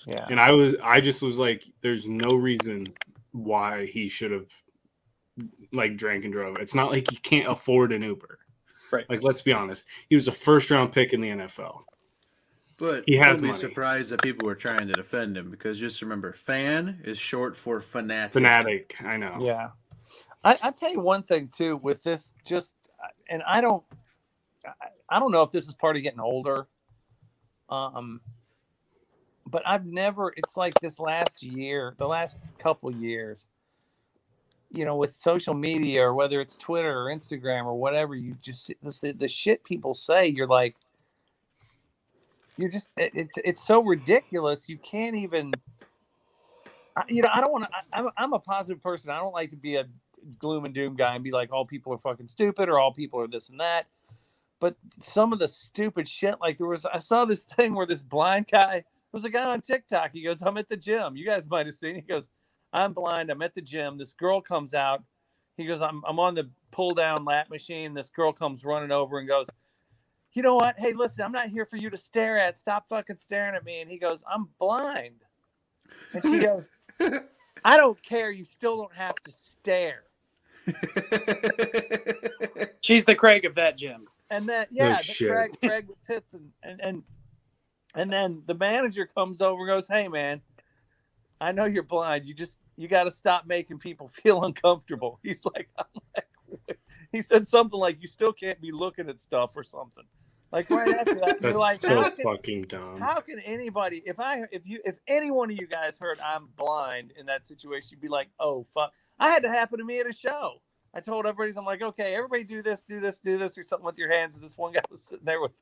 Yeah. 0.05 0.25
And 0.29 0.39
I 0.39 0.51
was 0.51 0.75
I 0.83 1.01
just 1.01 1.21
was 1.21 1.39
like, 1.39 1.63
there's 1.81 2.07
no 2.07 2.35
reason 2.35 2.87
why 3.31 3.85
he 3.85 4.07
should 4.07 4.31
have 4.31 4.49
like 5.71 5.97
drank 5.97 6.23
and 6.23 6.33
drove. 6.33 6.57
It's 6.57 6.75
not 6.75 6.91
like 6.91 7.09
he 7.09 7.17
can't 7.17 7.51
afford 7.51 7.91
an 7.93 8.03
Uber. 8.03 8.39
Right. 8.91 9.09
Like 9.09 9.23
let's 9.23 9.41
be 9.41 9.53
honest. 9.53 9.85
He 10.09 10.15
was 10.15 10.27
a 10.27 10.31
first 10.31 10.69
round 10.69 10.91
pick 10.91 11.13
in 11.13 11.21
the 11.21 11.29
NFL. 11.29 11.81
But 12.77 13.03
He 13.05 13.15
has 13.17 13.39
don't 13.39 13.51
be 13.51 13.57
surprised 13.57 14.11
that 14.11 14.21
people 14.21 14.45
were 14.45 14.55
trying 14.55 14.87
to 14.87 14.93
defend 14.93 15.37
him 15.37 15.51
because 15.51 15.79
just 15.79 16.01
remember, 16.01 16.33
fan 16.33 17.01
is 17.03 17.17
short 17.17 17.55
for 17.55 17.79
fanatic. 17.79 18.33
Fanatic, 18.33 18.95
I 19.01 19.15
know. 19.15 19.37
Yeah. 19.39 19.69
I, 20.43 20.58
I 20.63 20.71
tell 20.71 20.91
you 20.91 21.01
one 21.01 21.23
thing 21.23 21.49
too 21.49 21.77
with 21.77 22.03
this 22.03 22.34
just 22.45 22.75
and 23.29 23.43
I 23.47 23.62
don't 23.62 23.84
I, 24.65 24.88
I 25.10 25.19
don't 25.19 25.32
know 25.32 25.43
if 25.43 25.51
this 25.51 25.67
is 25.67 25.73
part 25.75 25.97
of 25.97 26.03
getting 26.03 26.19
older. 26.21 26.67
Um 27.69 28.21
but 29.47 29.63
I've 29.67 29.86
never 29.86 30.34
it's 30.38 30.58
like 30.58 30.79
this 30.82 30.99
last 30.99 31.43
year, 31.43 31.95
the 31.97 32.08
last 32.08 32.39
couple 32.60 32.91
years, 32.91 33.47
you 34.71 34.86
know, 34.86 34.97
with 34.97 35.13
social 35.13 35.53
media 35.56 36.03
or 36.03 36.13
whether 36.15 36.41
it's 36.41 36.58
Twitter 36.58 36.97
or 36.99 37.06
Instagram 37.06 37.65
or 37.65 37.75
whatever, 37.75 38.15
you 38.15 38.36
just 38.41 38.71
the, 38.84 39.13
the 39.13 39.29
shit 39.29 39.63
people 39.63 39.93
say, 39.93 40.27
you're 40.27 40.47
like 40.47 40.75
you're 42.58 42.69
just 42.69 42.89
it- 42.97 43.13
it's 43.15 43.38
it's 43.45 43.63
so 43.65 43.82
ridiculous 43.84 44.69
you 44.69 44.77
can't 44.79 45.15
even 45.17 45.53
you 47.10 47.21
know, 47.21 47.29
I 47.34 47.41
don't 47.41 47.51
want 47.51 47.65
to. 47.65 47.71
I'm, 47.93 48.10
I'm 48.17 48.34
a 48.34 48.39
positive 48.39 48.82
person. 48.84 49.12
I 49.12 49.19
don't 49.19 49.34
like 49.34 49.49
to 49.51 49.56
be 49.56 49.75
a 49.75 49.86
gloom 50.39 50.65
and 50.65 50.73
doom 50.73 50.95
guy 50.95 51.15
and 51.15 51.23
be 51.23 51.31
like, 51.31 51.51
all 51.51 51.65
people 51.65 51.93
are 51.93 51.97
fucking 51.97 52.29
stupid 52.29 52.69
or 52.69 52.79
all 52.79 52.93
people 52.93 53.19
are 53.19 53.27
this 53.27 53.49
and 53.49 53.59
that. 53.59 53.88
But 54.59 54.75
some 55.01 55.33
of 55.33 55.39
the 55.39 55.47
stupid 55.47 56.07
shit, 56.07 56.36
like 56.39 56.57
there 56.57 56.67
was, 56.67 56.86
I 56.86 56.99
saw 56.99 57.25
this 57.25 57.45
thing 57.57 57.73
where 57.75 57.86
this 57.86 58.03
blind 58.03 58.47
guy 58.51 58.86
was 59.12 59.25
a 59.25 59.29
guy 59.29 59.43
on 59.45 59.62
TikTok. 59.62 60.12
He 60.13 60.23
goes, 60.23 60.41
I'm 60.41 60.57
at 60.57 60.67
the 60.67 60.77
gym. 60.77 61.15
You 61.15 61.25
guys 61.25 61.47
might 61.49 61.65
have 61.65 61.75
seen. 61.75 61.95
He 61.95 62.01
goes, 62.01 62.29
I'm 62.71 62.93
blind. 62.93 63.29
I'm 63.29 63.41
at 63.41 63.55
the 63.55 63.62
gym. 63.62 63.97
This 63.97 64.13
girl 64.13 64.41
comes 64.41 64.73
out. 64.73 65.03
He 65.57 65.65
goes, 65.65 65.81
I'm, 65.81 66.01
I'm 66.07 66.19
on 66.19 66.33
the 66.33 66.49
pull 66.71 66.93
down 66.95 67.25
lat 67.25 67.49
machine. 67.49 67.93
This 67.93 68.09
girl 68.09 68.33
comes 68.33 68.65
running 68.65 68.91
over 68.91 69.19
and 69.19 69.27
goes, 69.27 69.47
You 70.33 70.41
know 70.41 70.55
what? 70.55 70.79
Hey, 70.79 70.93
listen, 70.93 71.23
I'm 71.23 71.31
not 71.31 71.49
here 71.49 71.65
for 71.65 71.77
you 71.77 71.91
to 71.91 71.97
stare 71.97 72.39
at. 72.39 72.57
Stop 72.57 72.89
fucking 72.89 73.17
staring 73.17 73.55
at 73.55 73.63
me. 73.63 73.81
And 73.81 73.89
he 73.91 73.99
goes, 73.99 74.23
I'm 74.27 74.49
blind. 74.59 75.21
And 76.13 76.23
she 76.23 76.39
goes, 76.39 76.67
I 77.63 77.77
don't 77.77 78.01
care. 78.01 78.31
You 78.31 78.45
still 78.45 78.77
don't 78.77 78.95
have 78.95 79.15
to 79.23 79.31
stare. 79.31 80.03
She's 82.82 83.06
the 83.06 83.15
Craig 83.15 83.45
of 83.45 83.56
that 83.56 83.78
gym. 83.78 84.08
And 84.30 84.47
then 84.47 84.65
yeah, 84.71 84.97
the. 84.97 85.28
Craig, 85.28 85.58
Craig 85.63 85.88
with 85.88 86.04
tits 86.06 86.34
and, 86.34 86.49
and 86.63 86.82
and 86.82 87.04
and 87.95 88.12
then 88.12 88.43
the 88.45 88.56
manager 88.56 89.06
comes 89.06 89.41
over 89.41 89.62
and 89.62 89.67
goes, 89.67 89.88
Hey 89.88 90.08
man, 90.08 90.41
I 91.39 91.52
know 91.52 91.65
you're 91.65 91.84
blind. 91.84 92.26
You 92.26 92.34
just 92.34 92.58
you 92.76 92.88
gotta 92.88 93.12
stop 93.12 93.45
making 93.45 93.80
people 93.80 94.08
feel 94.10 94.43
uncomfortable. 94.43 95.19
He's 95.23 95.45
like, 95.45 95.69
I'm 95.78 95.86
like 96.15 96.28
he 97.12 97.21
said 97.21 97.47
something 97.47 97.80
like 97.80 98.02
you 98.02 98.08
still 98.08 98.34
can't 98.34 98.60
be 98.60 98.71
looking 98.71 99.10
at 99.10 99.19
stuff 99.19 99.56
or 99.56 99.63
something. 99.63 100.06
Like 100.53 100.69
right 100.69 100.87
after 100.87 101.15
that, 101.15 101.41
you're 101.41 101.57
like, 101.57 101.81
so 101.81 101.99
how 101.99 102.09
can, 102.11 102.23
fucking 102.23 102.61
dumb. 102.63 102.99
how 102.99 103.19
can 103.21 103.39
anybody 103.39 104.03
if 104.05 104.19
i 104.19 104.43
if 104.51 104.67
you 104.67 104.81
if 104.85 104.99
any 105.07 105.31
one 105.31 105.49
of 105.49 105.57
you 105.57 105.65
guys 105.65 105.97
heard 105.97 106.19
i'm 106.19 106.47
blind 106.55 107.11
in 107.19 107.25
that 107.25 107.43
situation 107.43 107.89
you'd 107.93 108.01
be 108.01 108.07
like 108.07 108.29
oh 108.39 108.63
fuck. 108.71 108.93
I 109.19 109.31
had 109.31 109.41
to 109.43 109.49
happen 109.49 109.79
to 109.79 109.83
me 109.83 109.99
at 109.99 110.05
a 110.07 110.13
show. 110.13 110.61
I 110.93 110.99
told 110.99 111.25
everybody 111.25 111.57
i'm 111.57 111.65
like 111.65 111.81
okay 111.81 112.13
everybody 112.13 112.43
do 112.43 112.61
this 112.61 112.83
do 112.83 112.99
this 112.99 113.17
do 113.17 113.39
this 113.39 113.57
or 113.57 113.63
something 113.63 113.85
with 113.85 113.97
your 113.97 114.11
hands. 114.11 114.35
And 114.35 114.43
this 114.43 114.55
one 114.55 114.73
guy 114.73 114.83
was 114.91 115.03
sitting 115.03 115.25
there 115.25 115.41
with 115.41 115.53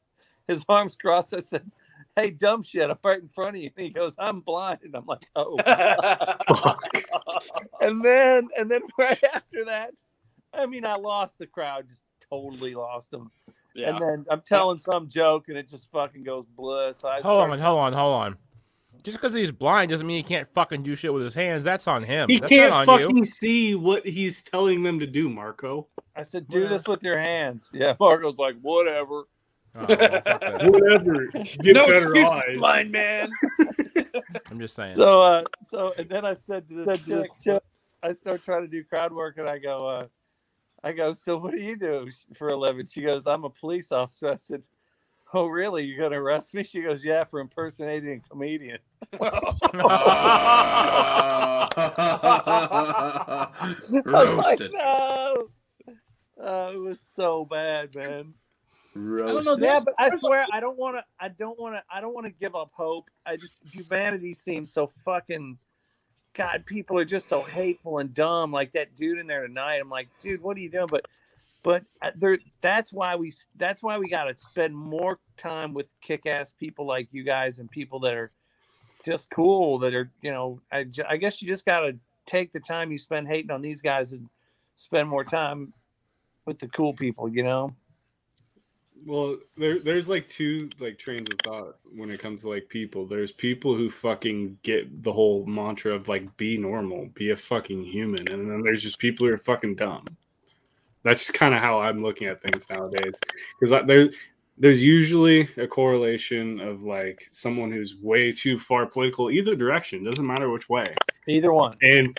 his 0.50 0.66
arms 0.68 0.98
crossed. 0.98 1.34
I 1.34 1.40
said 1.40 1.72
hey 2.18 2.32
dumb 2.32 2.62
shit 2.62 2.90
i'm 2.90 2.98
right 3.02 3.22
in 3.22 3.30
front 3.30 3.56
of 3.56 3.62
you. 3.62 3.72
And 3.78 3.86
he 3.86 3.92
goes 3.92 4.16
i'm 4.20 4.42
blind. 4.42 4.80
And 4.84 4.94
i'm 4.94 5.06
like 5.06 5.26
oh 5.38 5.58
Fuck. 6.54 6.84
and 7.80 8.04
then 8.04 8.50
and 8.58 8.70
then 8.70 8.82
right 9.00 9.24
after 9.34 9.64
that 9.64 9.94
i 10.54 10.66
mean 10.66 10.84
i 10.84 10.96
lost 10.96 11.38
the 11.40 11.48
crowd 11.48 11.88
just 11.88 12.04
totally 12.30 12.76
lost 12.76 13.12
them 13.12 13.32
Yeah. 13.74 13.90
and 13.90 14.02
then 14.02 14.26
i'm 14.30 14.42
telling 14.42 14.80
some 14.80 15.08
joke 15.08 15.48
and 15.48 15.58
it 15.58 15.70
just 15.70 15.90
fucking 15.92 16.24
goes 16.24 16.46
blue 16.58 16.92
so 16.94 17.08
I 17.08 17.22
Hold 17.22 17.24
started- 17.24 17.54
on, 17.54 17.60
hold 17.60 17.80
on, 17.80 17.94
hold 17.94 18.14
on. 18.22 18.38
Just 19.04 19.18
because 19.18 19.34
he's 19.34 19.50
blind 19.50 19.90
doesn't 19.90 20.06
mean 20.06 20.18
he 20.18 20.24
can't 20.24 20.48
fucking 20.50 20.84
do 20.84 20.96
shit 20.96 21.12
with 21.12 21.24
his 21.24 21.34
hands. 21.34 21.64
That's 21.64 21.88
on 21.88 22.04
him. 22.04 22.30
He 22.30 22.38
That's 22.40 22.50
can't 22.50 22.70
not 22.70 22.88
on 22.88 23.00
fucking 23.00 23.18
you. 23.18 23.26
see 23.26 23.74
what 23.74 24.06
he's 24.06 24.44
telling 24.44 24.84
them 24.84 25.00
to 25.00 25.08
do, 25.08 25.28
Marco. 25.28 25.88
I 26.16 26.22
said, 26.22 26.48
do 26.48 26.68
this 26.68 26.88
with 26.88 27.02
your 27.02 27.18
hands. 27.18 27.72
Yeah, 27.74 27.96
Marco's 28.00 28.38
like, 28.38 28.58
whatever. 28.62 29.24
Oh, 29.74 29.86
well. 29.88 29.88
Whatever. 30.70 31.28
Get 31.64 31.76
no 31.78 31.88
better 31.88 32.14
excuses, 32.14 32.28
eyes. 32.30 32.58
blind 32.58 32.92
man. 32.92 33.30
I'm 34.52 34.60
just 34.60 34.76
saying. 34.76 34.94
So, 34.96 35.20
uh, 35.22 35.44
so, 35.64 35.94
and 35.98 36.08
then 36.08 36.24
I 36.26 36.34
said 36.36 36.68
to 36.68 36.84
this 36.86 37.00
chick, 37.08 37.28
chick, 37.42 37.64
I 38.04 38.12
start 38.12 38.44
trying 38.44 38.62
to 38.64 38.68
do 38.68 38.84
crowd 38.84 39.14
work, 39.14 39.38
and 39.40 39.50
I 39.50 39.58
go, 39.58 39.88
uh, 39.88 40.08
I 40.84 40.94
go, 40.94 41.14
so 41.14 41.38
what 41.38 41.52
do 41.52 41.62
you 41.62 41.76
do 41.78 42.10
for 42.36 42.50
a 42.50 42.56
living? 42.56 42.86
She 42.86 43.02
goes, 43.02 43.28
I'm 43.28 43.44
a 43.44 43.50
police 43.50 43.92
officer. 43.92 44.32
I 44.32 44.38
said, 44.38 44.68
Oh, 45.34 45.48
really? 45.48 45.86
You're 45.86 46.04
gonna 46.04 46.22
arrest 46.22 46.54
me? 46.54 46.64
She 46.64 46.82
goes, 46.82 47.06
Yeah, 47.06 47.24
for 47.24 47.40
impersonating 47.40 48.22
a 48.26 48.30
comedian. 48.30 48.80
I 49.14 49.28
was 54.06 54.34
like, 54.34 54.60
no. 54.74 55.50
Uh, 56.42 56.72
it 56.74 56.78
was 56.78 57.00
so 57.00 57.46
bad, 57.46 57.94
man. 57.96 58.34
Roasted. 58.94 59.46
know, 59.46 59.66
Yeah, 59.66 59.80
but 59.84 59.94
I 59.98 60.10
swear 60.18 60.46
I 60.52 60.60
don't 60.60 60.78
want 60.78 60.98
to. 60.98 61.04
I 61.20 61.30
don't 61.30 61.60
want 61.60 61.76
to. 61.76 61.84
I 61.90 62.02
don't 62.02 62.14
want 62.14 62.26
to 62.26 62.32
give 62.32 62.56
up 62.56 62.72
hope. 62.74 63.10
I 63.26 63.38
just 63.38 63.62
humanity 63.72 64.34
seems 64.34 64.74
so 64.74 64.88
fucking. 64.88 65.58
God, 66.34 66.66
people 66.66 66.98
are 66.98 67.06
just 67.06 67.28
so 67.28 67.42
hateful 67.42 67.98
and 68.00 68.14
dumb. 68.14 68.52
Like 68.52 68.72
that 68.72 68.96
dude 68.96 69.20
in 69.20 69.28
there 69.28 69.46
tonight. 69.46 69.80
I'm 69.82 69.90
like, 69.90 70.08
dude, 70.20 70.42
what 70.42 70.58
are 70.58 70.62
you 70.62 70.70
doing? 70.70 70.88
But, 70.88 71.06
but 71.64 71.84
uh, 72.02 72.12
there. 72.16 72.38
That's 72.62 72.94
why 72.94 73.16
we. 73.16 73.34
That's 73.58 73.84
why 73.84 73.98
we 73.98 74.10
got 74.10 74.26
to 74.26 74.38
spend 74.38 74.76
more 74.76 75.20
time 75.38 75.74
with 75.74 75.94
kick-ass 76.02 76.54
people 76.58 76.86
like 76.86 77.10
you 77.12 77.24
guys 77.24 77.60
and 77.60 77.70
people 77.70 78.00
that 78.02 78.14
are 78.14 78.32
just 79.04 79.30
cool. 79.30 79.80
That 79.80 79.94
are, 79.94 80.10
you 80.22 80.32
know, 80.32 80.62
I, 80.72 80.86
I 81.08 81.18
guess 81.18 81.42
you 81.42 81.48
just 81.48 81.66
got 81.66 81.82
to 81.82 81.98
take 82.26 82.52
the 82.52 82.60
time 82.60 82.92
you 82.92 82.98
spend 82.98 83.28
hating 83.28 83.52
on 83.52 83.62
these 83.62 83.82
guys 83.82 84.14
and 84.14 84.30
spend 84.76 85.10
more 85.10 85.24
time 85.24 85.74
with 86.46 86.60
the 86.60 86.68
cool 86.70 86.94
people. 86.94 87.28
You 87.28 87.44
know. 87.44 87.76
Well, 89.06 89.38
there, 89.58 89.80
there's 89.80 90.10
like 90.10 90.28
two 90.28 90.70
like 90.80 90.98
trains 90.98 91.28
of 91.32 91.38
thought 91.44 91.78
when 91.96 92.12
it 92.12 92.20
comes 92.20 92.42
to 92.42 92.50
like 92.50 92.70
people. 92.70 93.06
There's 93.08 93.32
people 93.32 93.76
who 93.76 93.90
fucking 93.90 94.58
get 94.64 95.02
the 95.04 95.12
whole 95.14 95.46
mantra 95.46 95.94
of 95.96 96.08
like 96.08 96.36
be 96.38 96.58
normal, 96.58 97.08
be 97.14 97.32
a 97.32 97.36
fucking 97.36 97.84
human, 97.84 98.28
and 98.30 98.50
then 98.50 98.62
there's 98.62 98.84
just 98.84 99.00
people 99.00 99.26
who 99.28 99.34
are 99.34 99.38
fucking 99.38 99.76
dumb. 99.76 100.06
That's 101.04 101.32
kind 101.32 101.56
of 101.56 101.62
how 101.62 101.80
I'm 101.80 102.04
looking 102.04 102.28
at 102.28 102.42
things 102.42 102.70
nowadays. 102.70 103.20
Because 103.60 103.86
there, 103.88 104.10
there's 104.58 104.84
usually 104.84 105.50
a 105.58 105.66
correlation 105.68 106.60
of 106.60 106.84
like 106.84 107.28
someone 107.32 107.72
who's 107.72 107.96
way 107.96 108.32
too 108.32 108.60
far 108.60 108.86
political 108.86 109.32
either 109.32 109.56
direction, 109.56 110.04
doesn't 110.04 110.28
matter 110.28 110.50
which 110.52 110.70
way, 110.70 110.94
Either 111.28 111.52
one. 111.54 111.76
and 111.82 112.16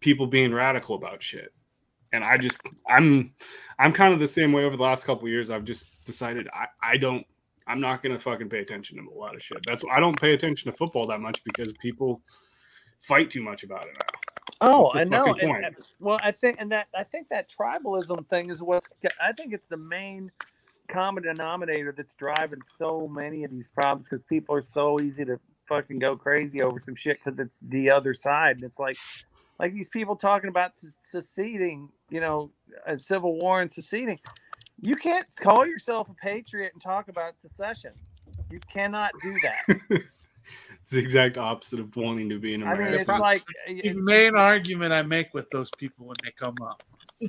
people 0.00 0.26
being 0.26 0.52
radical 0.52 0.94
about 0.96 1.22
shit. 1.22 1.54
And 2.12 2.24
I 2.24 2.36
just, 2.38 2.60
I'm, 2.88 3.32
I'm 3.78 3.92
kind 3.92 4.14
of 4.14 4.20
the 4.20 4.26
same 4.26 4.52
way 4.52 4.64
over 4.64 4.76
the 4.76 4.82
last 4.82 5.04
couple 5.04 5.24
of 5.24 5.30
years. 5.30 5.50
I've 5.50 5.64
just 5.64 6.04
decided 6.06 6.48
I, 6.54 6.66
I 6.82 6.96
don't, 6.96 7.26
I'm 7.66 7.80
not 7.80 8.02
gonna 8.02 8.18
fucking 8.18 8.48
pay 8.48 8.60
attention 8.60 8.96
to 8.96 9.10
a 9.10 9.18
lot 9.18 9.34
of 9.34 9.42
shit. 9.42 9.58
That's 9.66 9.84
why 9.84 9.96
I 9.96 10.00
don't 10.00 10.18
pay 10.18 10.32
attention 10.32 10.70
to 10.72 10.76
football 10.76 11.06
that 11.08 11.20
much 11.20 11.44
because 11.44 11.72
people 11.74 12.22
fight 13.00 13.30
too 13.30 13.42
much 13.42 13.62
about 13.62 13.86
it 13.88 13.94
now. 13.94 14.06
Oh, 14.62 14.90
I 14.94 15.04
know. 15.04 15.26
And- 15.34 15.64
and- 15.66 15.76
well, 16.00 16.18
I 16.22 16.32
think, 16.32 16.56
and 16.58 16.72
that 16.72 16.88
I 16.96 17.04
think 17.04 17.28
that 17.28 17.48
tribalism 17.50 18.26
thing 18.28 18.48
is 18.50 18.62
what's. 18.62 18.88
I 19.22 19.32
think 19.32 19.52
it's 19.52 19.66
the 19.66 19.76
main 19.76 20.32
common 20.88 21.24
denominator 21.24 21.92
that's 21.94 22.14
driving 22.14 22.60
so 22.66 23.06
many 23.06 23.44
of 23.44 23.50
these 23.50 23.68
problems 23.68 24.08
because 24.08 24.24
people 24.24 24.54
are 24.54 24.62
so 24.62 24.98
easy 25.00 25.26
to 25.26 25.38
fucking 25.68 25.98
go 25.98 26.16
crazy 26.16 26.62
over 26.62 26.80
some 26.80 26.94
shit 26.94 27.18
because 27.22 27.38
it's 27.38 27.58
the 27.60 27.90
other 27.90 28.14
side, 28.14 28.56
and 28.56 28.64
it's 28.64 28.78
like, 28.78 28.96
like 29.58 29.74
these 29.74 29.88
people 29.88 30.16
talking 30.16 30.48
about 30.48 30.72
seceding, 31.00 31.88
you 32.10 32.20
know, 32.20 32.50
a 32.86 32.98
civil 32.98 33.38
war 33.38 33.60
and 33.60 33.70
seceding. 33.70 34.18
You 34.80 34.94
can't 34.94 35.26
call 35.40 35.66
yourself 35.66 36.08
a 36.08 36.14
patriot 36.14 36.72
and 36.72 36.82
talk 36.82 37.08
about 37.08 37.38
secession. 37.38 37.92
You 38.50 38.60
cannot 38.72 39.12
do 39.22 39.34
that. 39.42 40.02
It's 40.82 40.92
the 40.92 41.00
exact 41.00 41.36
opposite 41.36 41.78
of 41.78 41.94
wanting 41.94 42.30
to 42.30 42.38
be 42.38 42.54
in 42.54 42.62
I 42.62 42.72
mean, 42.72 42.86
America. 42.86 43.00
it's 43.00 43.20
like 43.20 43.42
uh, 43.42 43.74
the 43.82 43.92
main 43.92 44.34
argument 44.34 44.94
I 44.94 45.02
make 45.02 45.34
with 45.34 45.50
those 45.50 45.70
people 45.76 46.06
when 46.06 46.16
they 46.24 46.30
come 46.30 46.56
up. 46.62 46.82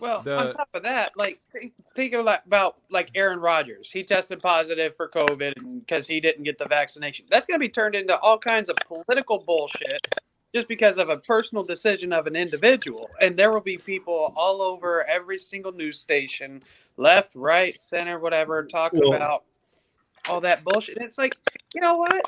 Well, 0.00 0.22
The- 0.22 0.38
on 0.38 0.52
top 0.52 0.68
of 0.72 0.82
that, 0.84 1.12
like 1.16 1.40
think, 1.52 1.74
think 1.94 2.14
of 2.14 2.24
like, 2.24 2.40
about 2.46 2.76
like 2.90 3.10
Aaron 3.14 3.38
Rodgers. 3.38 3.90
He 3.90 4.02
tested 4.02 4.40
positive 4.40 4.96
for 4.96 5.08
COVID 5.10 5.80
because 5.80 6.06
he 6.06 6.20
didn't 6.20 6.44
get 6.44 6.56
the 6.56 6.64
vaccination. 6.64 7.26
That's 7.30 7.44
going 7.44 7.56
to 7.56 7.60
be 7.60 7.68
turned 7.68 7.94
into 7.94 8.18
all 8.20 8.38
kinds 8.38 8.70
of 8.70 8.76
political 8.86 9.38
bullshit 9.38 10.06
just 10.54 10.68
because 10.68 10.98
of 10.98 11.08
a 11.10 11.18
personal 11.18 11.62
decision 11.62 12.12
of 12.12 12.26
an 12.26 12.34
individual. 12.36 13.08
And 13.20 13.36
there 13.36 13.52
will 13.52 13.60
be 13.60 13.78
people 13.78 14.32
all 14.36 14.62
over 14.62 15.04
every 15.04 15.38
single 15.38 15.72
news 15.72 15.98
station, 15.98 16.62
left, 16.96 17.34
right, 17.34 17.78
center, 17.80 18.18
whatever, 18.18 18.64
talking 18.64 19.00
Well- 19.00 19.14
about 19.14 19.44
all 20.28 20.40
that 20.40 20.64
bullshit. 20.64 20.96
And 20.96 21.06
it's 21.06 21.18
like, 21.18 21.34
you 21.74 21.80
know 21.80 21.96
what? 21.96 22.22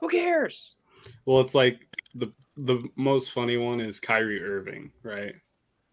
Who 0.00 0.08
cares? 0.08 0.76
Well, 1.24 1.40
it's 1.40 1.54
like 1.54 1.86
the 2.14 2.32
the 2.56 2.86
most 2.96 3.32
funny 3.32 3.56
one 3.56 3.80
is 3.80 3.98
Kyrie 3.98 4.42
Irving, 4.42 4.92
right? 5.02 5.34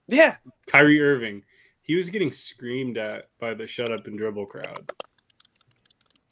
Yeah. 0.08 0.36
Kyrie 0.68 1.02
Irving, 1.02 1.44
he 1.84 1.96
was 1.96 2.10
getting 2.10 2.32
screamed 2.32 2.98
at 2.98 3.30
by 3.40 3.54
the 3.54 3.66
shut 3.66 3.92
up 3.92 4.08
and 4.08 4.18
dribble 4.18 4.48
crowd 4.48 4.92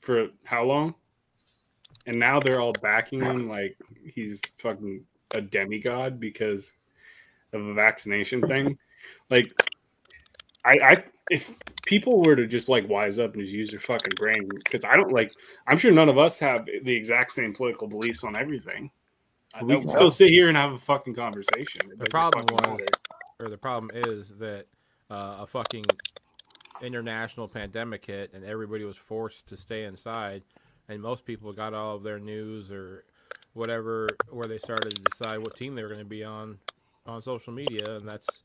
for 0.02 0.28
how 0.44 0.64
long? 0.64 0.96
And 2.06 2.20
now 2.20 2.40
they're 2.40 2.60
all 2.60 2.74
backing 2.74 3.22
him 3.22 3.48
like 3.48 3.78
he's 4.06 4.42
fucking 4.58 5.04
a 5.32 5.42
demigod 5.42 6.20
because 6.20 6.76
of 7.54 7.66
a 7.66 7.74
vaccination 7.74 8.42
thing. 8.42 8.78
Like, 9.30 9.52
I, 10.66 10.80
I, 10.80 11.04
if 11.30 11.54
people 11.86 12.22
were 12.22 12.36
to 12.36 12.48
just 12.48 12.70
like 12.70 12.88
wise 12.90 13.20
up 13.20 13.34
and 13.34 13.42
just 13.42 13.54
use 13.54 13.72
their 13.72 13.80
fucking 13.80 14.14
brain, 14.16 14.50
because 14.50 14.84
I 14.86 14.96
don't 14.98 15.12
like, 15.12 15.34
I'm 15.68 15.78
sure 15.78 15.92
none 15.92 16.10
of 16.10 16.18
us 16.18 16.40
have 16.40 16.66
the 16.66 16.96
exact 16.96 17.32
same 17.32 17.54
political 17.54 17.88
beliefs 17.88 18.24
on 18.24 18.38
everything. 18.38 18.92
We 19.64 19.80
can 19.80 19.88
still 19.88 20.12
sit 20.12 20.30
here 20.30 20.50
and 20.50 20.58
have 20.58 20.74
a 20.74 20.78
fucking 20.78 21.16
conversation. 21.16 21.90
It 21.92 21.98
The 21.98 22.10
problem 22.10 22.46
was, 22.54 22.80
matter. 22.80 22.88
or 23.40 23.50
the 23.50 23.58
problem 23.58 23.90
is 23.94 24.30
that 24.38 24.68
uh, 25.10 25.38
a 25.40 25.48
fucking 25.48 25.86
international 26.82 27.48
pandemic 27.48 28.06
hit, 28.06 28.34
and 28.34 28.46
everybody 28.46 28.84
was 28.84 28.98
forced 28.98 29.48
to 29.48 29.58
stay 29.58 29.86
inside, 29.86 30.44
and 30.88 31.02
most 31.02 31.26
people 31.26 31.54
got 31.54 31.74
all 31.74 31.96
of 31.96 32.04
their 32.04 32.20
news 32.20 32.70
or 32.70 33.06
whatever 33.58 34.10
where 34.30 34.48
they 34.48 34.58
started 34.58 34.96
to 34.96 35.02
decide 35.02 35.40
what 35.40 35.56
team 35.56 35.76
they 35.76 35.84
were 35.84 35.90
going 35.90 36.00
to 36.00 36.06
be 36.06 36.24
on 36.24 36.60
on 37.06 37.22
social 37.22 37.52
media, 37.54 37.96
and 37.98 38.10
that's 38.10 38.42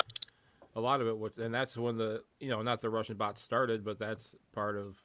a 0.74 0.80
lot 0.80 1.00
of 1.00 1.06
it. 1.06 1.18
Was, 1.18 1.38
and 1.38 1.54
that's 1.54 1.76
when 1.76 1.96
the 1.96 2.22
you 2.40 2.48
know 2.48 2.62
not 2.62 2.80
the 2.80 2.90
Russian 2.90 3.16
bots 3.16 3.42
started, 3.42 3.84
but 3.84 3.98
that's 3.98 4.34
part 4.54 4.76
of 4.76 5.02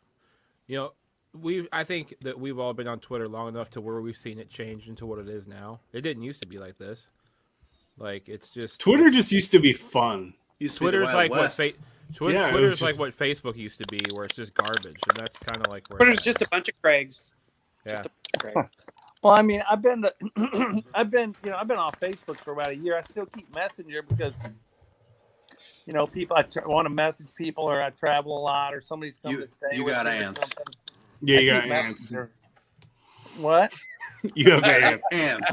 you 0.68 0.78
know. 0.78 0.94
We, 1.34 1.68
I 1.72 1.84
think 1.84 2.16
that 2.22 2.40
we've 2.40 2.58
all 2.58 2.74
been 2.74 2.88
on 2.88 3.00
Twitter 3.00 3.28
long 3.28 3.50
enough 3.50 3.70
to 3.72 3.82
where 3.82 4.02
we've 4.02 4.18
seen 4.18 4.40
it 4.40 4.50
change 4.50 4.88
into 4.88 5.06
what 5.06 5.20
it 5.20 5.28
is 5.28 5.48
now. 5.48 5.82
It 5.94 6.02
didn't 6.02 6.24
used 6.24 6.40
to 6.40 6.48
be 6.48 6.58
like 6.58 6.80
this. 6.80 7.10
Like 7.98 8.30
it's 8.30 8.50
just 8.50 8.80
Twitter 8.80 9.10
just 9.12 9.32
used 9.32 9.52
to 9.52 9.60
be 9.60 9.74
fun. 9.74 10.34
Used 10.58 10.78
to 10.78 10.80
be 10.80 10.86
the 10.86 10.92
Twitter's 10.92 11.14
like 11.14 11.30
what 11.30 11.54
fa- 11.54 11.74
Twitter, 12.16 12.40
Yeah, 12.40 12.50
Twitter's 12.50 12.82
was 12.82 12.82
like 12.82 12.98
what 12.98 13.16
Facebook 13.16 13.56
used 13.58 13.80
to 13.80 13.86
be, 13.88 14.00
where 14.14 14.26
it's 14.26 14.36
just 14.36 14.54
garbage, 14.54 15.00
and 15.10 15.18
that's 15.18 15.38
kind 15.38 15.64
of 15.64 15.72
like 15.72 15.88
where 15.90 15.98
Twitter's 15.98 16.18
it's 16.18 16.26
just 16.26 16.42
a 16.42 16.48
bunch 16.50 16.70
of 16.70 16.82
Craigs. 16.82 17.34
now. 17.86 18.04
Craig. 18.40 18.56
Well, 19.28 19.36
I 19.38 19.42
mean, 19.42 19.62
I've 19.70 19.82
been, 19.82 20.04
to, 20.04 20.14
mm-hmm. 20.38 20.80
I've 20.94 21.12
been, 21.12 21.36
you 21.44 21.50
know, 21.50 21.58
I've 21.58 21.68
been 21.68 21.78
off 21.78 22.00
Facebook 22.00 22.38
for 22.38 22.54
about 22.54 22.70
a 22.70 22.76
year. 22.78 22.98
I 22.98 23.02
still 23.02 23.26
keep 23.26 23.54
Messenger 23.54 24.02
because, 24.04 24.40
you 25.86 25.92
know, 25.92 26.08
people 26.08 26.38
I 26.38 26.44
tr- 26.44 26.66
want 26.66 26.86
to 26.86 26.90
message 26.90 27.28
people, 27.36 27.66
or 27.66 27.84
I 27.84 27.90
travel 27.90 28.38
a 28.38 28.40
lot, 28.40 28.74
or 28.74 28.80
somebody's 28.80 29.18
coming 29.18 29.40
You- 29.40 29.44
to 29.44 29.52
stay. 29.52 29.68
you 29.74 29.86
got 29.86 30.06
me 30.06 30.14
or 30.14 30.16
ants. 30.16 30.50
Yeah, 31.22 31.40
you 31.42 31.52
keep 31.52 31.70
got 31.70 31.78
ants. 31.78 32.02
Messenger. 32.04 32.32
What? 33.40 33.74
You 34.34 34.52
have 34.52 34.64
ants. 34.64 35.04
Ants. 35.12 35.52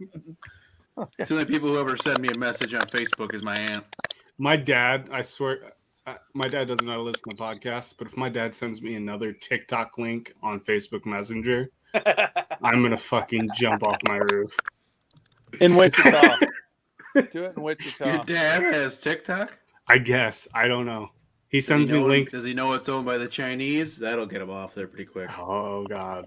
It's 1.18 1.30
the 1.30 1.34
only 1.34 1.46
people 1.46 1.70
who 1.70 1.78
ever 1.78 1.96
send 1.96 2.20
me 2.20 2.28
a 2.28 2.36
message 2.38 2.74
on 2.74 2.86
Facebook 2.86 3.34
is 3.34 3.42
my 3.42 3.56
aunt. 3.56 3.84
My 4.36 4.56
dad, 4.56 5.08
I 5.10 5.22
swear, 5.22 5.72
uh, 6.06 6.16
my 6.34 6.46
dad 6.46 6.68
doesn't 6.68 6.84
know 6.84 6.92
how 6.92 6.98
to 6.98 7.02
listen 7.02 7.30
to 7.30 7.34
podcasts, 7.34 7.94
but 7.98 8.06
if 8.06 8.18
my 8.18 8.28
dad 8.28 8.54
sends 8.54 8.82
me 8.82 8.96
another 8.96 9.32
TikTok 9.32 9.96
link 9.96 10.34
on 10.42 10.60
Facebook 10.60 11.06
Messenger, 11.06 11.70
I'm 12.62 12.82
gonna 12.82 12.96
fucking 12.96 13.50
jump 13.56 13.82
off 13.82 13.98
my 14.06 14.16
roof. 14.16 14.56
In 15.60 15.76
Wichita. 15.76 16.36
Do 17.30 17.44
it 17.44 17.56
in 17.56 17.62
Wichita. 17.62 18.06
Your 18.06 18.24
dad 18.24 18.62
has 18.74 18.98
TikTok. 18.98 19.56
I 19.86 19.98
guess 19.98 20.48
I 20.54 20.66
don't 20.68 20.86
know. 20.86 21.10
He 21.48 21.60
sends 21.60 21.88
he 21.88 21.94
me 21.94 22.00
know- 22.00 22.06
links. 22.06 22.32
Does 22.32 22.42
he 22.44 22.54
know 22.54 22.72
it's 22.72 22.88
owned 22.88 23.06
by 23.06 23.18
the 23.18 23.28
Chinese? 23.28 23.96
That'll 23.98 24.26
get 24.26 24.40
him 24.42 24.50
off 24.50 24.74
there 24.74 24.88
pretty 24.88 25.04
quick. 25.04 25.30
Oh 25.38 25.84
God, 25.86 26.26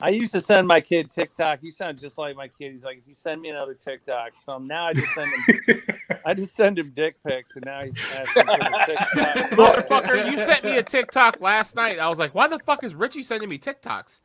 I 0.00 0.08
used 0.08 0.32
to 0.32 0.40
send 0.40 0.66
my 0.66 0.80
kid 0.80 1.10
TikTok. 1.10 1.60
You 1.62 1.70
sound 1.70 1.98
just 1.98 2.18
like 2.18 2.34
my 2.34 2.48
kid. 2.48 2.72
He's 2.72 2.82
like, 2.84 2.98
if 2.98 3.06
you 3.06 3.14
send 3.14 3.40
me 3.40 3.50
another 3.50 3.74
TikTok, 3.74 4.32
so 4.40 4.58
now 4.58 4.86
I 4.86 4.94
just 4.94 5.14
send 5.14 5.28
him, 5.28 5.80
I 6.26 6.34
just 6.34 6.56
send 6.56 6.78
him 6.78 6.90
dick 6.90 7.16
pics, 7.24 7.54
and 7.54 7.64
now 7.64 7.84
he's 7.84 7.96
asking 8.14 8.44
for 8.44 8.56
the 8.58 8.84
TikTok. 8.86 9.50
Motherfucker, 9.88 10.30
you 10.30 10.38
sent 10.38 10.64
me 10.64 10.76
a 10.78 10.82
TikTok 10.82 11.40
last 11.40 11.76
night. 11.76 11.98
I 12.00 12.08
was 12.08 12.18
like, 12.18 12.34
why 12.34 12.48
the 12.48 12.58
fuck 12.60 12.82
is 12.82 12.94
Richie 12.96 13.22
sending 13.22 13.48
me 13.48 13.58
TikToks? 13.58 14.20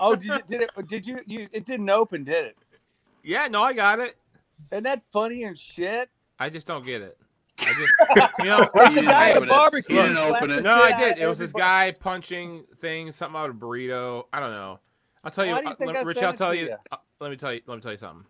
Oh, 0.00 0.14
did 0.14 0.24
you, 0.24 0.38
did 0.46 0.62
it? 0.62 0.88
Did 0.88 1.06
you? 1.06 1.20
You 1.26 1.48
it 1.52 1.64
didn't 1.66 1.88
open, 1.90 2.24
did 2.24 2.46
it? 2.46 2.56
Yeah, 3.22 3.48
no, 3.48 3.62
I 3.62 3.72
got 3.72 3.98
it. 4.00 4.16
Isn't 4.72 4.84
that 4.84 5.02
funny 5.04 5.44
and 5.44 5.56
shit? 5.58 6.08
I 6.38 6.50
just 6.50 6.66
don't 6.66 6.84
get 6.84 7.02
it. 7.02 7.18
I 7.60 7.64
just, 7.74 8.32
you 8.38 8.44
know, 8.46 8.58
You 8.60 8.66
The 8.74 8.88
didn't 8.90 9.04
guy 9.06 9.30
at 9.30 9.36
open 9.36 9.48
it. 9.48 9.52
barbecue. 9.52 9.96
You 9.96 10.02
didn't 10.02 10.16
open 10.18 10.50
it. 10.50 10.62
no, 10.62 10.82
I 10.82 10.98
did. 10.98 11.18
It 11.18 11.26
was 11.26 11.38
this 11.38 11.52
guy 11.52 11.90
punching 11.92 12.64
things, 12.76 13.16
something 13.16 13.38
out 13.38 13.50
of 13.50 13.56
a 13.56 13.58
burrito. 13.58 14.24
I 14.32 14.40
don't 14.40 14.52
know. 14.52 14.80
I'll 15.24 15.30
tell 15.32 15.44
you, 15.44 15.52
Why 15.52 15.60
do 15.60 15.66
you 15.66 15.72
uh, 15.72 15.74
think 15.76 15.88
let- 15.88 15.96
I 15.96 16.02
Richie. 16.02 16.20
sent 16.20 16.30
I'll 16.32 16.36
tell 16.38 16.54
you. 16.54 16.66
you? 16.68 16.76
uh, 16.92 16.96
let 17.20 17.30
me 17.30 17.36
tell 17.36 17.52
you. 17.52 17.60
Let 17.66 17.74
me 17.76 17.80
tell 17.82 17.90
you 17.92 17.98
something. 17.98 18.24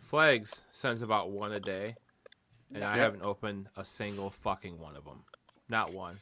Flags 0.00 0.62
sends 0.72 1.02
about 1.02 1.30
one 1.30 1.52
a 1.52 1.60
day, 1.60 1.96
and 2.74 2.82
I 2.84 2.96
haven't 2.96 3.22
opened 3.22 3.68
a 3.76 3.84
single 3.84 4.30
fucking 4.30 4.78
one 4.78 4.96
of 4.96 5.04
them. 5.04 5.24
Not 5.68 5.92
one. 5.92 6.18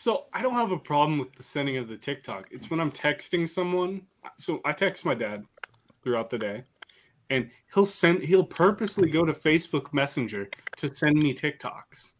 So 0.00 0.28
I 0.32 0.40
don't 0.40 0.54
have 0.54 0.72
a 0.72 0.78
problem 0.78 1.18
with 1.18 1.30
the 1.34 1.42
sending 1.42 1.76
of 1.76 1.86
the 1.86 1.98
TikTok. 1.98 2.48
It's 2.50 2.70
when 2.70 2.80
I'm 2.80 2.90
texting 2.90 3.46
someone. 3.46 4.06
So 4.38 4.62
I 4.64 4.72
text 4.72 5.04
my 5.04 5.12
dad 5.12 5.44
throughout 6.02 6.30
the 6.30 6.38
day, 6.38 6.64
and 7.28 7.50
he'll 7.74 7.84
send. 7.84 8.22
He'll 8.22 8.42
purposely 8.42 9.10
go 9.10 9.26
to 9.26 9.34
Facebook 9.34 9.92
Messenger 9.92 10.48
to 10.78 10.94
send 10.94 11.18
me 11.18 11.34
TikToks. 11.34 12.14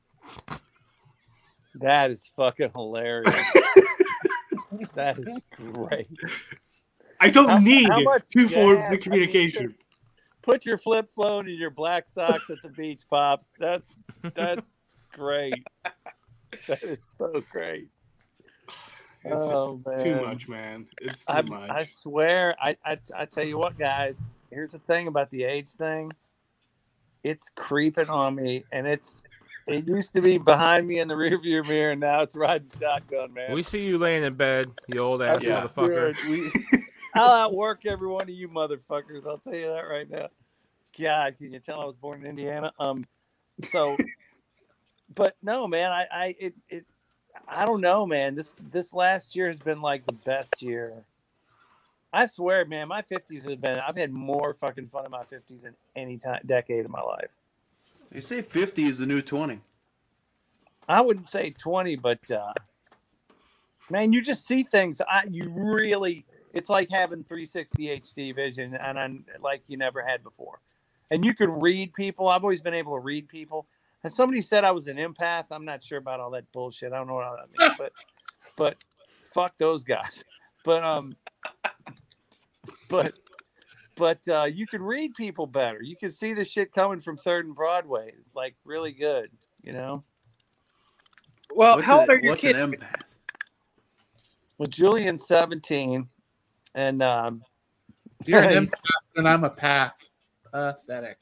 That 1.77 2.11
is 2.11 2.31
fucking 2.37 2.73
hilarious. 2.75 3.35
that 4.95 5.19
is 5.19 5.39
great. 5.57 6.07
I 7.19 7.31
don't 7.31 7.49
How- 7.49 7.59
need 7.61 7.89
how 7.89 8.03
much 8.03 8.25
two 8.29 8.47
forms? 8.47 8.81
I 8.81 8.89
of 8.89 8.91
mean, 8.91 9.01
communication. 9.01 9.69
just 9.69 9.79
Put 10.43 10.67
your 10.67 10.77
flip 10.77 11.09
phone 11.17 11.49
and 11.49 11.57
your 11.57 11.71
black 11.71 12.11
socks 12.11 12.51
at 12.51 12.61
the 12.63 12.69
beach, 12.69 13.05
pops. 13.09 13.55
That's 13.59 13.89
that's 14.35 14.77
great. 15.15 15.65
That 16.69 16.83
is 16.83 17.05
so 17.05 17.43
great. 17.51 17.89
It's 19.25 19.45
Oh, 19.45 19.81
just 19.85 20.05
too 20.05 20.21
much, 20.21 20.49
man. 20.49 20.87
It's 21.01 21.25
too 21.25 21.33
I, 21.33 21.43
much. 21.43 21.71
I 21.71 21.85
swear, 21.85 22.57
I, 22.61 22.77
I 22.85 22.99
I 23.17 23.25
tell 23.27 23.45
you 23.45 23.59
what, 23.59 23.79
guys. 23.79 24.29
Here's 24.51 24.73
the 24.73 24.79
thing 24.79 25.07
about 25.09 25.31
the 25.31 25.45
age 25.45 25.71
thing. 25.73 26.11
It's 27.23 27.51
creeping 27.55 28.09
on 28.09 28.35
me, 28.35 28.65
and 28.73 28.87
it's 28.87 29.25
it 29.67 29.87
used 29.87 30.15
to 30.15 30.21
be 30.21 30.39
behind 30.39 30.87
me 30.87 30.99
in 30.99 31.09
the 31.09 31.15
rearview 31.15 31.67
mirror, 31.67 31.93
and 31.93 32.01
now 32.01 32.23
it's 32.23 32.35
riding 32.35 32.71
shotgun, 32.81 33.33
man. 33.33 33.53
We 33.53 33.63
see 33.63 33.87
you 33.87 33.99
laying 33.99 34.25
in 34.25 34.35
bed, 34.35 34.71
you 34.89 35.01
old 35.01 35.23
ass 35.23 35.43
Yeah. 35.43 35.67
motherfucker. 35.67 36.15
We, 36.31 36.51
I'll 37.15 37.31
outwork 37.47 37.87
every 37.87 38.09
one 38.09 38.23
of 38.23 38.31
you 38.31 38.49
motherfuckers. 38.49 39.27
I'll 39.27 39.39
tell 39.39 39.55
you 39.55 39.69
that 39.69 39.83
right 39.83 40.09
now. 40.09 40.29
God, 40.99 41.37
can 41.37 41.53
you 41.53 41.61
tell 41.61 41.81
I 41.81 41.85
was 41.85 41.97
born 41.97 42.23
in 42.23 42.27
Indiana? 42.27 42.73
Um, 42.79 43.05
so, 43.63 43.97
but 45.15 45.37
no, 45.43 45.67
man, 45.67 45.91
I, 45.91 46.07
I, 46.13 46.37
it, 46.39 46.55
it, 46.69 46.87
I 47.49 47.65
don't 47.65 47.81
know, 47.81 48.07
man. 48.07 48.35
This, 48.35 48.55
this 48.71 48.93
last 48.93 49.35
year 49.35 49.49
has 49.49 49.61
been 49.61 49.81
like 49.81 50.07
the 50.07 50.13
best 50.13 50.63
year. 50.63 51.05
I 52.13 52.27
swear, 52.27 52.65
man, 52.65 52.89
my 52.89 53.03
fifties 53.03 53.45
have 53.45 53.61
been. 53.61 53.79
I've 53.79 53.97
had 53.97 54.13
more 54.13 54.53
fucking 54.53 54.89
fun 54.89 55.05
in 55.05 55.11
my 55.11 55.25
fifties 55.25 55.63
than 55.63 55.75
any 55.95 56.19
time 56.19 56.41
decade 56.45 56.85
of 56.85 56.91
my 56.91 57.03
life. 57.03 57.37
They 58.11 58.21
say 58.21 58.43
50 58.43 58.85
is 58.85 58.99
the 58.99 59.07
new 59.07 59.23
20. 59.23 59.61
I 60.89 61.01
wouldn't 61.01 61.29
say 61.29 61.51
20, 61.51 61.97
but 61.97 62.31
uh, 62.33 62.53
man, 63.91 64.13
you 64.13 64.21
just 64.21 64.45
see 64.45 64.65
things. 64.65 65.01
I 65.01 65.25
you 65.31 65.49
really 65.55 66.25
it's 66.53 66.69
like 66.69 66.91
having 66.91 67.23
360 67.23 68.01
HD 68.01 68.35
vision 68.35 68.75
and 68.75 68.99
I'm 68.99 69.25
like 69.41 69.63
you 69.69 69.77
never 69.77 70.03
had 70.03 70.25
before. 70.25 70.61
And 71.13 71.25
you 71.25 71.35
can 71.35 71.51
read 71.61 71.93
people. 71.95 72.29
I've 72.29 72.43
always 72.43 72.63
been 72.63 72.75
able 72.75 72.95
to 72.95 73.01
read 73.01 73.29
people. 73.29 73.67
And 74.03 74.13
somebody 74.13 74.41
said 74.41 74.65
I 74.65 74.71
was 74.71 74.89
an 74.89 74.97
empath. 74.97 75.45
I'm 75.51 75.65
not 75.65 75.83
sure 75.85 75.99
about 75.99 76.21
all 76.21 76.31
that 76.31 76.51
bullshit. 76.53 76.93
I 76.93 76.97
don't 76.97 77.07
know 77.07 77.15
what 77.15 77.25
all 77.25 77.37
that 77.37 77.59
means, 77.59 77.75
but 77.79 77.93
but 78.57 78.77
fuck 79.23 79.57
those 79.59 79.85
guys. 79.85 80.25
But 80.65 80.83
um 80.85 81.17
but 82.89 83.15
but 83.97 84.27
uh, 84.29 84.45
you 84.45 84.67
can 84.67 84.83
read 84.83 85.13
people 85.15 85.47
better. 85.47 85.83
You 85.83 85.95
can 85.97 86.11
see 86.11 86.33
the 86.33 86.45
shit 86.45 86.73
coming 86.73 87.01
from 87.01 87.19
Third 87.19 87.45
and 87.45 87.55
Broadway, 87.55 88.15
like 88.35 88.55
really 88.65 88.93
good. 88.93 89.31
You 89.63 89.75
know. 89.75 90.05
Well, 91.55 91.77
What's 91.77 91.87
how 91.87 91.97
an- 91.97 92.01
old 92.03 92.11
are 92.11 92.17
your 92.19 92.31
what's 92.31 92.41
kids? 92.41 92.59
an 92.59 92.73
empath? 92.73 93.03
Well, 94.57 94.69
Julian's 94.69 95.27
17, 95.27 96.07
and 96.75 97.03
um, 97.03 97.43
You're 98.27 98.43
an 98.43 98.67
empath 98.69 98.73
and 99.17 99.29
I'm 99.29 99.45
a 99.45 99.51
path. 99.51 100.11
Pathetic. 100.53 101.19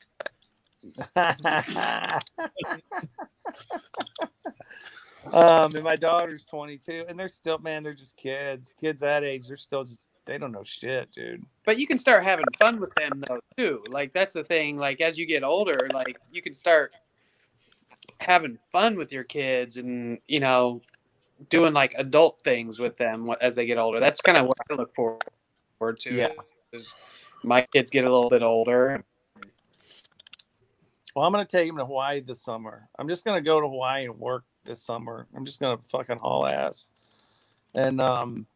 Um, 5.33 5.75
and 5.75 5.83
my 5.83 5.97
daughter's 5.97 6.45
22, 6.45 7.05
and 7.09 7.19
they're 7.19 7.29
still, 7.29 7.59
man, 7.59 7.83
they're 7.83 7.95
just 7.95 8.17
kids. 8.17 8.75
Kids 8.81 9.01
that 9.01 9.25
age, 9.25 9.49
they're 9.49 9.57
still 9.57 9.85
just, 9.85 10.03
they 10.27 10.39
don't 10.39 10.53
know 10.53 10.65
shit, 10.65 11.11
dude. 11.13 11.45
But 11.65 11.79
you 11.79 11.87
can 11.87 11.99
start 11.99 12.23
having 12.25 12.45
fun 12.59 12.81
with 12.81 12.95
them 12.95 13.25
though 13.27 13.41
too. 13.57 13.83
Like 13.89 14.13
that's 14.13 14.35
the 14.35 14.45
thing. 14.45 14.77
Like 14.77 15.01
as 15.01 15.17
you 15.19 15.27
get 15.27 15.43
older, 15.43 15.79
like 15.93 16.19
you 16.31 16.43
can 16.43 16.55
start 16.55 16.95
having 18.21 18.59
fun 18.71 18.97
with 18.97 19.11
your 19.11 19.25
kids, 19.25 19.79
and 19.79 20.19
you 20.27 20.41
know, 20.41 20.83
doing 21.49 21.73
like 21.73 21.95
adult 21.97 22.41
things 22.45 22.79
with 22.79 22.97
them 22.99 23.31
as 23.41 23.57
they 23.57 23.67
get 23.67 23.79
older. 23.79 24.01
That's 24.01 24.21
kind 24.21 24.37
of 24.37 24.47
what 24.47 24.59
I 24.71 24.75
look 24.75 24.95
forward 24.95 26.01
to. 26.01 26.15
Yeah. 26.15 26.29
Is 26.73 26.95
my 27.43 27.67
kids 27.73 27.91
get 27.91 28.05
a 28.05 28.13
little 28.13 28.31
bit 28.31 28.43
older. 28.43 29.03
Well, 31.19 31.27
I'm 31.27 31.33
gonna 31.33 31.45
take 31.45 31.69
him 31.69 31.79
to 31.79 31.85
Hawaii 31.85 32.21
this 32.21 32.41
summer. 32.41 32.89
I'm 32.97 33.09
just 33.09 33.25
gonna 33.25 33.41
go 33.41 33.61
to 33.61 33.67
Hawaii 33.67 34.05
and 34.05 34.17
work 34.21 34.45
this 34.65 34.81
summer. 34.81 35.27
I'm 35.35 35.45
just 35.45 35.59
gonna 35.59 35.79
fucking 35.91 36.19
haul 36.19 36.47
ass, 36.47 36.87
and 37.75 38.01
um, 38.01 38.47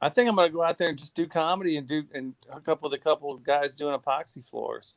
I 0.00 0.08
think 0.08 0.26
I'm 0.26 0.34
gonna 0.34 0.48
go 0.48 0.62
out 0.62 0.78
there 0.78 0.88
and 0.88 0.96
just 0.96 1.14
do 1.14 1.26
comedy 1.26 1.76
and 1.76 1.86
do 1.86 2.04
and 2.14 2.32
hook 2.50 2.68
up 2.68 2.82
with 2.82 2.94
a 2.94 2.98
couple 2.98 3.34
of 3.34 3.44
guys 3.44 3.76
doing 3.76 3.94
epoxy 3.94 4.42
floors. 4.48 4.94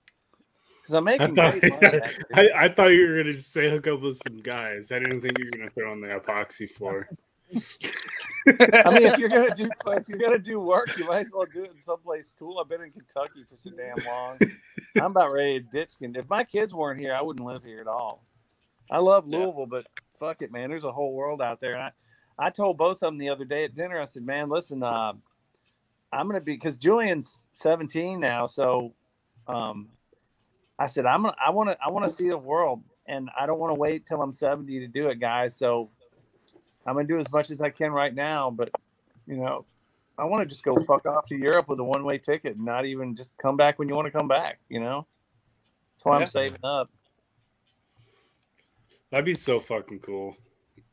Because 0.78 0.94
I'm 0.94 1.06
I 1.10 1.18
making 1.18 1.36
thought, 1.36 1.60
great 1.60 1.82
money. 1.82 2.00
I, 2.36 2.50
I 2.56 2.70
thought 2.70 2.94
you 2.94 3.06
were 3.06 3.18
gonna 3.22 3.34
say 3.34 3.70
hook 3.70 3.88
up 3.88 4.00
with 4.00 4.16
some 4.26 4.38
guys. 4.38 4.90
I 4.94 5.00
didn't 5.00 5.20
think 5.20 5.40
you 5.40 5.44
were 5.48 5.58
gonna 5.58 5.72
throw 5.72 5.92
on 5.92 6.00
the 6.00 6.08
epoxy 6.08 6.70
floor. 6.70 7.10
I 8.48 8.94
mean, 8.94 9.04
if 9.04 9.18
you're 9.18 9.30
gonna 9.30 9.56
do 9.56 9.70
if 9.88 10.08
you're 10.08 10.20
gonna 10.20 10.40
do 10.40 10.60
work, 10.60 10.98
you 10.98 11.08
might 11.08 11.26
as 11.26 11.32
well 11.34 11.46
do 11.52 11.64
it 11.64 11.72
in 11.72 11.80
someplace 11.80 12.32
cool. 12.38 12.60
I've 12.60 12.70
been 12.70 12.82
in 12.82 12.92
Kentucky 12.92 13.44
for 13.50 13.58
so 13.58 13.72
damn 13.72 14.06
long. 14.06 14.38
I'm 14.98 15.12
about 15.12 15.32
ready 15.32 15.62
to 15.62 15.68
ditch. 15.68 15.94
If 16.00 16.30
my 16.30 16.44
kids 16.44 16.74
weren't 16.74 17.00
here, 17.00 17.14
I 17.14 17.22
wouldn't 17.22 17.46
live 17.46 17.64
here 17.64 17.82
at 17.82 17.88
all. 17.88 18.24
I 18.92 19.00
love 19.00 19.28
Louisville, 19.28 19.68
but 19.68 19.88
fuck 20.20 20.42
it, 20.42 20.52
man. 20.52 20.70
There's 20.70 20.84
a 20.84 20.92
whole 20.92 21.14
world 21.14 21.42
out 21.42 21.60
there. 21.60 21.74
And 21.74 21.84
I, 21.84 21.92
I 22.38 22.50
told 22.50 22.78
both 22.78 22.98
of 22.98 23.00
them 23.02 23.18
the 23.18 23.30
other 23.30 23.46
day 23.46 23.64
at 23.66 23.76
dinner. 23.76 24.00
I 24.00 24.06
said, 24.06 24.24
man, 24.24 24.50
listen, 24.50 24.82
uh, 24.84 25.14
I'm 26.12 26.28
gonna 26.28 26.42
be 26.42 26.54
because 26.54 26.80
Julian's 26.80 27.42
17 27.54 28.20
now, 28.20 28.46
so 28.46 28.94
um, 29.48 29.90
I 30.78 30.88
said 30.88 31.06
I'm 31.06 31.24
gonna 31.24 31.36
I 31.44 31.50
want 31.52 31.72
to 31.72 31.78
I 31.84 31.90
want 31.90 32.06
to 32.06 32.12
see 32.12 32.30
the 32.30 32.38
world, 32.38 32.84
and 33.08 33.30
I 33.40 33.46
don't 33.46 33.60
want 33.60 33.72
to 33.72 33.80
wait 33.80 34.06
till 34.06 34.22
I'm 34.22 34.34
70 34.34 34.80
to 34.80 34.88
do 34.88 35.10
it, 35.10 35.20
guys. 35.20 35.56
So 35.56 35.90
I'm 36.86 36.96
gonna 36.96 37.08
do 37.08 37.20
as 37.20 37.32
much 37.32 37.52
as 37.52 37.62
I 37.62 37.70
can 37.70 37.92
right 37.92 38.14
now, 38.14 38.50
but 38.50 38.72
you 39.28 39.38
know, 39.38 39.66
I 40.18 40.26
want 40.26 40.42
to 40.42 40.46
just 40.46 40.64
go 40.64 40.76
fuck 40.84 41.06
off 41.06 41.28
to 41.28 41.38
Europe 41.38 41.68
with 41.70 41.80
a 41.80 41.84
one 41.84 42.04
way 42.04 42.18
ticket 42.18 42.56
and 42.56 42.66
not 42.66 42.86
even 42.86 43.16
just 43.16 43.38
come 43.38 43.56
back 43.58 43.78
when 43.80 43.88
you 43.88 43.96
want 43.96 44.06
to 44.08 44.12
come 44.12 44.28
back. 44.28 44.60
You 44.70 44.80
know, 44.80 45.06
that's 45.94 46.06
why 46.06 46.16
Yeah. 46.16 46.22
I'm 46.22 46.26
saving 46.28 46.60
up. 46.64 46.90
That'd 49.12 49.26
be 49.26 49.34
so 49.34 49.60
fucking 49.60 50.00
cool. 50.00 50.36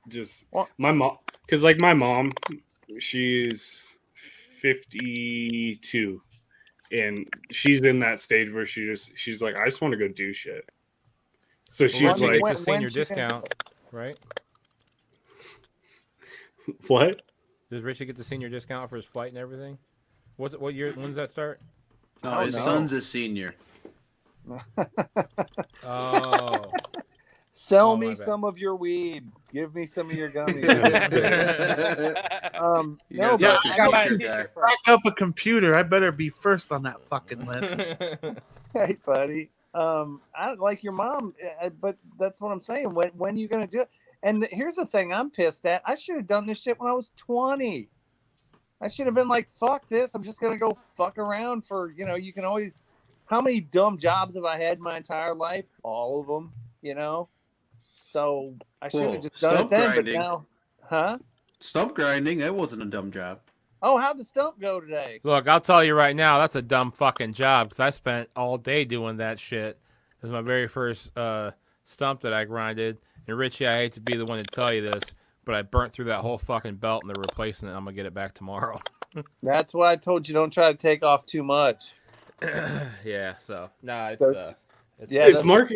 Just 0.09 0.47
Well- 0.53 0.68
my 0.78 0.93
mom, 0.93 1.18
because 1.43 1.62
like 1.64 1.78
my 1.78 1.93
mom, 1.95 2.32
she's 2.99 3.95
52, 4.61 6.22
and 6.93 7.26
she's 7.51 7.84
in 7.84 7.99
that 8.01 8.20
stage 8.20 8.53
where 8.53 8.64
she 8.66 8.87
just 8.87 9.16
she's 9.18 9.43
like, 9.43 9.57
I 9.57 9.64
just 9.64 9.80
want 9.80 9.93
to 9.93 9.99
go 9.99 10.09
do 10.09 10.32
shit. 10.32 10.68
So 11.64 11.89
she's 11.89 12.03
Well, 12.03 12.24
I 12.24 12.26
like, 12.26 12.30
gets 12.32 12.43
when- 12.43 12.53
a 12.53 12.57
senior 12.57 12.78
when's 12.80 12.95
gonna- 12.95 13.05
discount, 13.05 13.55
right? 13.93 14.18
what? 16.89 17.23
Does 17.71 17.83
Richie 17.83 18.05
get 18.07 18.17
the 18.17 18.25
senior 18.25 18.49
discount 18.49 18.89
for 18.91 18.97
his 18.97 19.05
flight 19.05 19.29
and 19.31 19.39
everything? 19.39 19.79
What's 20.37 20.55
it, 20.55 20.61
what 20.61 20.75
year? 20.75 20.93
When 20.93 21.07
does 21.07 21.17
that 21.17 21.31
start? 21.31 21.61
No, 22.23 22.39
Oh, 22.39 22.45
his 22.45 22.55
no. 22.55 22.61
son's 22.64 22.93
a 22.93 23.01
senior. 23.03 23.55
Oh, 25.85 26.71
Sell 27.51 27.93
Oh, 27.93 27.97
my 27.97 28.01
me 28.03 28.09
bad. 28.09 28.19
some 28.19 28.45
of 28.45 28.59
your 28.59 28.77
weed. 28.77 29.25
Give 29.51 29.75
me 29.75 29.87
some 29.87 30.11
of 30.11 30.17
your 30.17 30.31
gummies. 30.37 30.62
you 32.55 32.61
um, 32.61 32.99
You 33.09 33.21
no, 33.23 33.39
gotta 33.39 33.61
but 33.64 33.77
talk 33.77 33.95
I 33.95 34.09
to 34.09 34.17
mean. 34.19 34.29
Back 34.29 34.49
up 34.89 35.01
a 35.07 35.12
computer. 35.12 35.75
I 35.75 35.83
better 35.83 36.12
be 36.12 36.29
first 36.29 36.71
on 36.71 36.83
that 36.83 37.03
fucking 37.03 37.47
list. 37.47 37.75
hey, 38.75 38.97
buddy. 39.07 39.51
Um, 39.73 40.21
I 40.35 40.53
like 40.55 40.83
your 40.85 40.93
mom, 40.93 41.35
uh, 41.62 41.71
but 41.81 41.97
that's 42.19 42.41
what 42.43 42.51
I'm 42.53 42.61
saying. 42.61 42.93
When 42.95 43.09
when 43.17 43.35
are 43.37 43.39
you 43.39 43.49
gonna 43.49 43.67
do 43.67 43.81
it? 43.81 43.91
And 44.27 44.43
th- 44.43 44.53
here's 44.53 44.74
the 44.74 44.87
thing: 44.87 45.12
I'm 45.12 45.31
pissed 45.31 45.64
at. 45.66 45.83
I 45.85 45.95
should 45.95 46.16
have 46.16 46.27
done 46.27 46.47
this 46.47 46.61
shit 46.61 46.81
when 46.81 46.91
I 46.91 46.95
was 46.95 47.12
20. 47.14 47.89
I 48.81 48.89
should 48.89 49.07
have 49.07 49.14
been 49.14 49.29
like, 49.29 49.49
"Fuck 49.49 49.89
this! 49.89 50.16
I'm 50.16 50.24
just 50.24 50.41
gonna 50.41 50.57
go 50.57 50.77
fuck 50.97 51.16
around 51.16 51.64
for 51.64 51.93
you 51.93 52.05
know." 52.05 52.16
You 52.16 52.33
can 52.33 52.45
always. 52.45 52.83
How 53.27 53.41
many 53.41 53.61
dumb 53.61 53.99
jobs 53.99 54.35
have 54.35 54.45
I 54.45 54.57
had 54.59 54.81
my 54.81 54.97
entire 54.97 55.33
life? 55.33 55.66
All 55.85 56.20
of 56.20 56.27
them. 56.27 56.53
You 56.83 56.97
know. 56.97 57.29
So 58.03 58.55
I 58.83 58.89
should 58.89 59.12
have 59.12 59.22
just 59.22 59.41
done 59.41 59.66
it 59.66 59.70
then. 59.70 59.93
grinding. 59.93 60.14
But 60.14 60.20
now, 60.20 60.47
huh? 60.83 61.18
Stump 61.61 61.95
grinding, 61.95 62.39
that 62.39 62.55
wasn't 62.55 62.83
a 62.83 62.87
dumb 62.87 63.12
job. 63.12 63.41
Oh, 63.81 63.97
how'd 63.97 64.18
the 64.18 64.24
stump 64.24 64.59
go 64.61 64.81
today? 64.81 65.20
look, 65.22 65.47
I'll 65.47 65.61
tell 65.61 65.85
you 65.85 65.95
right 65.95 66.16
now, 66.16 66.39
that's 66.39 66.57
a 66.57 66.62
dumb 66.62 66.91
fucking 66.91 67.35
job 67.35 67.68
because 67.68 67.81
I 67.81 67.91
spent 67.91 68.29
all 68.35 68.59
day 68.59 68.85
doing 68.85 69.18
that 69.18 69.39
shit. 69.39 69.79
It 69.79 70.22
was 70.22 70.31
my 70.31 70.41
very 70.41 70.66
first 70.66 71.16
uh, 71.16 71.53
stump 71.85 72.22
that 72.22 72.33
I 72.33 72.45
grinded. 72.45 72.99
And 73.29 73.37
Richie, 73.37 73.66
I 73.66 73.77
hate 73.79 73.93
to 73.93 74.01
be 74.01 74.16
the 74.16 74.24
one 74.24 74.39
to 74.39 74.45
tell 74.45 74.72
you 74.72 74.83
this, 74.83 75.03
but 75.45 75.55
I 75.55 75.62
burnt 75.62 75.93
through 75.93 76.07
that 76.07 76.20
whole 76.20 76.39
fucking 76.39 76.77
belt 76.77 77.03
and 77.03 77.11
they're 77.11 77.20
replacing 77.20 77.68
it. 77.68 77.72
I'm 77.72 77.85
gonna 77.85 77.93
get 77.93 78.07
it 78.07 78.14
back 78.14 78.35
tomorrow. 78.35 78.81
That's 79.43 79.74
why 79.74 79.93
I 79.93 79.97
told 79.97 80.29
you 80.29 80.35
don't 80.35 80.53
try 80.53 80.70
to 80.70 80.77
take 80.77 81.03
off 81.03 81.27
too 81.27 81.43
much. 81.43 81.93
yeah, 83.05 83.37
so 83.39 83.70
no, 83.83 84.07
it's 84.09 84.20
So- 84.20 84.33
uh, 84.35 84.53
it's, 84.99 85.12
Yeah, 85.12 85.27
is 85.27 85.43
Marco 85.45 85.74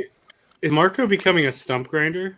is 0.62 0.72
Marco 0.72 1.06
becoming 1.06 1.46
a 1.46 1.52
stump 1.52 1.88
grinder? 1.88 2.36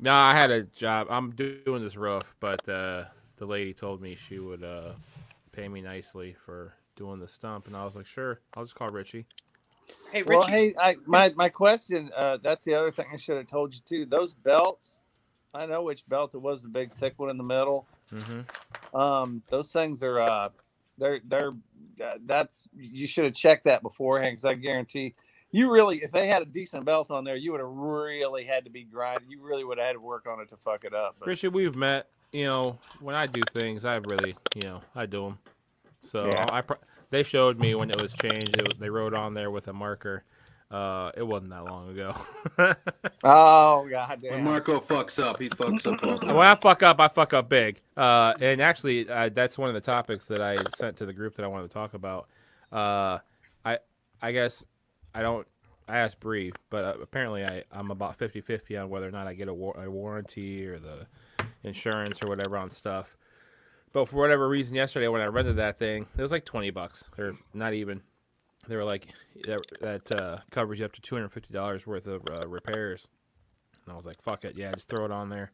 No, 0.00 0.14
I 0.14 0.34
had 0.34 0.50
a 0.50 0.62
job. 0.64 1.06
I'm 1.10 1.30
doing 1.30 1.82
this 1.82 1.96
roof, 1.96 2.34
but 2.38 2.68
uh, 2.68 3.04
the 3.38 3.46
lady 3.46 3.72
told 3.72 4.00
me 4.02 4.14
she 4.14 4.38
would 4.38 4.62
uh, 4.62 4.92
pay 5.52 5.68
me 5.68 5.80
nicely 5.80 6.36
for 6.44 6.74
doing 6.96 7.18
the 7.18 7.26
stump, 7.28 7.66
and 7.66 7.76
I 7.76 7.84
was 7.84 7.96
like, 7.96 8.06
sure, 8.06 8.40
I'll 8.54 8.62
just 8.64 8.74
call 8.74 8.90
Richie. 8.90 9.26
Hey, 10.12 10.22
Richie. 10.22 10.30
Well, 10.30 10.42
hey, 10.46 10.74
I, 10.80 10.96
my 11.06 11.32
my 11.36 11.48
question. 11.48 12.10
Uh, 12.16 12.38
that's 12.42 12.64
the 12.64 12.74
other 12.74 12.90
thing 12.90 13.06
I 13.12 13.16
should 13.16 13.36
have 13.36 13.46
told 13.46 13.74
you 13.74 13.80
too. 13.84 14.06
Those 14.06 14.34
belts, 14.34 14.98
I 15.54 15.66
know 15.66 15.82
which 15.82 16.08
belt 16.08 16.34
it 16.34 16.40
was, 16.40 16.62
the 16.62 16.68
big 16.68 16.92
thick 16.92 17.14
one 17.16 17.30
in 17.30 17.36
the 17.36 17.44
middle. 17.44 17.86
Mm-hmm. 18.12 18.96
Um, 18.96 19.42
those 19.50 19.72
things 19.72 20.02
are, 20.02 20.20
uh, 20.20 20.48
they're 20.98 21.20
they're 21.24 21.52
uh, 22.02 22.14
that's 22.24 22.68
you 22.76 23.06
should 23.06 23.24
have 23.24 23.34
checked 23.34 23.64
that 23.64 23.82
beforehand 23.82 24.32
because 24.32 24.44
I 24.44 24.54
guarantee 24.54 25.14
you 25.50 25.70
really, 25.70 26.02
if 26.02 26.10
they 26.10 26.26
had 26.26 26.42
a 26.42 26.46
decent 26.46 26.84
belt 26.84 27.10
on 27.10 27.24
there, 27.24 27.36
you 27.36 27.52
would 27.52 27.60
have 27.60 27.70
really 27.70 28.44
had 28.44 28.64
to 28.64 28.70
be 28.70 28.84
grinding. 28.84 29.30
You 29.30 29.42
really 29.42 29.64
would 29.64 29.78
have 29.78 29.86
had 29.86 29.92
to 29.94 30.00
work 30.00 30.26
on 30.26 30.40
it 30.40 30.48
to 30.50 30.56
fuck 30.56 30.84
it 30.84 30.92
up. 30.92 31.16
But, 31.18 31.28
Richie, 31.28 31.48
we've 31.48 31.76
met. 31.76 32.08
You 32.32 32.44
know, 32.44 32.78
when 33.00 33.14
I 33.14 33.26
do 33.26 33.40
things, 33.54 33.84
I 33.84 33.94
really, 33.96 34.36
you 34.54 34.64
know, 34.64 34.82
I 34.94 35.06
do 35.06 35.22
them. 35.22 35.38
So 36.02 36.26
Yeah. 36.26 36.46
I, 36.50 36.60
pro- 36.60 36.76
they 37.10 37.22
showed 37.22 37.58
me 37.58 37.74
when 37.74 37.90
it 37.90 38.00
was 38.00 38.12
changed. 38.14 38.56
It, 38.58 38.78
they 38.78 38.90
wrote 38.90 39.14
on 39.14 39.34
there 39.34 39.50
with 39.50 39.68
a 39.68 39.72
marker. 39.72 40.24
Uh, 40.70 41.12
it 41.16 41.22
wasn't 41.22 41.50
that 41.50 41.64
long 41.64 41.90
ago. 41.90 42.16
oh 43.22 43.86
god 43.88 44.20
When. 44.22 44.42
Marco 44.42 44.80
fucks 44.80 45.22
up, 45.22 45.40
he 45.40 45.48
fucks 45.48 45.86
up 45.86 46.02
all 46.02 46.18
the 46.18 46.26
when 46.34 46.44
I 46.46 46.56
fuck 46.56 46.82
up, 46.82 46.98
I 46.98 47.06
fuck 47.06 47.32
up 47.32 47.48
big. 47.48 47.80
Uh, 47.96 48.34
and 48.40 48.60
actually, 48.60 49.08
uh, 49.08 49.28
that's 49.28 49.56
one 49.56 49.68
of 49.68 49.74
the 49.74 49.80
topics 49.80 50.24
that 50.26 50.42
I 50.42 50.58
sent 50.76 50.96
to 50.96 51.06
the 51.06 51.12
group 51.12 51.36
that 51.36 51.44
I 51.44 51.48
wanted 51.48 51.68
to 51.68 51.74
talk 51.74 51.94
about. 51.94 52.26
Uh, 52.72 53.18
I 53.64 53.78
I 54.20 54.32
guess 54.32 54.64
I 55.14 55.22
don't. 55.22 55.46
I 55.88 55.98
asked 55.98 56.18
Bree, 56.18 56.50
but 56.68 56.84
uh, 56.84 56.94
apparently 57.00 57.44
I, 57.44 57.62
I'm 57.70 57.92
about 57.92 58.18
50-50 58.18 58.82
on 58.82 58.90
whether 58.90 59.06
or 59.06 59.12
not 59.12 59.28
I 59.28 59.34
get 59.34 59.46
a, 59.46 59.54
war- 59.54 59.80
a 59.80 59.88
warranty 59.88 60.66
or 60.66 60.80
the 60.80 61.06
insurance 61.62 62.24
or 62.24 62.28
whatever 62.28 62.56
on 62.56 62.70
stuff. 62.70 63.16
But 63.96 64.10
for 64.10 64.16
whatever 64.16 64.46
reason, 64.46 64.74
yesterday 64.76 65.08
when 65.08 65.22
I 65.22 65.24
rented 65.24 65.56
that 65.56 65.78
thing, 65.78 66.06
it 66.18 66.20
was 66.20 66.30
like 66.30 66.44
twenty 66.44 66.68
bucks, 66.68 67.04
or 67.16 67.32
not 67.54 67.72
even. 67.72 68.02
They 68.68 68.76
were 68.76 68.84
like 68.84 69.06
that, 69.46 69.62
that 69.80 70.12
uh, 70.12 70.40
covers 70.50 70.80
you 70.80 70.84
up 70.84 70.92
to 70.92 71.00
two 71.00 71.14
hundred 71.14 71.30
fifty 71.30 71.54
dollars 71.54 71.86
worth 71.86 72.06
of 72.06 72.20
uh, 72.30 72.46
repairs, 72.46 73.08
and 73.82 73.94
I 73.94 73.96
was 73.96 74.04
like, 74.04 74.20
"Fuck 74.20 74.44
it, 74.44 74.54
yeah, 74.54 74.70
just 74.72 74.90
throw 74.90 75.06
it 75.06 75.10
on 75.10 75.30
there." 75.30 75.50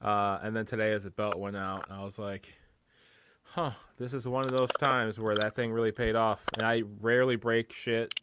Uh, 0.00 0.38
and 0.42 0.56
then 0.56 0.64
today, 0.64 0.92
as 0.92 1.04
the 1.04 1.10
belt 1.10 1.38
went 1.38 1.58
out, 1.58 1.84
I 1.90 2.02
was 2.02 2.18
like, 2.18 2.54
"Huh, 3.42 3.72
this 3.98 4.14
is 4.14 4.26
one 4.26 4.46
of 4.46 4.52
those 4.52 4.70
times 4.78 5.18
where 5.18 5.36
that 5.36 5.54
thing 5.54 5.70
really 5.70 5.92
paid 5.92 6.16
off." 6.16 6.40
And 6.54 6.62
I 6.62 6.84
rarely 7.02 7.36
break 7.36 7.74
shit 7.74 8.14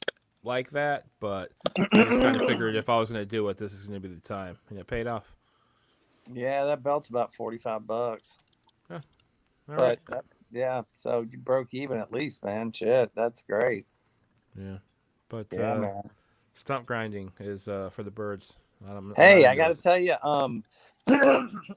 like 0.44 0.72
that, 0.72 1.04
but 1.20 1.52
I 1.78 1.86
just 1.94 2.10
kind 2.10 2.36
of 2.36 2.42
figured 2.48 2.76
if 2.76 2.90
I 2.90 2.98
was 2.98 3.12
going 3.12 3.22
to 3.22 3.30
do 3.30 3.48
it, 3.50 3.58
this 3.58 3.74
is 3.74 3.86
going 3.86 4.02
to 4.02 4.10
be 4.10 4.12
the 4.12 4.22
time, 4.22 4.58
and 4.72 4.80
it 4.80 4.88
paid 4.88 5.06
off. 5.06 5.36
Yeah, 6.34 6.66
that 6.66 6.82
belt's 6.82 7.10
about 7.10 7.32
forty 7.32 7.60
five 7.60 7.86
bucks. 7.86 8.34
All 9.72 9.78
but 9.78 9.84
right. 9.84 10.00
that's 10.08 10.40
yeah. 10.52 10.82
So 10.94 11.26
you 11.30 11.38
broke 11.38 11.74
even 11.74 11.98
at 11.98 12.12
least, 12.12 12.44
man. 12.44 12.72
Shit, 12.72 13.12
that's 13.16 13.42
great. 13.42 13.86
Yeah, 14.58 14.78
but 15.30 15.48
Yeah, 15.52 15.74
uh, 15.74 15.80
man. 15.80 16.02
stump 16.54 16.86
grinding 16.86 17.32
is 17.40 17.68
uh, 17.68 17.90
for 17.90 18.04
the 18.04 18.12
birds. 18.12 18.58
I'm- 18.88 18.98
I'm 18.98 19.16
Hey, 19.16 19.46
I 19.46 19.56
got 19.56 19.70
to 19.70 19.76
tell 19.76 19.98
you, 19.98 20.16
um, 20.24 20.64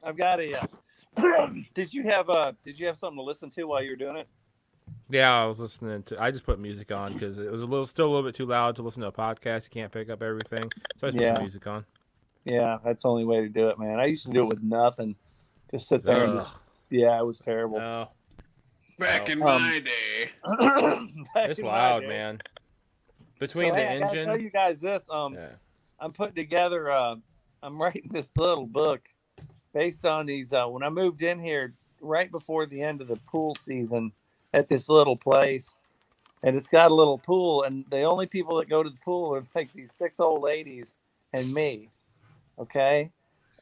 I've 0.02 0.16
got 0.16 0.40
a. 0.40 0.60
Uh, 1.16 1.46
did 1.74 1.92
you 1.94 2.02
have 2.04 2.28
a? 2.28 2.56
Did 2.64 2.78
you 2.78 2.86
have 2.86 2.96
something 2.98 3.18
to 3.18 3.22
listen 3.22 3.50
to 3.50 3.64
while 3.64 3.82
you 3.82 3.90
were 3.90 3.96
doing 3.96 4.16
it? 4.16 4.26
Yeah, 5.10 5.30
I 5.30 5.44
was 5.46 5.60
listening 5.60 6.02
to. 6.04 6.20
I 6.22 6.30
just 6.30 6.44
put 6.44 6.58
music 6.58 6.90
on 6.90 7.12
because 7.12 7.38
it 7.38 7.50
was 7.50 7.62
a 7.62 7.66
little, 7.66 7.86
still 7.86 8.06
a 8.06 8.10
little 8.12 8.26
bit 8.28 8.34
too 8.34 8.46
loud 8.46 8.76
to 8.76 8.82
listen 8.82 9.02
to 9.02 9.08
a 9.08 9.12
podcast. 9.12 9.64
You 9.64 9.70
can't 9.70 9.92
pick 9.92 10.08
up 10.10 10.22
everything, 10.22 10.72
so 10.96 11.06
I 11.06 11.10
just 11.10 11.16
put 11.18 11.22
Yeah. 11.22 11.34
some 11.34 11.42
music 11.42 11.66
on. 11.66 11.84
Yeah, 12.44 12.78
that's 12.84 13.02
the 13.04 13.08
only 13.10 13.24
way 13.24 13.40
to 13.42 13.48
do 13.48 13.68
it, 13.68 13.78
man. 13.78 14.00
I 14.00 14.06
used 14.06 14.26
to 14.26 14.32
do 14.32 14.42
it 14.42 14.48
with 14.48 14.62
nothing. 14.62 15.14
Just 15.70 15.88
sit 15.88 16.02
there 16.04 16.24
and 16.24 16.34
just 16.34 16.48
Ugh, 16.48 16.54
yeah, 16.90 17.18
it 17.18 17.24
was 17.26 17.38
terrible. 17.38 17.78
no, 17.78 18.08
Back 18.98 19.28
in 19.28 19.42
Um, 19.42 19.62
my 19.62 19.80
day. 19.80 20.30
It's 21.36 21.58
in 21.58 21.64
my 21.66 21.72
loud, 21.72 22.00
day. 22.00 22.06
man. 22.08 22.40
So, 22.44 23.24
Between 23.40 23.74
the 23.74 23.80
hey, 23.80 23.88
I 24.02 24.06
engine, 24.06 24.26
tell 24.26 24.40
you 24.40 24.50
guys 24.50 24.80
this. 24.80 25.08
Um, 25.10 25.34
yeah. 25.34 25.48
I'm 25.98 26.12
putting 26.12 26.34
together. 26.36 26.90
Uh, 26.90 27.16
I'm 27.62 27.80
writing 27.80 28.08
this 28.10 28.30
little 28.36 28.66
book 28.66 29.08
based 29.72 30.04
on 30.06 30.26
these. 30.26 30.52
Uh, 30.52 30.66
when 30.66 30.82
I 30.82 30.88
moved 30.90 31.22
in 31.22 31.40
here, 31.40 31.74
right 32.00 32.30
before 32.30 32.66
the 32.66 32.82
end 32.82 33.00
of 33.00 33.08
the 33.08 33.16
pool 33.26 33.54
season, 33.56 34.12
at 34.52 34.68
this 34.68 34.88
little 34.88 35.16
place, 35.16 35.74
and 36.44 36.56
it's 36.56 36.68
got 36.68 36.90
a 36.92 36.94
little 36.94 37.18
pool, 37.18 37.64
and 37.64 37.84
the 37.90 38.02
only 38.02 38.26
people 38.26 38.56
that 38.58 38.68
go 38.68 38.82
to 38.84 38.90
the 38.90 39.00
pool 39.04 39.34
are 39.34 39.42
like 39.54 39.72
these 39.72 39.92
six 39.92 40.20
old 40.20 40.42
ladies 40.42 40.94
and 41.32 41.52
me. 41.52 41.90
Okay, 42.58 43.10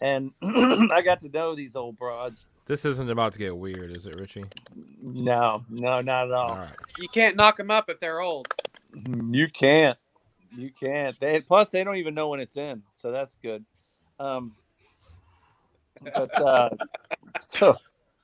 and 0.03 0.33
I 0.43 1.01
got 1.03 1.21
to 1.21 1.29
know 1.31 1.55
these 1.55 1.75
old 1.77 1.97
broads. 1.97 2.45
This 2.67 2.85
isn't 2.85 3.11
about 3.11 3.33
to 3.33 3.39
get 3.39 3.57
weird, 3.57 3.91
is 3.91 4.07
it, 4.07 4.15
Richie? 4.15 4.45
No, 5.03 5.65
no, 5.69 6.01
not 6.01 6.27
at 6.27 6.33
all. 6.33 6.51
All 6.51 6.57
right. 6.57 6.71
You 6.99 7.09
can't 7.09 7.37
knock 7.37 7.57
them 7.57 7.71
up 7.71 7.89
if 7.89 7.99
they're 8.01 8.21
old. 8.21 8.47
You 9.31 9.49
can't. 9.49 9.99
You 10.57 10.71
can't. 10.71 11.19
They 11.19 11.41
plus 11.41 11.71
they 11.71 11.83
don't 11.83 11.97
even 11.97 12.15
know 12.15 12.29
when 12.29 12.41
it's 12.41 12.57
in, 12.57 12.83
so 12.95 13.11
that's 13.11 13.37
good. 13.37 13.65
Um, 14.21 14.55
but 16.03 16.41
uh, 16.41 16.71
so, 17.39 17.77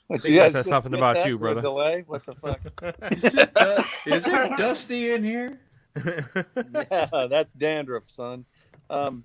think 0.09 0.24
you 0.24 0.39
guys 0.39 0.53
says 0.53 0.61
just 0.61 0.68
something 0.68 0.95
about 0.95 1.16
that 1.16 1.26
you, 1.26 1.36
to 1.36 1.39
brother. 1.39 1.61
Delay? 1.61 2.05
What 2.07 2.24
the 2.26 2.34
fuck? 2.34 2.61
Is 3.12 3.34
it, 3.34 3.55
du- 3.55 3.84
is 4.07 4.26
it 4.26 4.57
dusty 4.57 5.11
in 5.11 5.24
here? 5.24 5.61
yeah, 5.97 7.26
that's 7.28 7.53
dandruff, 7.55 8.09
son. 8.09 8.45
Um, 8.91 9.24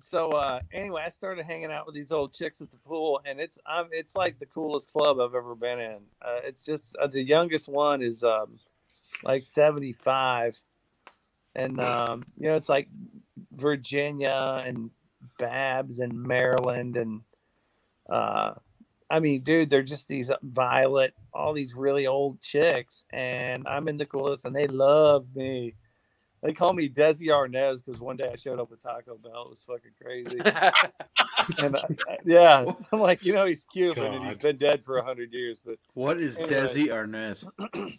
so 0.00 0.30
uh, 0.30 0.60
anyway, 0.72 1.02
I 1.04 1.08
started 1.08 1.44
hanging 1.44 1.70
out 1.70 1.86
with 1.86 1.94
these 1.94 2.12
old 2.12 2.32
chicks 2.32 2.60
at 2.60 2.70
the 2.70 2.76
pool, 2.78 3.20
and 3.24 3.40
it's 3.40 3.58
um, 3.66 3.88
it's 3.92 4.14
like 4.14 4.38
the 4.38 4.46
coolest 4.46 4.92
club 4.92 5.20
I've 5.20 5.34
ever 5.34 5.54
been 5.54 5.80
in. 5.80 5.98
Uh, 6.20 6.40
it's 6.44 6.64
just 6.64 6.96
uh, 6.96 7.06
the 7.06 7.22
youngest 7.22 7.68
one 7.68 8.02
is 8.02 8.22
um, 8.22 8.58
like 9.22 9.44
seventy 9.44 9.92
five, 9.92 10.58
and 11.54 11.80
um, 11.80 12.24
you 12.36 12.48
know 12.48 12.56
it's 12.56 12.68
like 12.68 12.88
Virginia 13.52 14.62
and 14.64 14.90
Babs 15.38 16.00
and 16.00 16.12
Maryland 16.12 16.96
and 16.96 17.22
uh, 18.08 18.54
I 19.10 19.20
mean, 19.20 19.42
dude, 19.42 19.70
they're 19.70 19.82
just 19.82 20.08
these 20.08 20.30
violet, 20.42 21.14
all 21.32 21.52
these 21.52 21.74
really 21.74 22.06
old 22.06 22.40
chicks, 22.42 23.04
and 23.10 23.66
I'm 23.66 23.88
in 23.88 23.96
the 23.96 24.06
coolest, 24.06 24.44
and 24.44 24.54
they 24.54 24.66
love 24.66 25.26
me. 25.34 25.74
They 26.42 26.52
call 26.52 26.72
me 26.72 26.88
Desi 26.88 27.26
Arnaz 27.26 27.84
because 27.84 28.00
one 28.00 28.16
day 28.16 28.30
I 28.32 28.36
showed 28.36 28.60
up 28.60 28.70
with 28.70 28.82
Taco 28.82 29.16
Bell. 29.16 29.44
It 29.46 29.50
was 29.50 29.64
fucking 29.66 29.92
crazy. 30.00 30.38
and 31.58 31.76
I, 31.76 31.80
I- 32.08 32.18
yeah, 32.24 32.64
I'm 32.92 33.00
like, 33.00 33.24
you 33.24 33.32
know, 33.34 33.46
he's 33.46 33.64
Cuban 33.72 34.04
and 34.04 34.24
he's 34.26 34.38
God. 34.38 34.42
been 34.42 34.56
dead 34.56 34.84
for 34.84 34.98
a 34.98 35.04
hundred 35.04 35.32
years, 35.32 35.60
but 35.64 35.78
What 35.94 36.18
is 36.18 36.36
Anyway. 36.38 36.52
Desi 36.52 36.88
Arnaz? 36.88 37.44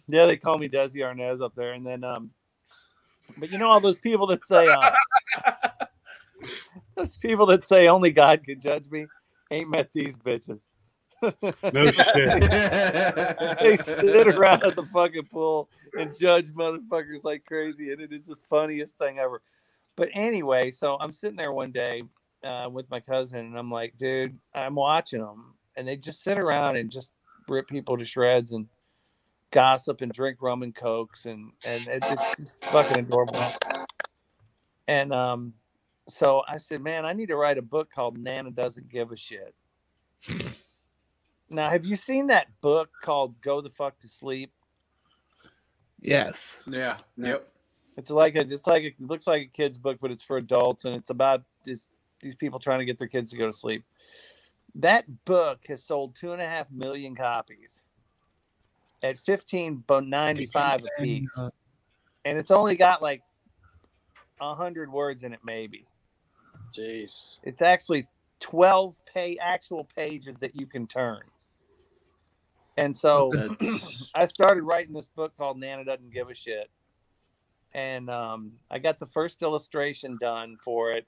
yeah, 0.08 0.26
they 0.26 0.36
call 0.36 0.58
me 0.58 0.68
Desi 0.68 0.96
Arnaz 0.98 1.42
up 1.42 1.54
there. 1.54 1.72
And 1.72 1.86
then, 1.86 2.02
um, 2.04 2.30
but 3.36 3.50
you 3.50 3.58
know, 3.58 3.68
all 3.68 3.80
those 3.80 3.98
people 3.98 4.26
that 4.28 4.46
say, 4.46 4.68
uh, 4.70 4.90
those 6.96 7.16
people 7.18 7.46
that 7.46 7.64
say 7.66 7.88
only 7.88 8.10
God 8.10 8.42
can 8.44 8.60
judge 8.60 8.90
me 8.90 9.06
ain't 9.50 9.70
met 9.70 9.90
these 9.92 10.16
bitches. 10.16 10.66
No 11.72 11.90
shit. 11.90 12.40
they 13.60 13.76
sit 13.76 14.26
around 14.28 14.64
at 14.64 14.76
the 14.76 14.88
fucking 14.92 15.26
pool 15.26 15.68
and 15.98 16.18
judge 16.18 16.50
motherfuckers 16.50 17.24
like 17.24 17.44
crazy, 17.44 17.92
and 17.92 18.00
it 18.00 18.12
is 18.12 18.26
the 18.26 18.36
funniest 18.48 18.96
thing 18.98 19.18
ever. 19.18 19.42
But 19.96 20.08
anyway, 20.14 20.70
so 20.70 20.96
I'm 20.98 21.12
sitting 21.12 21.36
there 21.36 21.52
one 21.52 21.72
day 21.72 22.02
uh, 22.42 22.68
with 22.72 22.90
my 22.90 23.00
cousin, 23.00 23.40
and 23.40 23.58
I'm 23.58 23.70
like, 23.70 23.96
dude, 23.98 24.38
I'm 24.54 24.74
watching 24.74 25.20
them, 25.20 25.54
and 25.76 25.86
they 25.86 25.96
just 25.96 26.22
sit 26.22 26.38
around 26.38 26.76
and 26.76 26.90
just 26.90 27.12
rip 27.48 27.68
people 27.68 27.98
to 27.98 28.04
shreds 28.04 28.52
and 28.52 28.68
gossip 29.50 30.00
and 30.00 30.12
drink 30.12 30.38
rum 30.40 30.62
and 30.62 30.74
cokes, 30.74 31.26
and 31.26 31.52
and 31.64 31.86
it, 31.88 32.02
it's 32.06 32.36
just 32.38 32.64
fucking 32.64 33.00
adorable. 33.00 33.52
And 34.88 35.12
um, 35.12 35.54
so 36.08 36.42
I 36.48 36.56
said, 36.56 36.82
man, 36.82 37.04
I 37.04 37.12
need 37.12 37.26
to 37.26 37.36
write 37.36 37.58
a 37.58 37.62
book 37.62 37.90
called 37.94 38.18
Nana 38.18 38.50
Doesn't 38.50 38.88
Give 38.88 39.12
a 39.12 39.16
Shit. 39.16 39.54
Now, 41.50 41.68
have 41.68 41.84
you 41.84 41.96
seen 41.96 42.28
that 42.28 42.48
book 42.60 42.90
called 43.02 43.40
"Go 43.40 43.60
the 43.60 43.70
Fuck 43.70 43.98
to 44.00 44.08
Sleep"? 44.08 44.52
Yes. 46.00 46.62
Yeah. 46.70 46.96
Yep. 47.16 47.46
It's 47.96 48.10
like 48.10 48.36
a, 48.36 48.40
it's 48.40 48.66
like 48.66 48.82
a, 48.82 48.86
it 48.86 49.00
looks 49.00 49.26
like 49.26 49.42
a 49.42 49.46
kid's 49.46 49.76
book, 49.76 49.98
but 50.00 50.10
it's 50.10 50.22
for 50.22 50.36
adults, 50.36 50.84
and 50.84 50.94
it's 50.94 51.10
about 51.10 51.42
this 51.64 51.88
these 52.20 52.36
people 52.36 52.58
trying 52.58 52.78
to 52.78 52.84
get 52.84 52.98
their 52.98 53.08
kids 53.08 53.30
to 53.32 53.36
go 53.36 53.46
to 53.46 53.52
sleep. 53.52 53.84
That 54.76 55.04
book 55.24 55.60
has 55.68 55.82
sold 55.82 56.14
two 56.14 56.32
and 56.32 56.40
a 56.40 56.46
half 56.46 56.70
million 56.70 57.16
copies 57.16 57.82
at 59.02 59.18
fifteen 59.18 59.82
ninety 59.88 60.46
five 60.46 60.80
a 60.82 61.02
piece, 61.02 61.36
and 62.24 62.38
it's 62.38 62.50
only 62.50 62.76
got 62.76 63.02
like 63.02 63.22
a 64.40 64.54
hundred 64.54 64.90
words 64.90 65.24
in 65.24 65.32
it, 65.32 65.40
maybe. 65.44 65.86
Jeez. 66.72 67.38
It's 67.42 67.62
actually 67.62 68.06
12 68.40 68.96
pay 69.12 69.36
actual 69.38 69.88
pages 69.96 70.38
that 70.38 70.56
you 70.56 70.66
can 70.66 70.86
turn. 70.86 71.22
And 72.80 72.96
so 72.96 73.30
I 74.14 74.24
started 74.24 74.62
writing 74.62 74.94
this 74.94 75.08
book 75.08 75.36
called 75.36 75.60
Nana 75.60 75.84
Doesn't 75.84 76.12
Give 76.12 76.28
a 76.28 76.34
Shit. 76.34 76.70
And 77.72 78.10
um, 78.10 78.52
I 78.68 78.80
got 78.80 78.98
the 78.98 79.06
first 79.06 79.42
illustration 79.42 80.18
done 80.20 80.56
for 80.64 80.92
it. 80.92 81.06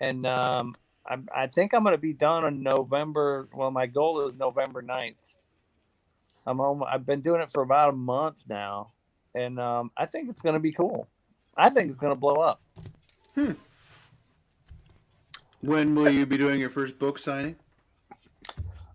And 0.00 0.24
um, 0.24 0.76
I, 1.06 1.18
I 1.34 1.46
think 1.46 1.74
I'm 1.74 1.82
going 1.82 1.94
to 1.94 2.00
be 2.00 2.14
done 2.14 2.44
on 2.44 2.62
November. 2.62 3.48
Well, 3.52 3.70
my 3.70 3.86
goal 3.86 4.22
is 4.22 4.36
November 4.36 4.82
9th. 4.82 5.34
I'm 6.46 6.60
almost, 6.60 6.90
I've 6.90 7.04
been 7.04 7.20
doing 7.20 7.42
it 7.42 7.50
for 7.50 7.62
about 7.62 7.90
a 7.90 7.96
month 7.96 8.36
now. 8.48 8.92
And 9.34 9.58
um, 9.60 9.90
I 9.96 10.06
think 10.06 10.30
it's 10.30 10.40
going 10.40 10.54
to 10.54 10.60
be 10.60 10.72
cool. 10.72 11.06
I 11.56 11.68
think 11.68 11.88
it's 11.88 11.98
going 11.98 12.12
to 12.12 12.18
blow 12.18 12.34
up. 12.34 12.62
when 15.60 15.94
will 15.94 16.10
you 16.10 16.24
be 16.24 16.38
doing 16.38 16.60
your 16.60 16.70
first 16.70 16.98
book 16.98 17.18
signing? 17.18 17.56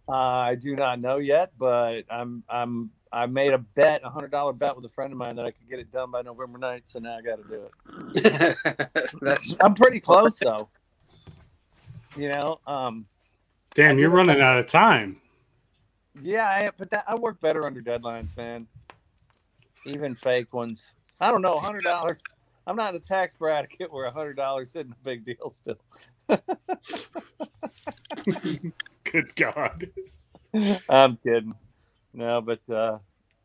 Uh, 0.09 0.15
I 0.15 0.55
do 0.55 0.75
not 0.75 0.99
know 0.99 1.17
yet, 1.17 1.51
but 1.57 2.03
I'm 2.09 2.43
I'm 2.49 2.89
I 3.11 3.27
made 3.27 3.53
a 3.53 3.59
bet, 3.59 4.01
a 4.03 4.09
hundred 4.09 4.31
dollar 4.31 4.53
bet 4.53 4.75
with 4.75 4.83
a 4.85 4.89
friend 4.89 5.13
of 5.13 5.19
mine 5.19 5.35
that 5.35 5.45
I 5.45 5.51
could 5.51 5.69
get 5.69 5.77
it 5.79 5.91
done 5.91 6.09
by 6.11 6.21
November 6.23 6.57
9th, 6.57 6.81
so 6.85 6.97
now 6.99 7.17
I 7.17 7.21
got 7.21 7.43
to 7.43 7.49
do 7.49 7.69
it. 8.15 8.57
That's 9.21 9.55
I'm 9.59 9.75
pretty 9.75 9.99
close 9.99 10.39
though. 10.39 10.69
You 12.17 12.29
know, 12.29 12.59
um, 12.65 13.05
Damn, 13.75 13.99
you're 13.99 14.09
running 14.09 14.41
out 14.41 14.57
of 14.57 14.65
time. 14.65 15.21
yeah, 16.21 16.45
I, 16.45 16.71
but 16.75 16.89
that 16.89 17.05
I 17.07 17.15
work 17.15 17.39
better 17.39 17.65
under 17.65 17.81
deadlines, 17.81 18.35
man. 18.35 18.67
Even 19.85 20.15
fake 20.15 20.53
ones. 20.53 20.91
I 21.21 21.31
don't 21.31 21.41
know, 21.41 21.57
a 21.57 21.59
hundred 21.59 21.83
dollars. 21.83 22.21
I'm 22.65 22.75
not 22.75 22.95
in 22.95 23.01
a 23.01 23.03
tax 23.03 23.35
bracket 23.35 23.91
where 23.91 24.05
a 24.05 24.11
hundred 24.11 24.37
dollars 24.37 24.69
isn't 24.69 24.91
a 24.91 24.95
big 25.03 25.23
deal 25.23 25.49
still. 25.49 25.77
Good 29.11 29.35
God. 29.35 29.89
I'm 30.89 31.17
kidding. 31.17 31.55
No, 32.13 32.41
but 32.41 32.69
uh, 32.69 32.99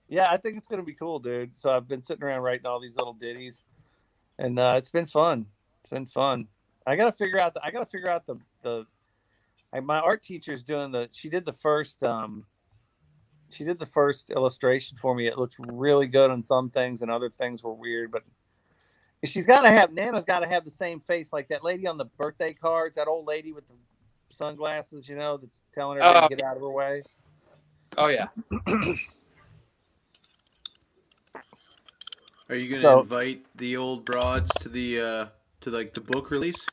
yeah, 0.09 0.29
I 0.31 0.37
think 0.39 0.57
it's 0.59 0.69
gonna 0.69 0.83
be 0.83 0.95
cool, 0.95 1.19
dude. 1.19 1.59
So 1.59 1.71
I've 1.71 1.89
been 1.89 2.03
sitting 2.03 2.25
around 2.25 2.43
writing 2.43 2.67
all 2.67 2.81
these 2.81 2.97
little 2.97 3.15
ditties, 3.15 3.63
and 4.39 4.59
uh, 4.59 4.75
it's 4.77 4.91
been 4.91 5.07
fun. 5.07 5.47
It's 5.81 5.91
been 5.91 6.07
fun. 6.07 6.49
I 6.87 6.97
gotta 6.97 7.13
figure 7.13 7.41
out. 7.41 7.55
The, 7.55 7.65
I 7.65 7.71
gotta 7.71 7.87
figure 7.87 8.11
out 8.11 8.27
the 8.27 8.37
the. 8.63 8.87
Like 9.73 9.85
my 9.85 9.99
art 10.01 10.23
teacher's 10.23 10.63
doing 10.63 10.93
the. 10.93 11.09
She 11.13 11.29
did 11.29 11.45
the 11.47 11.53
first. 11.53 12.03
um 12.03 12.47
She 13.51 13.65
did 13.65 13.79
the 13.79 13.87
first 13.87 14.31
illustration 14.31 14.99
for 15.01 15.15
me. 15.15 15.27
It 15.29 15.39
looked 15.39 15.57
really 15.59 16.07
good 16.09 16.31
on 16.31 16.43
some 16.43 16.71
things, 16.71 17.03
and 17.03 17.11
other 17.11 17.31
things 17.31 17.63
were 17.63 17.75
weird. 17.75 18.11
But 18.11 18.23
she's 19.25 19.47
got 19.47 19.63
to 19.63 19.71
have 19.71 19.93
Nana's 19.93 20.25
got 20.25 20.41
to 20.41 20.49
have 20.49 20.65
the 20.65 20.71
same 20.71 21.01
face 21.01 21.33
like 21.33 21.49
that 21.49 21.65
lady 21.65 21.87
on 21.87 21.99
the 21.99 22.07
birthday 22.07 22.55
cards. 22.55 22.97
That 22.97 23.09
old 23.09 23.27
lady 23.27 23.53
with 23.53 23.67
the 23.69 23.75
sunglasses, 24.35 25.09
you 25.09 25.17
know, 25.17 25.37
that's 25.37 25.63
telling 25.73 25.99
her 25.99 26.05
Oh. 26.05 26.29
to 26.29 26.35
get 26.37 26.45
out 26.45 26.57
of 26.57 26.63
her 26.63 26.71
way. 26.71 27.03
Oh 27.97 28.09
yeah. 28.09 28.27
Are 32.49 32.57
you 32.57 32.69
gonna 32.69 32.81
So- 32.81 33.01
invite 33.01 33.47
the 33.57 33.77
old 33.77 34.05
broads 34.05 34.51
to 34.61 34.69
the 34.69 35.01
uh 35.01 35.27
to 35.63 35.71
like 35.71 35.95
the 35.95 36.01
book 36.01 36.31
release? 36.31 36.65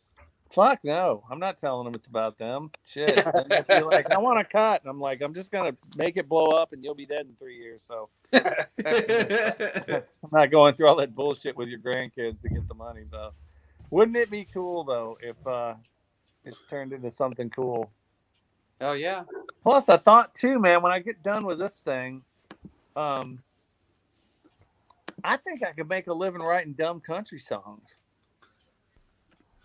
Fuck 0.52 0.80
no. 0.84 1.24
I'm 1.32 1.40
not 1.40 1.58
telling 1.58 1.86
them 1.86 1.96
it's 1.96 2.08
about 2.08 2.38
them. 2.38 2.72
Shit. 2.86 3.16
They'll 3.16 3.66
be 3.68 3.80
like, 3.86 4.12
I 4.12 4.18
want 4.18 4.38
to 4.40 4.44
cut. 4.44 4.82
And 4.82 4.90
I'm 4.90 5.00
like, 5.00 5.22
I'm 5.22 5.34
just 5.34 5.50
going 5.50 5.72
to 5.72 5.78
make 5.96 6.18
it 6.18 6.28
blow 6.28 6.48
up 6.48 6.74
and 6.74 6.84
you'll 6.84 6.94
be 6.94 7.06
dead 7.06 7.22
in 7.22 7.34
three 7.40 7.56
years. 7.58 7.86
So 7.88 8.10
I'm 8.34 10.04
not 10.34 10.52
going 10.52 10.74
through 10.74 10.90
all 10.90 10.98
that 10.98 11.16
bullshit 11.16 11.56
with 11.56 11.70
your 11.70 11.80
grandkids 11.80 12.42
to 12.42 12.50
get 12.50 12.68
the 12.68 12.74
money, 12.74 13.04
though. 13.10 13.32
Wouldn't 13.92 14.18
it 14.18 14.30
be 14.30 14.44
cool, 14.44 14.84
though, 14.84 15.18
if 15.22 15.38
uh, 15.48 15.76
it 16.46 16.56
turned 16.70 16.94
into 16.94 17.10
something 17.10 17.50
cool? 17.50 17.92
Oh 18.80 18.94
yeah. 18.94 19.24
Plus, 19.62 19.90
I 19.90 19.98
thought, 19.98 20.34
too, 20.34 20.58
man, 20.60 20.82
when 20.82 20.92
I 20.92 21.00
get 21.00 21.22
done 21.22 21.46
with 21.46 21.60
this 21.60 21.80
thing, 21.82 22.24
um, 22.96 23.40
I 25.24 25.38
think 25.38 25.64
I 25.64 25.72
could 25.72 25.88
make 25.88 26.08
a 26.08 26.14
living 26.14 26.42
writing 26.42 26.74
dumb 26.74 27.00
country 27.00 27.38
songs. 27.38 27.96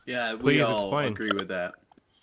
Yeah, 0.05 0.35
we 0.35 0.39
Please 0.41 0.63
all 0.65 0.83
explain. 0.83 1.13
agree 1.13 1.33
with 1.35 1.49
that. 1.49 1.75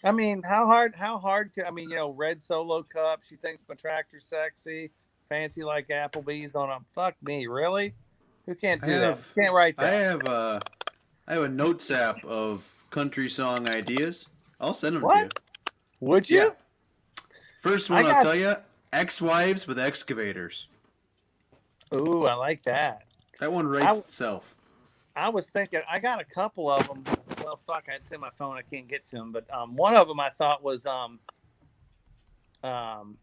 I 0.04 0.12
mean, 0.12 0.44
how 0.44 0.66
hard? 0.68 0.96
How 0.96 1.18
hard? 1.18 1.52
Could, 1.56 1.64
I 1.66 1.72
mean, 1.72 1.90
you 1.90 1.96
know, 1.96 2.12
red 2.12 2.42
solo 2.42 2.84
cup. 2.84 3.24
She 3.24 3.36
thinks 3.38 3.64
my 3.68 3.76
tractor's 3.76 4.26
sexy. 4.26 4.92
Fancy 5.30 5.64
like 5.64 5.88
Applebee's 5.88 6.56
on 6.56 6.70
a 6.70 6.78
fuck 6.94 7.16
me. 7.24 7.48
Really? 7.48 7.96
Who 8.46 8.54
can't 8.56 8.84
I 8.84 8.86
do 8.88 8.94
that? 9.00 9.02
have- 9.02 9.26
Who 9.34 9.42
can't 9.42 9.54
write 9.54 9.78
that. 9.78 9.94
I 9.94 9.98
have 9.98 10.28
uh, 10.28 10.60
I 11.28 11.34
have 11.34 11.44
a 11.44 11.50
notes 11.50 11.90
app 11.90 12.24
of 12.26 12.72
country 12.92 13.30
song 13.30 13.68
ideas. 13.68 14.28
I'll 14.64 14.74
send 14.74 14.96
them 14.96 15.04
to 15.10 15.18
you. 15.18 15.30
Would 16.00 16.30
you? 16.30 16.38
Yeah. 16.38 16.50
First 17.62 17.90
one, 17.90 18.04
got- 18.04 18.16
I'll 18.18 18.24
tell 18.24 18.36
you: 18.36 18.56
ex-wives 18.92 19.68
with 19.68 19.78
excavators. 19.78 20.68
Ooh, 21.94 22.24
I 22.24 22.34
like 22.34 22.64
that. 22.64 23.04
That 23.40 23.52
one 23.52 23.68
writes 23.68 23.86
I- 23.98 24.00
itself. 24.00 24.56
I 25.16 25.30
was 25.30 25.50
thinking 25.50 25.82
I 25.88 26.00
got 26.00 26.20
a 26.20 26.24
couple 26.24 26.72
of 26.72 26.88
them. 26.88 27.04
Well, 27.44 27.58
fuck, 27.68 27.84
it's 27.88 28.12
in 28.12 28.20
my 28.20 28.32
phone. 28.32 28.58
I 28.58 28.64
can't 28.64 28.88
get 28.88 29.06
to 29.08 29.18
them. 29.18 29.32
But 29.32 29.46
um, 29.54 29.76
one 29.76 29.96
of 29.96 30.08
them 30.08 30.20
I 30.20 30.30
thought 30.32 30.64
was 30.64 30.88
um, 30.88 31.20
um, 32.64 33.18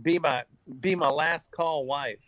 be 0.00 0.18
my 0.18 0.44
be 0.80 0.94
my 0.94 1.08
last 1.08 1.50
call 1.50 1.84
wife. 1.84 2.24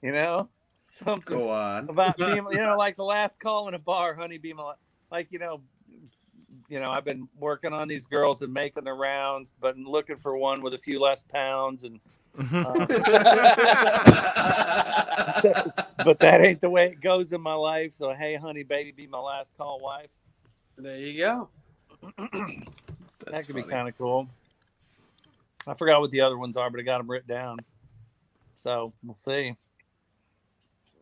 You 0.00 0.12
know, 0.12 0.48
something 0.86 1.36
Go 1.38 1.50
on. 1.50 1.88
about 1.88 2.16
being, 2.18 2.46
you 2.50 2.58
know, 2.58 2.76
like 2.76 2.96
the 2.96 3.04
last 3.04 3.40
call 3.40 3.66
in 3.68 3.74
a 3.74 3.78
bar, 3.78 4.14
honey, 4.14 4.38
be 4.38 4.52
my, 4.52 4.74
like, 5.12 5.30
you 5.30 5.38
know, 5.38 5.60
you 6.68 6.80
know, 6.80 6.90
I've 6.90 7.04
been 7.04 7.28
working 7.38 7.72
on 7.74 7.86
these 7.86 8.06
girls 8.06 8.42
and 8.42 8.52
making 8.52 8.84
the 8.84 8.94
rounds, 8.94 9.54
but 9.60 9.78
looking 9.78 10.16
for 10.16 10.36
one 10.36 10.62
with 10.62 10.74
a 10.74 10.78
few 10.78 10.98
less 10.98 11.22
pounds, 11.22 11.84
and 11.84 12.00
uh, 12.38 12.86
but 16.04 16.18
that 16.18 16.40
ain't 16.40 16.62
the 16.62 16.70
way 16.70 16.86
it 16.86 17.00
goes 17.02 17.32
in 17.32 17.42
my 17.42 17.52
life. 17.52 17.92
So, 17.94 18.14
hey, 18.14 18.36
honey, 18.36 18.62
baby, 18.62 18.90
be 18.90 19.06
my 19.06 19.18
last 19.18 19.54
call 19.56 19.80
wife. 19.80 20.08
There 20.78 20.96
you 20.96 21.18
go. 21.18 21.48
that 22.16 22.66
That's 23.30 23.46
could 23.46 23.56
be 23.56 23.62
kind 23.62 23.88
of 23.88 23.96
cool. 23.98 24.26
I 25.66 25.74
forgot 25.74 26.00
what 26.00 26.10
the 26.10 26.22
other 26.22 26.38
ones 26.38 26.56
are, 26.56 26.70
but 26.70 26.80
I 26.80 26.82
got 26.82 26.98
them 26.98 27.10
written 27.10 27.28
down. 27.28 27.58
So 28.54 28.94
we'll 29.04 29.14
see. 29.14 29.54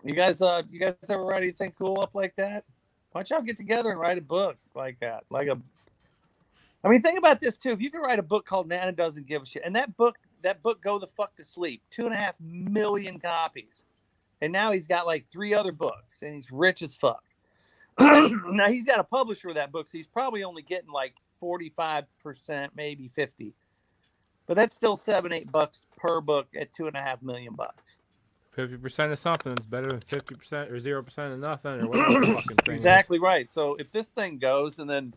You 0.02 0.14
guys, 0.14 0.42
uh, 0.42 0.62
you 0.70 0.80
guys 0.80 0.94
ever 1.08 1.24
write 1.24 1.42
anything 1.42 1.72
cool 1.78 2.00
up 2.00 2.14
like 2.14 2.34
that? 2.36 2.64
Why 3.12 3.20
don't 3.20 3.30
y'all 3.30 3.42
get 3.42 3.56
together 3.56 3.90
and 3.90 3.98
write 3.98 4.18
a 4.18 4.22
book 4.22 4.56
like 4.74 5.00
that? 5.00 5.24
Like 5.30 5.48
a, 5.48 5.58
I 6.84 6.88
mean, 6.88 7.02
think 7.02 7.18
about 7.18 7.40
this 7.40 7.56
too. 7.56 7.72
If 7.72 7.80
you 7.80 7.90
could 7.90 8.00
write 8.00 8.18
a 8.18 8.22
book 8.22 8.46
called 8.46 8.68
Nana 8.68 8.92
Doesn't 8.92 9.26
Give 9.26 9.42
a 9.42 9.46
Shit, 9.46 9.62
and 9.64 9.74
that 9.76 9.96
book, 9.96 10.16
that 10.42 10.62
book, 10.62 10.80
Go 10.82 10.98
the 10.98 11.06
Fuck 11.06 11.34
to 11.36 11.44
Sleep, 11.44 11.82
two 11.90 12.06
and 12.06 12.14
a 12.14 12.16
half 12.16 12.36
million 12.40 13.18
copies, 13.18 13.84
and 14.40 14.52
now 14.52 14.70
he's 14.72 14.86
got 14.86 15.06
like 15.06 15.26
three 15.26 15.52
other 15.52 15.72
books, 15.72 16.22
and 16.22 16.34
he's 16.34 16.52
rich 16.52 16.82
as 16.82 16.94
fuck. 16.94 17.24
now 18.00 18.68
he's 18.68 18.86
got 18.86 19.00
a 19.00 19.04
publisher 19.04 19.48
of 19.48 19.56
that 19.56 19.72
book, 19.72 19.88
so 19.88 19.98
he's 19.98 20.06
probably 20.06 20.44
only 20.44 20.62
getting 20.62 20.90
like 20.90 21.14
forty-five 21.40 22.04
percent, 22.22 22.72
maybe 22.76 23.08
fifty, 23.08 23.54
but 24.46 24.54
that's 24.54 24.76
still 24.76 24.94
seven, 24.96 25.32
eight 25.32 25.50
bucks 25.50 25.86
per 25.96 26.20
book 26.20 26.46
at 26.56 26.72
two 26.74 26.86
and 26.86 26.96
a 26.96 27.00
half 27.00 27.20
million 27.22 27.54
bucks. 27.54 27.98
Fifty 28.52 28.76
percent 28.76 29.12
of 29.12 29.18
something 29.18 29.52
is 29.56 29.66
better 29.66 29.88
than 29.88 30.00
fifty 30.00 30.34
percent 30.34 30.70
or 30.70 30.78
zero 30.78 31.02
percent 31.02 31.32
of 31.32 31.38
nothing 31.38 31.82
or 31.82 31.88
whatever 31.88 32.24
fucking 32.24 32.56
thing 32.56 32.74
is. 32.74 32.80
Exactly 32.80 33.18
right. 33.18 33.50
So 33.50 33.76
if 33.76 33.92
this 33.92 34.08
thing 34.08 34.38
goes, 34.38 34.80
and 34.80 34.90
then 34.90 35.14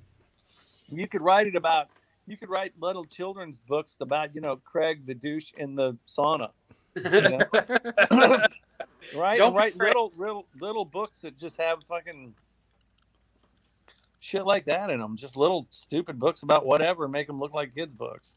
you 0.92 1.08
could 1.08 1.22
write 1.22 1.48
it 1.48 1.56
about, 1.56 1.90
you 2.28 2.38
could 2.38 2.50
write 2.50 2.74
little 2.80 3.06
children's 3.06 3.60
books 3.60 3.98
about, 4.00 4.36
you 4.36 4.42
know, 4.42 4.58
Craig 4.58 5.06
the 5.06 5.16
douche 5.16 5.52
in 5.58 5.76
the 5.76 5.98
sauna, 6.06 6.50
you 6.96 7.04
know? 7.04 7.40
right? 9.16 9.38
Don't 9.38 9.54
write 9.54 9.78
Craig. 9.78 9.90
little, 9.90 10.14
little, 10.16 10.46
little 10.60 10.86
books 10.86 11.22
that 11.22 11.38
just 11.38 11.58
have 11.58 11.84
fucking 11.84 12.34
shit 14.20 14.46
like 14.46 14.66
that 14.66 14.90
in 14.90 15.00
them. 15.00 15.18
Just 15.18 15.36
little 15.36 15.68
stupid 15.70 16.20
books 16.20 16.44
about 16.44 16.66
whatever, 16.66 17.08
make 17.08 17.28
them 17.28 17.40
look 17.40 17.54
like 17.54 17.76
kids' 17.76 17.94
books. 17.94 18.36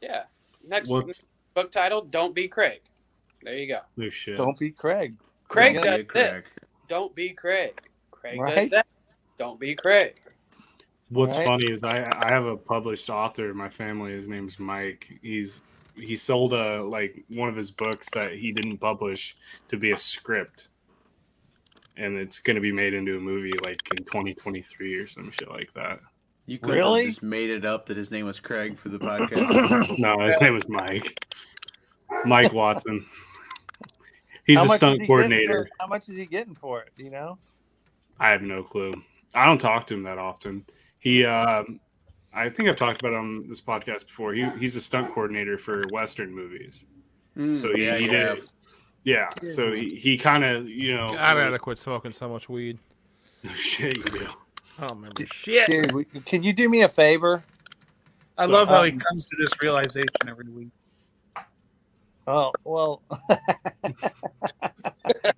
Yeah. 0.00 0.24
Next 0.66 0.88
What's 0.88 1.22
book 1.54 1.72
title: 1.72 2.02
Don't 2.02 2.34
Be 2.34 2.48
Craig. 2.48 2.80
There 3.44 3.56
you 3.58 3.68
go. 3.68 3.80
no 3.96 4.08
shit? 4.08 4.36
Don't 4.36 4.58
be 4.58 4.70
Craig. 4.70 5.14
Craig 5.48 5.74
Don't 5.74 5.84
does 5.84 5.98
be 5.98 6.04
Craig. 6.04 6.32
this. 6.34 6.54
Don't 6.88 7.14
be 7.14 7.30
Craig. 7.30 7.80
Craig 8.10 8.40
does 8.46 8.68
that. 8.70 8.86
Don't 9.38 9.60
be 9.60 9.74
Craig. 9.74 10.14
What's 11.10 11.36
Right. 11.36 11.44
funny 11.46 11.70
is 11.70 11.84
I 11.84 12.10
I 12.10 12.30
have 12.30 12.46
a 12.46 12.56
published 12.56 13.10
author 13.10 13.50
in 13.50 13.56
my 13.56 13.68
family. 13.68 14.12
His 14.12 14.26
name's 14.28 14.58
Mike. 14.58 15.08
He's 15.22 15.62
he 15.94 16.16
sold 16.16 16.52
a 16.54 16.82
like 16.82 17.24
one 17.28 17.48
of 17.48 17.54
his 17.56 17.70
books 17.70 18.08
that 18.14 18.32
he 18.32 18.50
didn't 18.52 18.78
publish 18.78 19.36
to 19.68 19.76
be 19.76 19.92
a 19.92 19.98
script, 19.98 20.68
and 21.96 22.16
it's 22.16 22.40
going 22.40 22.56
to 22.56 22.60
be 22.62 22.72
made 22.72 22.94
into 22.94 23.16
a 23.16 23.20
movie 23.20 23.52
like 23.62 23.78
in 23.96 23.98
2023 24.04 24.94
or 24.96 25.06
some 25.06 25.30
shit 25.30 25.48
like 25.50 25.72
that. 25.74 26.00
You 26.46 26.58
could 26.58 26.70
Really? 26.74 27.02
have 27.04 27.10
just 27.10 27.22
made 27.22 27.50
it 27.50 27.64
up 27.64 27.86
that 27.86 27.96
his 27.96 28.10
name 28.10 28.26
was 28.26 28.40
Craig 28.40 28.76
for 28.78 28.88
the 28.88 28.98
podcast. 29.08 29.98
No, 29.98 30.26
his 30.26 30.40
name 30.40 30.54
was 30.54 30.68
Mike. 30.68 31.16
Mike 32.24 32.52
Watson. 32.52 33.04
He's 34.44 34.58
How 34.58 34.64
a 34.66 34.76
stunt 34.76 35.00
he 35.00 35.06
coordinator. 35.06 35.64
For, 35.64 35.70
how 35.80 35.86
much 35.86 36.08
is 36.08 36.16
he 36.16 36.26
getting 36.26 36.54
for 36.54 36.80
it? 36.82 36.90
You 36.96 37.10
know? 37.10 37.38
I 38.18 38.30
have 38.30 38.42
no 38.42 38.62
clue. 38.62 38.94
I 39.34 39.46
don't 39.46 39.58
talk 39.58 39.86
to 39.88 39.94
him 39.94 40.02
that 40.04 40.18
often. 40.18 40.64
He, 40.98 41.24
um, 41.24 41.80
I 42.32 42.48
think 42.48 42.68
I've 42.68 42.76
talked 42.76 43.00
about 43.00 43.12
it 43.12 43.16
on 43.16 43.48
this 43.48 43.60
podcast 43.60 44.06
before. 44.06 44.34
He, 44.34 44.48
he's 44.58 44.76
a 44.76 44.80
stunt 44.80 45.12
coordinator 45.12 45.58
for 45.58 45.84
Western 45.90 46.34
movies. 46.34 46.86
Mm, 47.36 47.56
So 47.56 47.74
he, 47.74 47.84
yeah, 47.84 47.96
he 47.96 48.06
did. 48.06 48.20
have. 48.20 48.40
Yeah. 49.02 49.28
So 49.54 49.72
he, 49.72 49.94
he 49.96 50.16
kind 50.16 50.44
of, 50.44 50.68
you 50.68 50.94
know. 50.94 51.06
I 51.06 51.34
gotta 51.34 51.58
quit 51.58 51.78
smoking 51.78 52.12
so 52.12 52.28
much 52.28 52.48
weed. 52.48 52.78
shit, 53.54 53.96
you 53.98 54.04
do. 54.04 54.28
I 54.78 54.88
don't 54.88 54.96
remember 54.96 55.26
shit. 55.26 55.68
Dude, 55.68 56.24
can 56.24 56.42
you 56.42 56.52
do 56.52 56.68
me 56.68 56.82
a 56.82 56.88
favor? 56.88 57.44
I 58.36 58.46
So, 58.46 58.52
love 58.52 58.68
how 58.68 58.82
he 58.82 58.92
um, 58.92 58.98
comes 58.98 59.26
to 59.26 59.36
this 59.38 59.52
realization 59.62 60.08
every 60.26 60.48
week. 60.48 60.70
Oh 62.26 62.52
well, 62.64 63.02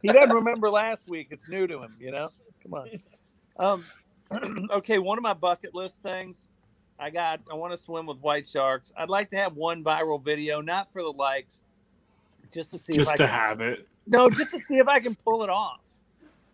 he 0.02 0.12
doesn't 0.12 0.32
remember 0.32 0.70
last 0.70 1.08
week. 1.08 1.28
It's 1.30 1.48
new 1.48 1.66
to 1.66 1.82
him, 1.82 1.96
you 1.98 2.12
know. 2.12 2.30
Come 2.62 2.74
on. 2.74 2.90
Um, 3.58 3.84
okay, 4.70 4.98
one 4.98 5.18
of 5.18 5.22
my 5.22 5.34
bucket 5.34 5.74
list 5.74 6.00
things. 6.02 6.48
I 6.98 7.10
got. 7.10 7.40
I 7.50 7.54
want 7.54 7.72
to 7.72 7.76
swim 7.76 8.06
with 8.06 8.20
white 8.20 8.46
sharks. 8.46 8.90
I'd 8.96 9.10
like 9.10 9.28
to 9.30 9.36
have 9.36 9.54
one 9.54 9.84
viral 9.84 10.24
video, 10.24 10.60
not 10.60 10.92
for 10.92 11.02
the 11.02 11.12
likes, 11.12 11.64
just 12.52 12.70
to 12.72 12.78
see 12.78 12.94
Just 12.94 12.98
if 12.98 13.06
to 13.18 13.24
I 13.24 13.28
can, 13.28 13.32
have 13.32 13.60
it. 13.60 13.86
no, 14.06 14.30
just 14.30 14.52
to 14.52 14.60
see 14.60 14.78
if 14.78 14.88
I 14.88 15.00
can 15.00 15.16
pull 15.16 15.42
it 15.42 15.50
off. 15.50 15.80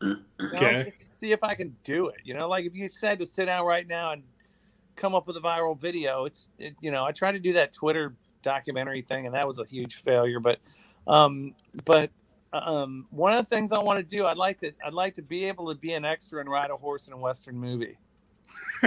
You 0.51 0.59
know, 0.59 0.63
Okay. 0.63 0.85
just 0.85 0.99
to 1.01 1.07
see 1.07 1.33
if 1.33 1.43
I 1.45 1.55
can 1.55 1.77
do 1.85 2.09
it. 2.09 2.17
You 2.25 2.35
know, 2.35 2.49
like 2.49 2.65
if 2.67 2.75
you 2.75 2.89
said 2.89 3.19
to 3.21 3.27
sit 3.27 3.47
down 3.47 3.65
right 3.67 3.87
now 3.87 4.13
and 4.13 4.25
come 4.97 5.15
up 5.15 5.27
with 5.27 5.37
a 5.37 5.41
viral 5.41 5.79
video, 5.81 6.25
it's 6.27 6.51
it, 6.59 6.77
you 6.83 6.91
know 6.91 7.05
I 7.05 7.13
try 7.13 7.33
to 7.33 7.39
do 7.41 7.55
that 7.55 7.73
Twitter 7.73 8.17
documentary 8.43 9.03
thing 9.03 9.27
and 9.27 9.35
that 9.35 9.47
was 9.47 9.59
a 9.59 9.65
huge 9.65 10.03
failure. 10.03 10.41
But 10.41 10.59
um, 11.07 11.55
but 11.85 12.11
um, 12.53 13.07
one 13.11 13.33
of 13.33 13.49
the 13.49 13.55
things 13.55 13.73
I 13.73 13.79
want 13.79 13.99
to 13.99 14.03
do, 14.05 14.27
I'd 14.27 14.37
like 14.37 14.59
to 14.61 14.73
I'd 14.85 14.93
like 14.95 15.15
to 15.15 15.23
be 15.23 15.45
able 15.47 15.69
to 15.73 15.79
be 15.79 15.93
an 15.95 16.05
extra 16.05 16.41
and 16.41 16.51
ride 16.51 16.71
a 16.71 16.77
horse 16.77 17.07
in 17.09 17.13
a 17.15 17.17
western 17.17 17.57
movie. 17.59 17.97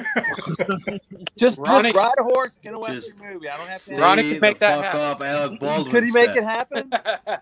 just 1.37 1.57
Ronnie- 1.57 1.91
just 1.91 1.95
ride 1.95 2.13
a 2.19 2.23
horse 2.23 2.59
in 2.63 2.73
a 2.75 2.79
Just 2.87 3.13
western 3.13 3.33
movie. 3.33 3.49
I 3.49 3.57
don't 3.57 3.67
have 3.67 3.77
to. 3.79 3.83
Stay 3.83 3.95
Have, 3.95 4.03
Ronnie 4.03 4.31
can 4.31 4.39
make 4.39 4.59
that 4.59 4.75
fuck 4.75 4.83
happen. 4.85 4.99
off 5.01 5.21
Alec 5.21 5.59
Baldwin. 5.59 5.91
could 5.91 6.03
he 6.03 6.11
make 6.11 6.27
set. 6.27 6.37
it 6.37 6.43
happen? 6.43 6.91
I, 6.93 7.37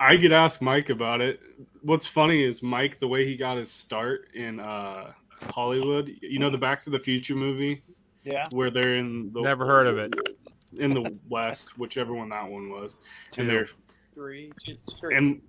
I 0.00 0.16
could 0.16 0.32
ask 0.32 0.60
Mike 0.60 0.90
about 0.90 1.20
it. 1.20 1.40
What's 1.82 2.06
funny 2.06 2.42
is 2.42 2.62
Mike, 2.62 2.98
the 2.98 3.08
way 3.08 3.24
he 3.24 3.36
got 3.36 3.56
his 3.56 3.70
start 3.70 4.28
in 4.34 4.60
uh, 4.60 5.12
Hollywood. 5.50 6.10
You 6.20 6.38
know 6.38 6.50
the 6.50 6.58
Back 6.58 6.80
to 6.84 6.90
the 6.90 6.98
Future 6.98 7.34
movie 7.36 7.82
Yeah. 8.24 8.48
where 8.50 8.70
they're 8.70 8.96
in 8.96 9.32
the 9.32 9.40
Never 9.40 9.66
heard 9.66 9.86
of 9.86 9.98
it. 9.98 10.12
In 10.78 10.94
the 10.94 11.16
West, 11.28 11.78
whichever 11.78 12.14
one 12.14 12.28
that 12.30 12.48
one 12.48 12.70
was, 12.70 12.98
Two. 13.30 13.42
and 13.42 13.50
they're 13.50 13.68
Three, 14.14 14.52
two, 14.64 14.76
three. 15.00 15.16
and 15.16 15.42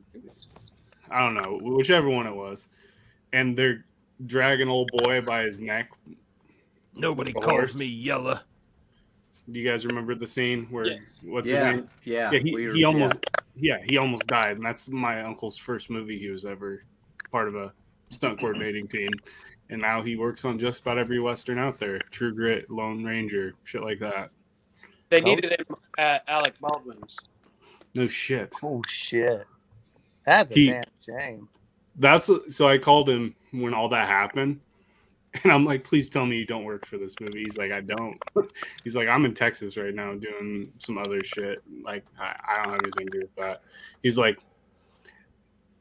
I 1.11 1.19
don't 1.19 1.35
know 1.35 1.59
whichever 1.61 2.09
one 2.09 2.25
it 2.27 2.35
was, 2.35 2.67
and 3.33 3.55
they're 3.57 3.85
dragging 4.25 4.69
old 4.69 4.89
boy 5.03 5.21
by 5.21 5.43
his 5.43 5.59
neck. 5.59 5.91
Nobody 6.95 7.33
calls 7.33 7.45
horse. 7.45 7.77
me 7.77 7.85
Yella. 7.85 8.43
Do 9.51 9.59
you 9.59 9.69
guys 9.69 9.85
remember 9.85 10.15
the 10.15 10.25
scene 10.25 10.65
where 10.71 10.87
Yes. 10.87 11.19
what's 11.23 11.47
his 11.47 11.59
Yeah, 11.59 11.71
name? 11.71 11.89
yeah. 12.05 12.31
Yeah, 12.31 12.39
he, 12.39 12.55
we 12.55 12.67
were- 12.67 12.73
he 12.73 12.83
almost 12.85 13.15
yeah. 13.55 13.77
he 13.83 13.97
almost 13.97 14.25
died, 14.27 14.57
and 14.57 14.65
that's 14.65 14.87
my 14.89 15.21
uncle's 15.21 15.57
first 15.57 15.89
movie 15.91 16.17
he 16.17 16.29
was 16.29 16.45
ever 16.45 16.83
part 17.31 17.47
of 17.47 17.55
a 17.55 17.71
stunt 18.09 18.39
coordinating 18.39 18.87
team. 18.87 19.11
And 19.69 19.81
now 19.81 20.01
he 20.01 20.15
works 20.15 20.45
on 20.45 20.57
just 20.57 20.81
about 20.81 20.97
every 20.97 21.19
western 21.19 21.59
out 21.59 21.77
there: 21.77 21.99
True 22.09 22.33
Grit, 22.33 22.69
Lone 22.71 23.03
Ranger, 23.03 23.53
shit 23.63 23.83
like 23.83 23.99
that. 23.99 24.31
They 25.09 25.21
needed 25.21 25.51
him 25.51 25.75
at 25.97 26.23
Alec 26.27 26.53
Baldwin's. 26.59 27.17
No 27.93 28.07
shit. 28.07 28.53
Oh 28.63 28.81
shit. 28.87 29.45
That's 30.25 30.51
a 30.51 30.55
He- 30.55 30.69
damn 30.69 30.83
shame. 31.03 31.49
That's 31.97 32.29
so 32.49 32.67
I 32.67 32.77
called 32.77 33.09
him 33.09 33.35
when 33.51 33.73
all 33.73 33.89
that 33.89 34.07
happened. 34.07 34.59
And 35.43 35.51
I'm 35.51 35.65
like, 35.65 35.83
please 35.83 36.09
tell 36.09 36.25
me 36.25 36.37
you 36.37 36.45
don't 36.45 36.63
work 36.63 36.85
for 36.85 36.97
this 36.97 37.19
movie. 37.19 37.43
He's 37.43 37.57
like, 37.57 37.71
I 37.71 37.81
don't. 37.81 38.17
He's 38.83 38.95
like, 38.95 39.09
I'm 39.09 39.25
in 39.25 39.33
Texas 39.33 39.75
right 39.75 39.93
now 39.93 40.13
doing 40.13 40.71
some 40.79 40.97
other 40.97 41.23
shit. 41.23 41.61
Like, 41.83 42.05
I, 42.17 42.35
I 42.47 42.63
don't 42.63 42.73
have 42.73 42.81
anything 42.83 43.07
to 43.07 43.11
do 43.11 43.19
with 43.19 43.35
that. 43.35 43.61
He's 44.01 44.17
like, 44.17 44.39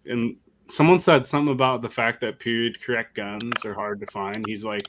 and 0.07 0.37
someone 0.68 0.99
said 0.99 1.29
something 1.29 1.53
about 1.53 1.83
the 1.83 1.89
fact 1.89 2.20
that 2.22 2.39
period 2.39 2.81
correct 2.83 3.14
guns 3.14 3.64
are 3.64 3.75
hard 3.75 4.01
to 4.01 4.07
find. 4.07 4.45
He's 4.47 4.64
like, 4.64 4.89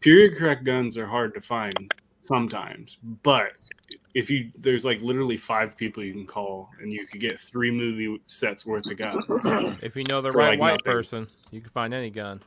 period 0.00 0.36
correct 0.36 0.64
guns 0.64 0.98
are 0.98 1.06
hard 1.06 1.34
to 1.34 1.40
find 1.40 1.94
sometimes, 2.30 2.98
but 3.22 3.52
if 4.14 4.30
you 4.30 4.50
there's 4.58 4.84
like 4.84 5.00
literally 5.02 5.36
five 5.36 5.76
people 5.76 6.02
you 6.02 6.12
can 6.12 6.26
call 6.26 6.68
and 6.80 6.92
you 6.92 7.06
could 7.06 7.20
get 7.20 7.38
three 7.38 7.70
movie 7.70 8.20
sets 8.26 8.64
worth 8.64 8.86
of 8.90 8.96
guns. 8.96 9.24
If 9.82 9.96
you 9.96 10.04
know 10.04 10.20
the 10.20 10.32
right 10.32 10.50
like, 10.50 10.60
white 10.60 10.70
nothing. 10.84 10.92
person, 10.92 11.28
you 11.50 11.60
can 11.60 11.70
find 11.70 11.94
any 11.94 12.10
gun. 12.10 12.42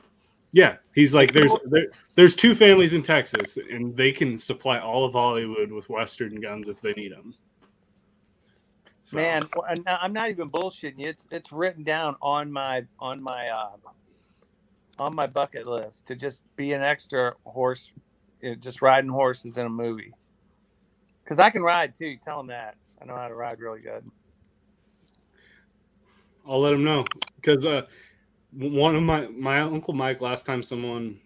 Yeah, 0.52 0.76
he's 0.94 1.14
like 1.14 1.32
there's 1.32 1.54
there, 1.66 1.86
there's 2.14 2.36
two 2.36 2.54
families 2.54 2.94
in 2.94 3.02
Texas 3.02 3.56
and 3.56 3.96
they 3.96 4.12
can 4.12 4.38
supply 4.38 4.78
all 4.78 5.04
of 5.04 5.12
Hollywood 5.12 5.72
with 5.72 5.88
Western 5.88 6.40
guns 6.40 6.68
if 6.68 6.80
they 6.80 6.92
need 6.92 7.12
them. 7.12 7.34
So, 9.06 9.16
Man, 9.16 9.48
I'm 9.86 10.12
not 10.12 10.30
even 10.30 10.48
bullshitting 10.48 10.98
you. 10.98 11.08
It's 11.08 11.26
it's 11.30 11.52
written 11.52 11.82
down 11.82 12.16
on 12.22 12.50
my 12.50 12.84
on 13.00 13.22
my 13.22 13.48
uh, 13.48 13.76
on 14.98 15.14
my 15.14 15.26
bucket 15.26 15.66
list 15.66 16.06
to 16.06 16.14
just 16.14 16.42
be 16.56 16.72
an 16.72 16.82
extra 16.82 17.34
horse, 17.44 17.90
you 17.96 17.96
know, 17.96 18.03
just 18.56 18.82
riding 18.82 19.10
horses 19.10 19.58
in 19.58 19.66
a 19.66 19.70
movie. 19.70 20.12
Because 21.22 21.38
I 21.38 21.50
can 21.50 21.62
ride 21.62 21.94
too. 21.96 22.16
Tell 22.22 22.38
them 22.38 22.48
that 22.48 22.76
I 23.00 23.06
know 23.06 23.16
how 23.16 23.28
to 23.28 23.34
ride 23.34 23.60
really 23.60 23.80
good. 23.80 24.04
I'll 26.46 26.60
let 26.60 26.72
him 26.72 26.84
know 26.84 27.04
because 27.36 27.64
uh, 27.64 27.82
one 28.52 28.94
of 28.94 29.02
my 29.02 29.26
my 29.28 29.60
uncle 29.60 29.94
Mike 29.94 30.20
last 30.20 30.44
time 30.46 30.62
someone 30.62 31.18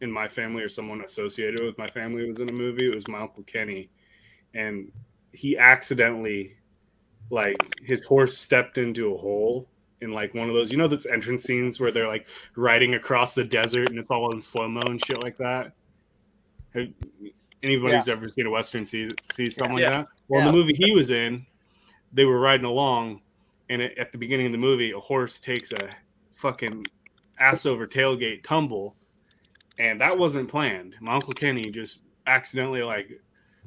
in 0.00 0.10
my 0.10 0.28
family 0.28 0.62
or 0.62 0.68
someone 0.68 1.00
associated 1.02 1.62
with 1.62 1.76
my 1.78 1.88
family 1.88 2.26
was 2.26 2.40
in 2.40 2.48
a 2.48 2.52
movie, 2.52 2.90
it 2.90 2.94
was 2.94 3.08
my 3.08 3.20
uncle 3.20 3.42
Kenny, 3.44 3.90
and 4.54 4.90
he 5.32 5.56
accidentally 5.56 6.56
like 7.30 7.56
his 7.82 8.04
horse 8.04 8.36
stepped 8.36 8.78
into 8.78 9.14
a 9.14 9.18
hole 9.18 9.68
in 10.00 10.12
like 10.12 10.34
one 10.34 10.48
of 10.48 10.54
those 10.54 10.70
you 10.70 10.78
know 10.78 10.88
those 10.88 11.06
entrance 11.06 11.44
scenes 11.44 11.80
where 11.80 11.90
they're 11.90 12.06
like 12.06 12.28
riding 12.54 12.94
across 12.94 13.34
the 13.34 13.44
desert 13.44 13.88
and 13.88 13.98
it's 13.98 14.10
all 14.10 14.32
in 14.32 14.40
slow 14.40 14.68
mo 14.68 14.82
and 14.82 15.04
shit 15.04 15.22
like 15.22 15.36
that. 15.38 15.72
Have, 16.76 16.88
anybody 17.62 17.94
who's 17.94 18.08
ever 18.08 18.28
seen 18.28 18.46
a 18.46 18.50
western 18.50 18.86
see 18.86 19.10
see 19.32 19.50
something 19.50 19.78
Yeah. 19.78 19.98
like 19.98 20.06
that? 20.08 20.14
Well, 20.28 20.40
in 20.40 20.46
the 20.46 20.52
movie 20.52 20.74
he 20.74 20.92
was 20.92 21.10
in, 21.10 21.46
they 22.12 22.24
were 22.24 22.38
riding 22.38 22.66
along, 22.66 23.20
and 23.68 23.82
it, 23.82 23.96
at 23.98 24.12
the 24.12 24.18
beginning 24.18 24.46
of 24.46 24.52
the 24.52 24.58
movie, 24.58 24.92
a 24.92 25.00
horse 25.00 25.40
takes 25.40 25.72
a 25.72 25.90
fucking 26.32 26.86
ass 27.38 27.66
over 27.66 27.86
tailgate 27.86 28.42
tumble, 28.42 28.96
and 29.78 30.00
that 30.00 30.16
wasn't 30.16 30.48
planned. 30.48 30.96
My 31.00 31.14
uncle 31.14 31.34
Kenny 31.34 31.70
just 31.70 32.02
accidentally 32.26 32.82
like 32.82 33.10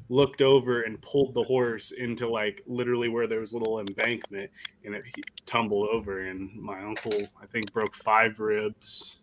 looked 0.10 0.42
over 0.42 0.82
and 0.82 1.00
pulled 1.02 1.36
the 1.36 1.44
horse 1.44 1.92
into 1.92 2.28
like 2.28 2.64
literally 2.66 3.10
where 3.10 3.28
there 3.28 3.40
was 3.40 3.54
a 3.54 3.58
little 3.58 3.80
embankment, 3.80 4.50
and 4.86 4.96
it 4.96 5.04
he 5.06 5.24
tumbled 5.46 5.90
over, 5.90 6.22
and 6.22 6.54
my 6.56 6.82
uncle 6.82 7.22
I 7.42 7.46
think 7.46 7.72
broke 7.72 7.96
five 7.96 8.40
ribs, 8.40 9.19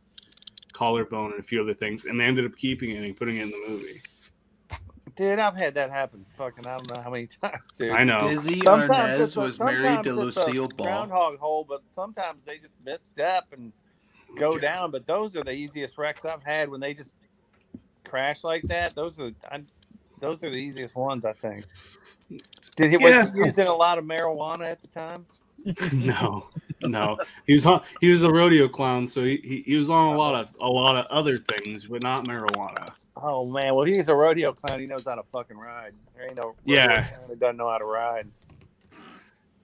collarbone, 0.77 1.33
and 1.33 1.41
a 1.41 1.43
few 1.43 1.61
other 1.62 1.74
things, 1.74 2.05
and 2.05 2.20
they 2.20 2.24
ended 2.24 2.45
up 2.45 2.57
keeping 2.57 2.91
it 2.91 3.03
and 3.03 3.16
putting 3.16 3.39
it 3.39 3.43
in 3.45 3.51
the 3.51 3.64
movie. 3.68 4.01
Dude, 5.16 5.39
I've 5.39 5.57
had 5.59 5.74
that 5.74 5.91
happen. 5.91 6.27
Fucking, 6.37 6.66
I 6.66 6.77
don't 6.77 6.95
know 6.95 7.01
how 7.01 7.11
many 7.11 7.27
times, 7.43 7.70
dude. 7.77 7.93
I 7.93 8.05
know. 8.05 8.20
Desi 8.20 8.62
Sometimes 8.62 8.91
Arnaz 9.33 9.37
a- 9.37 9.41
was 9.41 9.59
married 9.59 10.03
to 10.05 10.12
Lucille 10.12 10.68
Ball. 10.68 10.87
Groundhog 10.87 11.39
hole, 11.39 11.64
but 11.66 11.81
sometimes 11.89 12.45
they 12.45 12.59
just 12.59 12.79
misstep 12.85 13.45
and 13.53 13.72
go 14.39 14.59
down. 14.59 14.91
But 14.91 15.07
those 15.07 15.35
are 15.35 15.43
the 15.43 15.53
easiest 15.53 15.97
wrecks 15.97 16.27
I've 16.27 16.43
had 16.43 16.68
when 16.68 16.81
they 16.81 16.93
just 16.93 17.16
crash 18.05 18.45
like 18.45 18.62
that. 18.64 18.95
Those 18.95 19.18
are 19.18 19.31
I, 19.51 19.62
those 20.20 20.43
are 20.45 20.51
the 20.51 20.57
easiest 20.57 20.95
ones, 20.95 21.24
I 21.24 21.33
think. 21.33 21.64
Did 22.77 22.91
he 22.91 22.97
was 22.99 23.11
Yeah. 23.11 23.33
he 23.33 23.39
using 23.39 23.68
a 23.68 23.74
lot 23.74 23.97
of 23.97 24.05
marijuana 24.05 24.66
at 24.70 24.83
the 24.83 24.89
time? 24.89 25.24
No, 25.92 26.48
no. 26.82 27.16
He 27.46 27.54
was 27.54 27.66
on, 27.66 27.82
he 28.00 28.10
was 28.10 28.22
a 28.22 28.30
rodeo 28.30 28.68
clown, 28.68 29.08
so 29.08 29.22
he, 29.22 29.40
he, 29.42 29.62
he 29.66 29.76
was 29.76 29.90
on 29.90 30.14
a 30.14 30.16
lot 30.16 30.34
of 30.34 30.48
a 30.60 30.68
lot 30.68 30.96
of 30.96 31.06
other 31.06 31.36
things, 31.36 31.86
but 31.86 32.02
not 32.02 32.26
marijuana. 32.26 32.92
Oh 33.16 33.46
man, 33.46 33.74
well 33.74 33.86
he's 33.86 34.08
a 34.08 34.14
rodeo 34.14 34.52
clown. 34.52 34.80
He 34.80 34.86
knows 34.86 35.04
how 35.06 35.14
to 35.14 35.22
fucking 35.24 35.56
ride. 35.56 35.92
There 36.14 36.26
ain't 36.26 36.36
no 36.36 36.54
Yeah. 36.64 37.08
clown 37.08 37.38
doesn't 37.38 37.56
know 37.56 37.70
how 37.70 37.78
to 37.78 37.84
ride. 37.84 38.28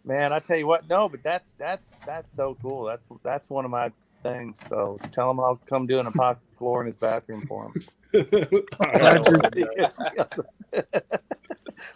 Man, 0.04 0.32
I 0.32 0.40
tell 0.40 0.56
you 0.56 0.66
what, 0.66 0.88
no, 0.88 1.08
but 1.08 1.22
that's 1.22 1.54
that's 1.58 1.96
that's 2.06 2.32
so 2.32 2.56
cool. 2.60 2.84
That's 2.84 3.06
that's 3.22 3.48
one 3.48 3.64
of 3.64 3.70
my 3.70 3.92
things. 4.22 4.58
So 4.68 4.98
tell 5.12 5.30
him 5.30 5.40
I'll 5.40 5.60
come 5.66 5.86
do 5.86 6.00
an 6.00 6.06
epoxy 6.06 6.46
floor 6.56 6.80
in 6.80 6.86
his 6.88 6.96
bathroom 6.96 7.42
for 7.42 7.66
him. 7.66 7.74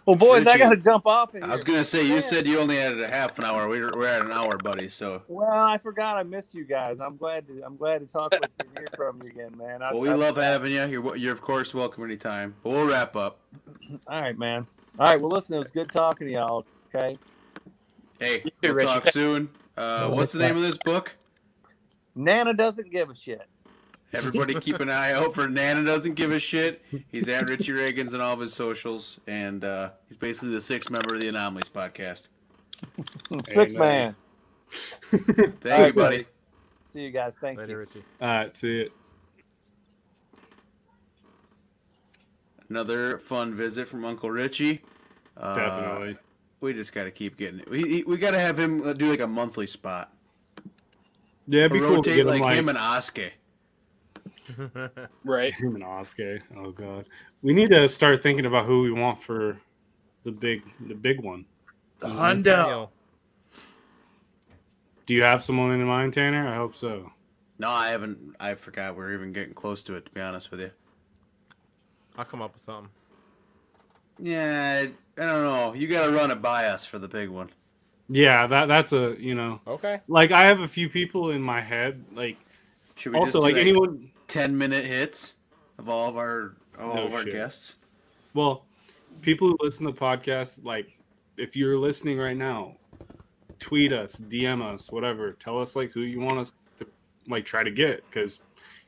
well, 0.05 0.15
boys, 0.15 0.47
I 0.47 0.53
Richie, 0.53 0.59
got 0.59 0.69
to 0.71 0.77
jump 0.77 1.07
off. 1.07 1.33
of 1.35 1.43
I 1.43 1.55
was 1.55 1.65
gonna 1.65 1.85
say 1.85 2.05
you 2.05 2.21
said 2.21 2.47
you 2.47 2.59
only 2.59 2.79
added 2.79 3.01
a 3.01 3.07
half 3.09 3.37
an 3.39 3.45
hour. 3.45 3.67
We're, 3.69 3.95
we're 3.95 4.07
at 4.07 4.21
an 4.23 4.31
hour, 4.31 4.57
buddy. 4.57 4.89
So 4.89 5.23
Well, 5.27 5.49
I 5.65 5.77
forgot 5.79 6.17
I 6.17 6.23
missed 6.23 6.55
you 6.55 6.65
guys. 6.65 6.99
I'm 7.01 7.17
glad 7.17 7.47
to 7.47 7.63
I'm 7.65 7.77
glad 7.77 7.99
to 8.01 8.07
talk 8.07 8.37
with 8.39 8.51
you 8.59 8.65
and 8.67 8.77
hear 8.77 8.87
from 8.95 9.21
you 9.23 9.29
again, 9.29 9.57
man. 9.57 9.81
I, 9.83 9.93
well, 9.93 10.01
we 10.01 10.09
I- 10.09 10.15
love 10.15 10.37
having 10.37 10.71
you. 10.73 10.85
You're 10.87 11.15
you're 11.17 11.33
of 11.33 11.41
course 11.41 11.73
welcome 11.73 12.03
anytime. 12.05 12.55
But 12.63 12.71
we'll 12.71 12.87
wrap 12.87 13.15
up. 13.15 13.39
All 14.07 14.21
right, 14.21 14.37
man. 14.37 14.67
All 14.99 15.07
right, 15.07 15.19
well, 15.21 15.31
listen, 15.31 15.55
it 15.55 15.59
was 15.59 15.71
good 15.71 15.91
talking 15.91 16.27
to 16.27 16.33
y'all. 16.33 16.65
Okay, 16.95 17.19
Hey, 18.19 18.39
too, 18.41 18.51
we'll 18.63 18.75
Richie. 18.75 18.85
talk 18.85 19.09
soon. 19.09 19.49
Uh, 19.77 20.09
what's 20.11 20.33
the 20.33 20.39
name 20.39 20.55
of 20.57 20.63
this 20.63 20.77
book? 20.79 21.15
Nana 22.15 22.53
doesn't 22.53 22.91
give 22.91 23.09
a 23.09 23.15
shit. 23.15 23.43
Everybody 24.13 24.59
keep 24.59 24.79
an 24.79 24.89
eye 24.89 25.11
out 25.11 25.35
for 25.35 25.49
Nana 25.49 25.83
doesn't 25.83 26.13
give 26.13 26.31
a 26.31 26.39
shit. 26.39 26.81
He's 27.11 27.27
at 27.27 27.49
Richie 27.49 27.73
Ragains 27.73 28.13
and 28.13 28.21
all 28.21 28.33
of 28.33 28.39
his 28.39 28.53
socials, 28.53 29.19
and 29.27 29.65
uh, 29.65 29.89
he's 30.07 30.17
basically 30.17 30.49
the 30.49 30.61
sixth 30.61 30.89
member 30.89 31.13
of 31.15 31.19
the 31.19 31.27
Anomalies 31.27 31.69
podcast. 31.69 32.23
Six 33.45 33.75
Amen. 33.75 33.79
man. 33.79 34.15
Thank 35.11 35.65
All 35.65 35.71
right, 35.71 35.87
you, 35.87 35.93
buddy. 35.93 36.25
See 36.81 37.01
you 37.01 37.11
guys. 37.11 37.35
Thank 37.39 37.57
Later, 37.57 37.71
you. 37.71 37.77
Richie. 37.79 38.03
All 38.21 38.27
right, 38.27 38.55
see 38.55 38.81
it. 38.81 38.93
Another 42.69 43.17
fun 43.17 43.55
visit 43.55 43.87
from 43.87 44.05
Uncle 44.05 44.29
Richie. 44.29 44.81
Uh, 45.35 45.55
Definitely. 45.55 46.17
We 46.59 46.73
just 46.73 46.93
got 46.93 47.05
to 47.05 47.11
keep 47.11 47.37
getting 47.37 47.59
it. 47.59 47.69
We, 47.69 48.03
we 48.03 48.17
got 48.17 48.31
to 48.31 48.39
have 48.39 48.59
him 48.59 48.85
uh, 48.85 48.93
do 48.93 49.09
like 49.09 49.19
a 49.19 49.27
monthly 49.27 49.67
spot. 49.67 50.13
Yeah, 51.47 51.61
it'd 51.61 51.73
be 51.73 51.79
Or 51.79 51.81
cool 51.81 51.89
to 52.03 52.09
rotate 52.09 52.15
get 52.15 52.21
him 52.21 52.27
like, 52.27 52.41
like, 52.41 52.57
him 52.57 52.69
and 52.69 52.77
Osuke. 52.77 53.31
Right. 55.23 55.53
him 55.53 55.75
and 55.75 55.83
Oscar. 55.83 56.39
Oh 56.57 56.71
god, 56.71 57.07
we 57.41 57.53
need 57.53 57.69
to 57.71 57.87
start 57.89 58.23
thinking 58.23 58.45
about 58.45 58.65
who 58.65 58.81
we 58.81 58.91
want 58.91 59.21
for 59.21 59.57
the 60.23 60.31
big 60.31 60.63
the 60.87 60.95
big 60.95 61.21
one. 61.21 61.45
Hondo. 62.01 62.89
Do 65.05 65.13
you 65.13 65.23
have 65.23 65.41
someone 65.41 65.71
in 65.71 65.83
mind, 65.85 66.13
Tanner? 66.13 66.47
I 66.47 66.55
hope 66.55 66.75
so. 66.75 67.11
No, 67.59 67.69
I 67.69 67.89
haven't. 67.89 68.35
I 68.39 68.55
forgot 68.55 68.95
we're 68.95 69.13
even 69.13 69.31
getting 69.33 69.53
close 69.53 69.81
to 69.83 69.95
it. 69.95 70.05
To 70.05 70.11
be 70.11 70.21
honest 70.21 70.51
with 70.51 70.59
you. 70.59 70.71
I'll 72.17 72.25
come 72.25 72.41
up 72.41 72.53
with 72.53 72.61
something. 72.61 72.89
Yeah, 74.19 74.87
I 75.17 75.21
don't 75.21 75.43
know. 75.43 75.73
You 75.73 75.87
got 75.87 76.07
to 76.07 76.11
run 76.11 76.31
it 76.31 76.41
by 76.41 76.65
us 76.65 76.85
for 76.85 76.99
the 76.99 77.07
big 77.07 77.29
one. 77.29 77.49
Yeah, 78.09 78.47
that 78.47 78.67
that's 78.67 78.93
a 78.93 79.15
you 79.19 79.35
know 79.35 79.59
Okay. 79.67 80.01
like 80.07 80.31
I 80.31 80.45
have 80.45 80.61
a 80.61 80.67
few 80.67 80.89
people 80.89 81.31
in 81.31 81.41
my 81.41 81.61
head. 81.61 82.03
Like 82.13 82.37
Should 82.95 83.13
we 83.13 83.19
also 83.19 83.33
just 83.33 83.43
like 83.43 83.55
do, 83.55 83.61
anyone. 83.61 84.11
Ten 84.27 84.57
minute 84.57 84.85
hits 84.85 85.33
of 85.77 85.89
all 85.89 86.09
of 86.09 86.17
our 86.17 86.55
all 86.79 86.95
No 86.95 87.07
of 87.07 87.13
our 87.13 87.23
shit. 87.23 87.33
guests? 87.33 87.75
Well, 88.33 88.65
people 89.21 89.47
who 89.47 89.57
listen 89.61 89.85
to 89.87 89.91
podcasts, 89.93 90.63
like 90.63 90.97
if 91.37 91.55
you're 91.55 91.77
listening 91.77 92.17
right 92.19 92.37
now, 92.37 92.75
tweet 93.59 93.91
us, 93.93 94.15
DM 94.17 94.61
us, 94.61 94.91
whatever. 94.91 95.33
Tell 95.33 95.59
us 95.59 95.75
like 95.75 95.91
who 95.91 96.01
you 96.01 96.19
want 96.19 96.39
us 96.39 96.53
to 96.77 96.87
like 97.27 97.45
try 97.45 97.63
to 97.63 97.71
get 97.71 98.03
because 98.09 98.41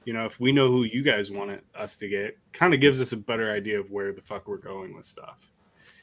you 0.05 0.13
know 0.13 0.25
if 0.25 0.39
we 0.39 0.51
know 0.51 0.67
who 0.69 0.83
you 0.83 1.01
guys 1.03 1.31
want 1.31 1.51
it, 1.51 1.63
us 1.75 1.95
to 1.97 2.07
get, 2.07 2.37
kind 2.53 2.73
of 2.73 2.79
gives 2.79 3.01
us 3.01 3.11
a 3.11 3.17
better 3.17 3.51
idea 3.51 3.79
of 3.79 3.89
where 3.91 4.11
the 4.13 4.21
fuck 4.21 4.47
we're 4.47 4.57
going 4.57 4.95
with 4.95 5.05
stuff. 5.05 5.37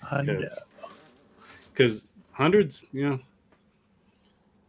Hondo. 0.03 0.41
Because 1.72 2.09
hundreds, 2.32 2.84
you 2.93 3.09
know, 3.09 3.18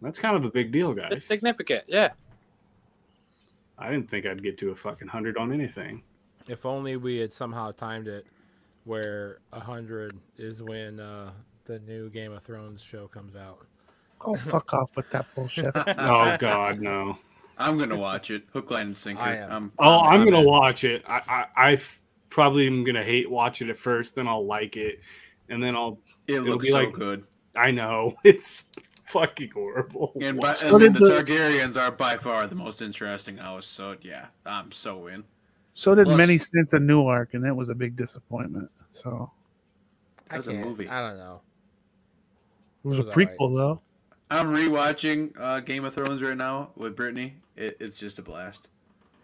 that's 0.02 0.20
kind 0.20 0.36
of 0.36 0.46
a 0.46 0.50
big 0.52 0.72
deal, 0.72 0.92
It's 0.92 1.10
guys. 1.10 1.26
significant. 1.26 1.84
Yeah. 1.88 2.10
I 3.78 3.90
didn't 3.92 4.10
think 4.10 4.26
I'd 4.26 4.42
get 4.44 4.58
to 4.60 4.72
a 4.72 4.76
fucking 4.76 5.08
hundred 5.08 5.38
on 5.38 5.52
anything. 5.54 6.04
If 6.48 6.66
only 6.66 6.98
we 6.98 7.18
had 7.18 7.32
somehow 7.34 7.72
timed 7.72 8.08
it 8.08 8.26
where 8.86 9.40
a 9.52 9.60
hundred 9.60 10.18
is 10.38 10.64
when 10.64 11.00
uh, 11.00 11.32
the 11.66 11.80
new 11.80 12.10
Game 12.10 12.32
of 12.32 12.42
Thrones 12.44 12.82
show 12.82 13.08
comes 13.08 13.36
out. 13.36 13.66
Oh, 14.22 14.36
fuck 14.36 14.74
off 14.74 14.96
with 14.96 15.10
that 15.12 15.28
bullshit. 15.36 15.68
oh 15.76 16.38
God, 16.40 16.80
no. 16.82 17.18
I'm 17.60 17.78
gonna 17.78 17.98
watch 17.98 18.30
it. 18.32 18.44
Hook, 18.54 18.72
line, 18.72 18.88
and 18.88 18.98
sinker. 18.98 19.22
I 19.22 19.36
am. 19.38 19.52
I'm, 19.52 19.72
Oh, 19.80 20.00
I'm 20.02 20.24
gonna 20.26 20.40
in. 20.42 20.46
watch 20.46 20.84
it. 20.84 21.04
I 21.08 21.46
I 21.56 21.80
probably 22.30 22.68
am 22.68 22.84
gonna 22.84 23.04
hate 23.04 23.30
watch 23.30 23.62
it 23.62 23.70
at 23.70 23.78
first, 23.78 24.16
then 24.16 24.28
I'll 24.28 24.46
like 24.46 24.78
it, 24.78 25.02
and 25.50 25.62
then 25.62 25.76
I'll. 25.76 26.00
It 26.28 26.36
it'll 26.36 26.46
looks 26.50 26.66
be 26.66 26.72
so 26.72 26.78
like- 26.78 26.94
good. 26.94 27.24
I 27.56 27.72
know 27.72 28.16
it's 28.24 28.72
fucking 29.08 29.52
horrible. 29.52 30.12
And, 30.22 30.40
by, 30.40 30.54
So 30.54 30.68
and 30.76 30.76
the 30.76 30.90
did 30.90 30.94
the- 30.96 31.10
Targaryens 31.24 31.76
are 31.78 31.92
by 31.92 32.18
far 32.18 32.48
the 32.48 32.56
most 32.56 32.82
interesting 32.82 33.38
house. 33.38 33.68
So 33.68 33.96
yeah, 34.02 34.28
I'm 34.46 34.72
so 34.72 35.08
in. 35.08 35.24
So 35.74 35.94
did 35.96 36.06
Plus- 36.06 36.18
many 36.18 36.38
Saints 36.38 36.74
of 36.74 36.82
Newark, 36.82 37.34
and 37.34 37.44
that 37.44 37.56
was 37.56 37.70
a 37.70 37.76
big 37.76 37.96
disappointment. 37.96 38.72
So 38.92 39.32
I 40.30 40.36
That's 40.36 40.48
a 40.48 40.54
movie. 40.54 40.88
I 40.90 41.08
don't 41.10 41.18
know. 41.18 41.42
it 42.84 42.88
was, 42.88 42.98
It 42.98 43.06
was 43.06 43.08
a 43.08 43.12
alright. 43.12 43.38
prequel, 43.38 43.56
though. 43.58 43.82
I'm 44.30 44.48
rewatching 44.48 45.32
uh, 45.40 45.62
Game 45.62 45.86
of 45.86 45.94
Thrones 45.94 46.22
right 46.22 46.36
now 46.36 46.72
with 46.76 46.96
Brittany. 46.96 47.36
It, 47.56 47.78
it's 47.80 47.98
just 47.98 48.20
a 48.20 48.22
blast. 48.22 48.68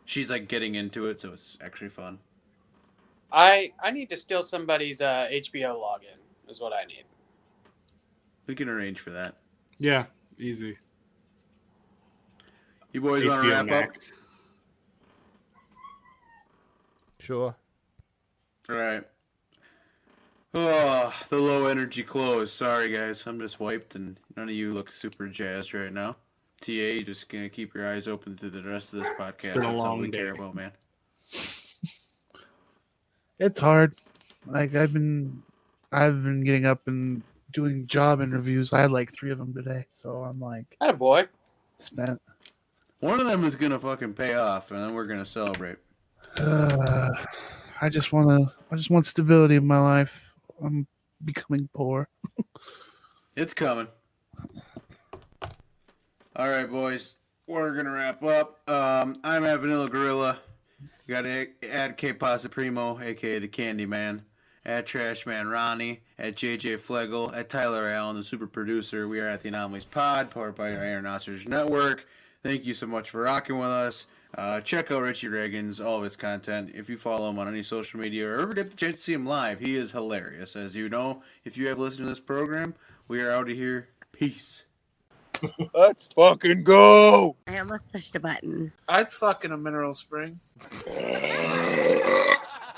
She's 0.06 0.30
like 0.30 0.48
getting 0.48 0.76
into 0.76 1.08
it, 1.08 1.20
so 1.20 1.34
it's 1.34 1.58
actually 1.62 1.90
fun. 1.90 2.20
I 3.32 3.74
I 3.82 3.90
need 3.92 4.10
to 4.12 4.18
steal 4.18 4.44
somebody's 4.44 5.02
uh, 5.02 5.28
HBO 5.32 5.76
login. 5.76 6.18
Is 6.50 6.60
what 6.62 6.72
I 6.72 6.86
need. 6.86 7.04
We 8.48 8.54
can 8.56 8.70
arrange 8.70 9.00
for 9.00 9.10
that. 9.12 9.36
Yeah, 9.80 10.06
easy. 10.38 10.78
You 12.92 13.02
boys 13.02 13.28
want 13.28 13.42
to 13.42 13.50
wrap 13.50 13.66
Max. 13.66 14.14
Sure. 17.20 17.50
up? 17.50 17.60
All 18.70 18.76
right. 18.76 19.04
Oh, 20.54 21.14
the 21.30 21.38
low 21.38 21.66
energy 21.66 22.04
close. 22.04 22.54
Sorry, 22.54 22.92
guys. 22.92 23.24
I'm 23.26 23.40
just 23.40 23.60
wiped, 23.60 23.96
and 23.96 24.20
none 24.38 24.50
of 24.50 24.56
you 24.56 24.74
look 24.74 24.94
super 24.94 25.28
jazzed 25.28 25.74
right 25.74 25.92
now. 25.92 26.18
TA, 26.62 26.72
you 26.72 27.04
just 27.04 27.28
gonna 27.30 27.50
keep 27.50 27.74
your 27.74 27.92
eyes 27.92 28.08
open 28.08 28.38
through 28.38 28.52
the 28.52 28.62
rest 28.62 28.94
of 28.94 29.00
this 29.00 29.10
podcast. 29.20 29.42
been 29.42 29.52
a 29.52 29.56
That's 29.56 29.66
all 29.66 29.78
long 29.78 30.00
we 30.00 30.12
care 30.12 30.34
about, 30.34 30.54
man. 30.54 30.72
It's 33.40 33.60
hard. 33.60 33.96
Like 34.46 34.76
I've 34.76 34.94
been, 34.94 35.42
I've 35.92 36.24
been 36.24 36.44
getting 36.44 36.66
up 36.66 36.88
and 36.88 37.24
doing 37.54 37.88
job 37.88 38.20
interviews. 38.22 38.74
I 38.74 38.82
had 38.82 38.92
like 38.92 39.12
three 39.14 39.32
of 39.32 39.38
them 39.38 39.54
today, 39.54 39.86
so 39.92 40.24
I'm 40.24 40.40
like 40.40 40.66
Had 40.82 40.90
a 40.90 40.94
boy. 40.94 41.28
spent. 41.78 42.20
One 43.00 43.20
of 43.20 43.28
them 43.28 43.44
is 43.46 43.56
gonna 43.56 43.80
fucking 43.80 44.14
pay 44.14 44.34
off, 44.34 44.72
and 44.72 44.80
then 44.82 44.94
we're 44.94 45.06
gonna 45.06 45.26
celebrate. 45.26 45.78
Uh, 46.38 47.10
I 47.82 47.90
just 47.90 48.12
want 48.14 48.30
to. 48.30 48.52
I 48.72 48.76
just 48.76 48.90
want 48.90 49.06
stability 49.06 49.56
in 49.56 49.66
my 49.68 49.80
life. 49.80 50.34
I'm 50.64 50.88
becoming 51.24 51.70
poor. 51.74 52.08
It's 53.36 53.56
coming. 53.56 53.88
All 56.36 56.50
right, 56.50 56.70
boys. 56.70 57.16
We're 57.48 57.76
gonna 57.76 57.92
wrap 57.92 58.24
up. 58.24 58.60
Um, 58.70 59.18
I'm 59.24 59.44
at 59.44 59.60
Vanilla 59.60 59.90
Gorilla. 59.90 60.38
Got 61.08 61.22
to 61.24 61.48
add 61.68 61.98
K 61.98 62.14
Pasa 62.14 62.48
Primo, 62.50 63.00
aka 63.00 63.40
the 63.40 63.48
Candy 63.48 63.86
Man. 63.88 64.24
At 64.66 64.86
Trash 64.86 65.26
Man 65.26 65.48
Ronnie. 65.48 66.04
At 66.24 66.38
JJ 66.38 66.80
Flegel. 66.80 67.36
At 67.36 67.50
Tyler 67.50 67.90
Allen, 67.90 68.16
the 68.16 68.24
super 68.24 68.48
producer. 68.48 69.10
We 69.10 69.20
are 69.20 69.28
at 69.28 69.42
the 69.42 69.50
Anomalies 69.50 69.84
Pod, 69.84 70.32
powered 70.32 70.56
by 70.56 70.72
Aeronauters 70.72 71.46
Network. 71.46 72.08
Thank 72.42 72.64
you 72.64 72.74
so 72.74 72.88
much 72.88 73.10
for 73.10 73.24
rocking 73.24 73.60
with 73.60 73.68
us. 73.68 74.06
Uh, 74.34 74.62
check 74.62 74.90
out 74.90 75.02
Richie 75.02 75.28
Ragains 75.28 75.84
all 75.84 75.98
of 75.98 76.04
his 76.06 76.16
content. 76.16 76.72
If 76.74 76.88
you 76.88 76.98
follow 76.98 77.30
him 77.30 77.40
on 77.40 77.50
any 77.50 77.62
social 77.62 78.00
media 78.00 78.30
or 78.30 78.40
ever 78.40 78.54
get 78.54 78.70
the 78.70 78.78
chance 78.78 79.00
to 79.00 79.04
see 79.04 79.14
him 79.14 79.26
live, 79.26 79.60
he 79.60 79.76
is 79.76 79.92
hilarious. 79.92 80.56
As 80.56 80.78
you 80.78 80.88
know, 80.88 81.24
if 81.44 81.58
you 81.58 81.68
have 81.68 81.78
listened 81.78 82.06
to 82.06 82.10
this 82.10 82.22
program, 82.22 82.74
we 83.10 83.22
are 83.22 83.30
out 83.30 83.50
of 83.50 83.58
here. 83.58 83.90
Peace. 84.14 84.64
Let's 85.76 86.08
fucking 86.16 86.64
go. 86.64 87.36
I 87.48 87.58
almost 87.58 87.92
pushed 87.92 88.16
a 88.16 88.22
button. 88.22 88.72
I'd 88.88 89.12
fuck 89.12 89.44
in 89.44 89.52
a 89.52 89.58
mineral 89.58 89.94
spring. 89.94 90.40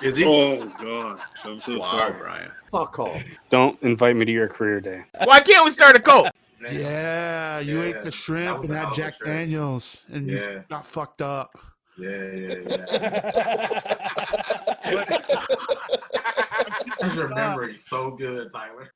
Is 0.02 0.18
he? 0.18 0.26
Oh 0.26 0.66
god, 0.82 1.20
I'm 1.44 1.60
so 1.60 1.80
wow, 1.80 1.86
sorry. 1.92 2.14
Brian. 2.20 2.52
Fuck 2.72 3.00
off. 3.00 3.24
Don't 3.50 3.82
invite 3.82 4.16
me 4.16 4.26
to 4.26 4.32
your 4.32 4.48
career 4.48 4.82
day. 4.82 5.04
Why 5.24 5.40
can't 5.40 5.64
we 5.66 5.72
start 5.72 5.96
a 5.96 6.00
cult? 6.00 6.28
Yeah, 6.62 7.60
you 7.60 7.80
Yeah, 7.82 7.86
ate 7.88 8.04
the 8.04 8.12
shrimp 8.12 8.60
was 8.60 8.70
and 8.70 8.76
a 8.76 8.80
hell 8.80 8.88
had 8.88 8.96
Jack 8.96 9.16
shrimp. 9.16 9.34
Daniels, 9.38 10.04
and 10.12 10.28
Yeah. 10.28 10.36
you 10.52 10.64
got 10.70 10.86
fucked 10.86 11.22
up. 11.22 11.52
Yeah, 11.98 12.32
yeah, 12.34 12.56
yeah. 12.68 13.82
This 17.02 17.16
remembering 17.16 17.76
so 17.78 18.12
good, 18.12 18.52
Tyler. 18.52 18.90